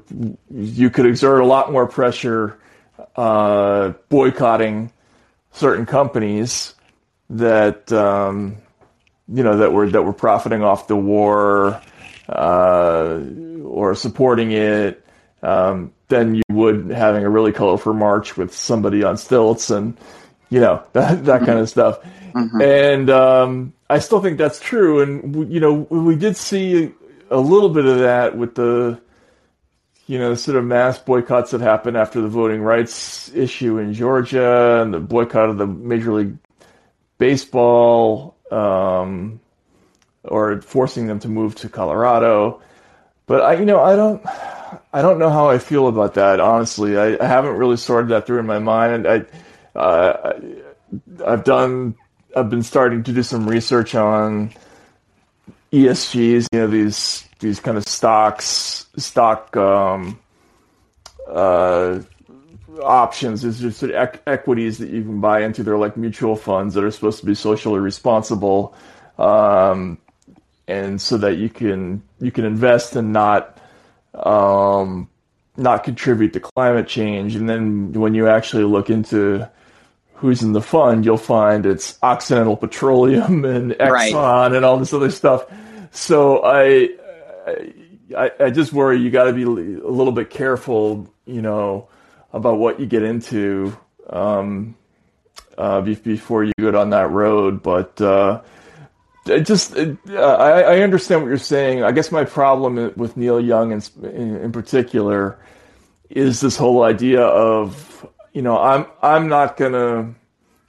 [0.49, 2.59] you could exert a lot more pressure
[3.15, 4.91] uh, boycotting
[5.51, 6.73] certain companies
[7.29, 8.57] that um,
[9.27, 11.81] you know that were that were profiting off the war
[12.29, 13.19] uh,
[13.63, 15.05] or supporting it
[15.41, 19.97] um, than you would having a really colorful march with somebody on stilts and
[20.49, 21.99] you know that that kind of stuff.
[22.61, 25.01] And um, I still think that's true.
[25.01, 26.93] And you know we did see
[27.29, 28.99] a little bit of that with the
[30.07, 34.81] you know sort of mass boycotts that happened after the voting rights issue in Georgia
[34.81, 36.37] and the boycott of the Major League
[37.17, 38.35] Baseball.
[38.51, 39.39] Um,
[40.27, 42.61] or forcing them to move to Colorado.
[43.27, 44.25] But I, you know, I don't,
[44.93, 46.39] I don't know how I feel about that.
[46.39, 49.07] Honestly, I, I haven't really sorted that through in my mind.
[49.07, 49.25] I,
[49.77, 50.39] uh,
[51.25, 51.95] I've done,
[52.35, 54.51] I've been starting to do some research on
[55.71, 56.47] ESGs.
[56.51, 60.19] You know, these these kind of stocks, stock um,
[61.29, 61.99] uh,
[62.83, 63.43] options.
[63.45, 65.63] Is just sort of equ- equities that you can buy into.
[65.63, 68.75] They're like mutual funds that are supposed to be socially responsible.
[69.17, 69.97] Um,
[70.67, 73.57] and so that you can you can invest and not
[74.13, 75.09] um,
[75.57, 77.35] not contribute to climate change.
[77.35, 79.49] And then when you actually look into
[80.25, 84.53] who's in the fund, you'll find it's Occidental Petroleum and Exxon Right.
[84.53, 85.45] and all this other stuff.
[85.91, 86.89] So I
[88.17, 91.87] I, I just worry you got to be a little bit careful, you know,
[92.33, 93.75] about what you get into
[94.09, 94.75] um,
[95.57, 97.63] uh, be- before you go down that road.
[97.63, 98.41] But uh,
[99.25, 101.83] just uh, I, I understand what you're saying.
[101.83, 105.39] I guess my problem with Neil Young in, in, in particular
[106.09, 110.13] is this whole idea of you know I'm I'm not gonna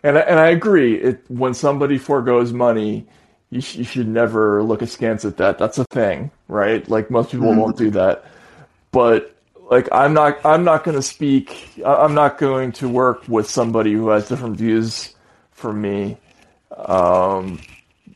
[0.03, 3.07] and I, and I agree it when somebody foregoes money
[3.51, 5.59] you, sh- you should never look askance at that.
[5.59, 6.89] That's a thing, right?
[6.89, 8.25] Like most people won't do that.
[8.93, 9.37] But
[9.71, 11.71] like I'm not I'm not going to speak.
[11.85, 15.15] I- I'm not going to work with somebody who has different views
[15.53, 16.19] from me.
[16.77, 17.61] Um,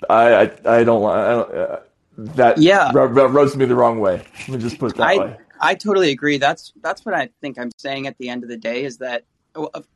[0.09, 0.43] I I,
[0.79, 1.05] I don't.
[1.11, 1.81] I don't uh,
[2.19, 2.91] that Yeah.
[2.93, 4.23] rub- rub- rubs me the wrong way.
[4.41, 5.37] Let me just put it that I way.
[5.61, 6.39] I totally agree.
[6.39, 9.25] That's that's what I think I'm saying at the end of the day is that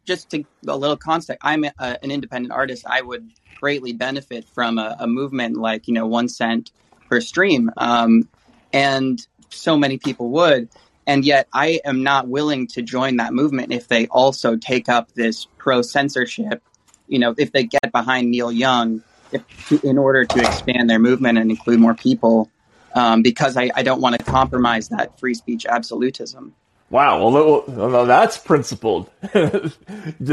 [0.05, 2.85] just to a little context, I'm a, an independent artist.
[2.87, 6.71] I would greatly benefit from a, a movement like you know one cent
[7.09, 8.29] per stream, um,
[8.73, 10.69] and so many people would.
[11.07, 15.13] And yet, I am not willing to join that movement if they also take up
[15.13, 16.63] this pro censorship.
[17.09, 19.43] You know, if they get behind Neil Young, if,
[19.85, 22.51] in order to expand their movement and include more people,
[22.95, 26.55] um, because I, I don't want to compromise that free speech absolutism.
[26.95, 27.29] Wow.
[27.29, 29.11] Well, that- well, that's principled.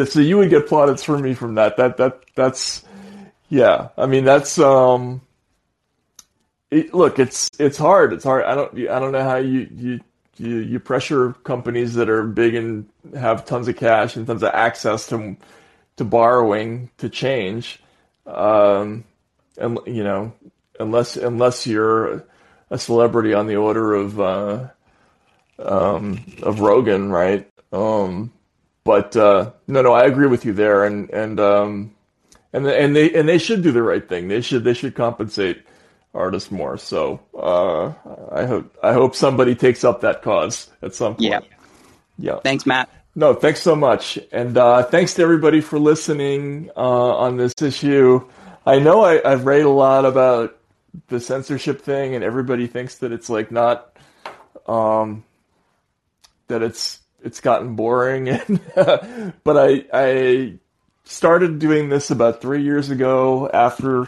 [0.05, 1.77] So you would get plaudits from me from that.
[1.77, 2.83] That that that's
[3.49, 3.89] yeah.
[3.97, 5.21] I mean, that's um.
[6.69, 8.13] It, look, it's it's hard.
[8.13, 8.45] It's hard.
[8.45, 9.99] I don't I don't know how you you
[10.37, 14.51] you you pressure companies that are big and have tons of cash and tons of
[14.53, 15.35] access to
[15.97, 17.81] to borrowing to change.
[18.27, 19.03] Um,
[19.57, 20.33] and you know,
[20.79, 22.23] unless unless you're
[22.69, 24.19] a celebrity on the order of.
[24.19, 24.67] Uh,
[25.59, 27.49] um, of Rogan, right?
[27.71, 28.31] Um,
[28.83, 31.95] but uh, no, no, I agree with you there, and and um,
[32.53, 34.27] and and they and they should do the right thing.
[34.27, 35.63] They should they should compensate
[36.13, 36.77] artists more.
[36.77, 37.93] So uh,
[38.31, 41.21] I hope I hope somebody takes up that cause at some point.
[41.21, 41.39] Yeah.
[42.17, 42.39] Yeah.
[42.43, 42.89] Thanks, Matt.
[43.13, 48.25] No, thanks so much, and uh, thanks to everybody for listening uh, on this issue.
[48.65, 50.57] I know I, I've read a lot about
[51.07, 53.97] the censorship thing, and everybody thinks that it's like not,
[54.65, 55.25] um,
[56.51, 58.59] that it's it's gotten boring, and
[59.43, 60.53] but I I
[61.03, 64.07] started doing this about three years ago after,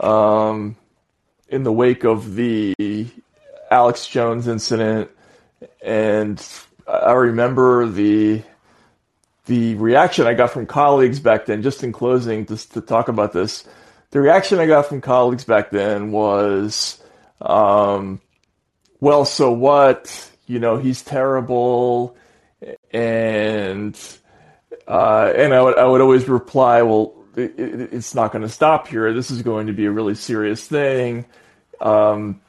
[0.00, 0.76] um,
[1.48, 3.08] in the wake of the
[3.70, 5.10] Alex Jones incident,
[5.82, 6.46] and
[6.86, 8.42] I remember the
[9.46, 11.62] the reaction I got from colleagues back then.
[11.62, 13.64] Just in closing, just to talk about this,
[14.10, 17.02] the reaction I got from colleagues back then was,
[17.40, 18.20] um,
[19.00, 20.29] "Well, so what?
[20.50, 22.16] You know, he's terrible,"
[22.92, 23.96] and
[24.88, 28.48] uh, and I would I would always reply, "Well, it, it, it's not going to
[28.48, 29.12] stop here.
[29.12, 31.24] This is going to be a really serious thing."
[31.80, 32.40] Um,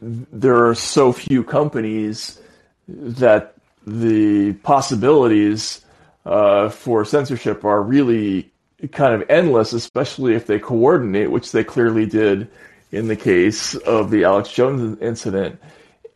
[0.00, 2.40] there are so few companies
[2.88, 3.54] that
[3.86, 5.84] the possibilities
[6.24, 8.50] uh, for censorship are really
[8.92, 12.48] kind of endless, especially if they coordinate, which they clearly did
[12.90, 15.60] in the case of the Alex Jones incident.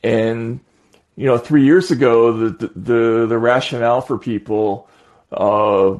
[0.03, 0.61] And
[1.17, 4.89] you know, three years ago, the the the rationale for people,
[5.33, 5.97] uh,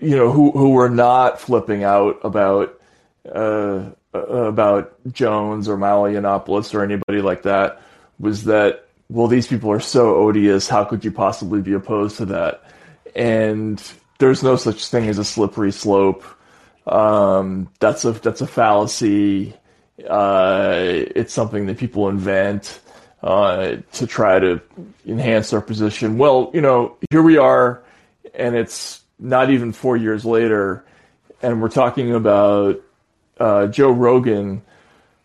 [0.00, 2.80] you know, who who were not flipping out about
[3.32, 7.80] uh, about Jones or Milo Yiannopoulos or anybody like that
[8.18, 10.68] was that well, these people are so odious.
[10.68, 12.62] How could you possibly be opposed to that?
[13.14, 13.82] And
[14.18, 16.24] there's no such thing as a slippery slope.
[16.86, 19.54] Um, that's a that's a fallacy.
[20.08, 22.80] Uh, it's something that people invent
[23.22, 24.60] uh, to try to
[25.06, 26.18] enhance their position.
[26.18, 27.82] Well, you know, here we are,
[28.34, 30.84] and it's not even four years later,
[31.40, 32.80] and we're talking about
[33.38, 34.62] uh, Joe Rogan,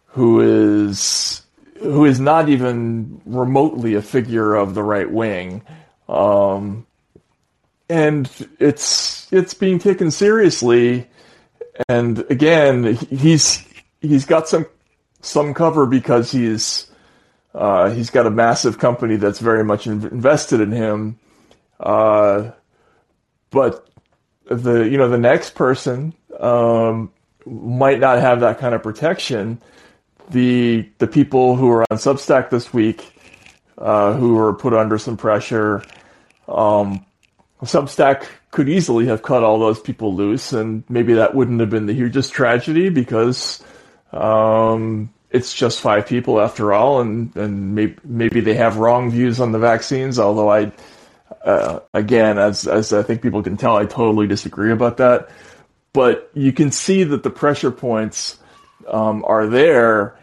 [0.08, 1.42] who is
[1.80, 5.62] who is not even remotely a figure of the right wing,
[6.08, 6.86] um,
[7.90, 8.30] and
[8.60, 11.08] it's it's being taken seriously.
[11.90, 13.64] And again, he's
[14.02, 14.66] he's got some
[15.22, 16.87] some cover because he's
[17.58, 21.18] uh, he's got a massive company that's very much in- invested in him.
[21.80, 22.52] Uh,
[23.50, 23.90] but
[24.46, 27.12] the you know the next person um,
[27.46, 29.60] might not have that kind of protection.
[30.30, 33.12] The the people who are on Substack this week,
[33.80, 35.84] uh, who were put under some pressure,
[36.48, 37.04] um,
[37.64, 41.88] Substack could easily have cut all those people loose, and maybe that wouldn't have been
[41.88, 43.64] the hugest tragedy because
[44.12, 49.40] um, it's just five people after all, and and maybe maybe they have wrong views
[49.40, 50.20] on the vaccines.
[50.20, 50.72] Although I,
[51.44, 55.30] uh, again, as as I think people can tell, I totally disagree about that.
[55.94, 58.40] But you can see that the pressure points
[58.88, 60.18] um, are there,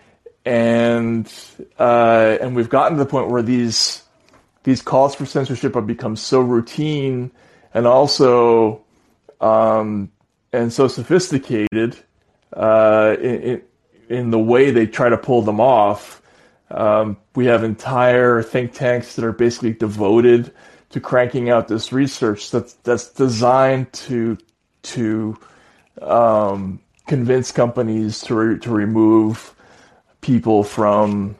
[0.44, 1.30] and
[1.78, 4.02] uh, and we've gotten to the point where these
[4.62, 7.30] these calls for censorship have become so routine
[7.74, 8.82] and also
[9.40, 10.10] um,
[10.52, 11.98] and so sophisticated
[12.54, 13.62] uh, in,
[14.08, 16.22] in, the way they try to pull them off.
[16.70, 20.52] Um, we have entire think tanks that are basically devoted
[20.90, 24.38] to cranking out this research that's that's designed to
[24.82, 25.36] to
[26.02, 29.54] um, convince companies to re- to remove
[30.20, 31.36] people from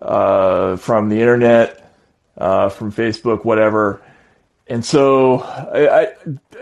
[0.00, 1.92] uh, from the internet,
[2.38, 4.02] uh, from Facebook, whatever.
[4.66, 6.12] And so I, I,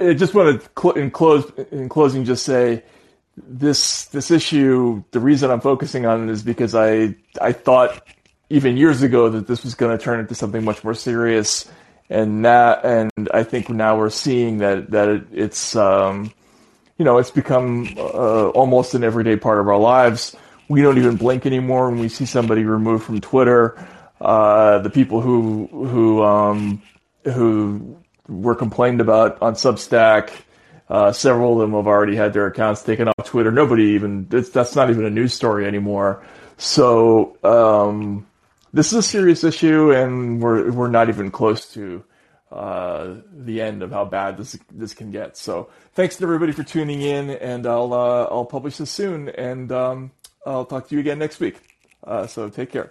[0.08, 2.82] I just want to cl- in close in closing just say
[3.36, 5.02] this this issue.
[5.10, 8.06] The reason I'm focusing on it is because I I thought
[8.50, 11.70] even years ago that this was going to turn into something much more serious,
[12.10, 16.32] and that and I think now we're seeing that that it, it's um,
[16.98, 20.36] you know it's become uh, almost an everyday part of our lives.
[20.68, 23.86] We don't even blink anymore when we see somebody removed from Twitter.
[24.20, 26.82] Uh, the people who who um,
[27.24, 27.96] who
[28.28, 30.30] were complained about on Substack.
[30.88, 33.50] Uh, several of them have already had their accounts taken off Twitter.
[33.50, 36.22] Nobody even that's not even a news story anymore.
[36.58, 38.26] So um,
[38.72, 42.04] this is a serious issue, and we're we're not even close to
[42.50, 45.36] uh, the end of how bad this this can get.
[45.36, 49.72] So thanks to everybody for tuning in, and I'll uh, I'll publish this soon, and
[49.72, 50.10] um,
[50.46, 51.56] I'll talk to you again next week.
[52.04, 52.90] Uh, so take care.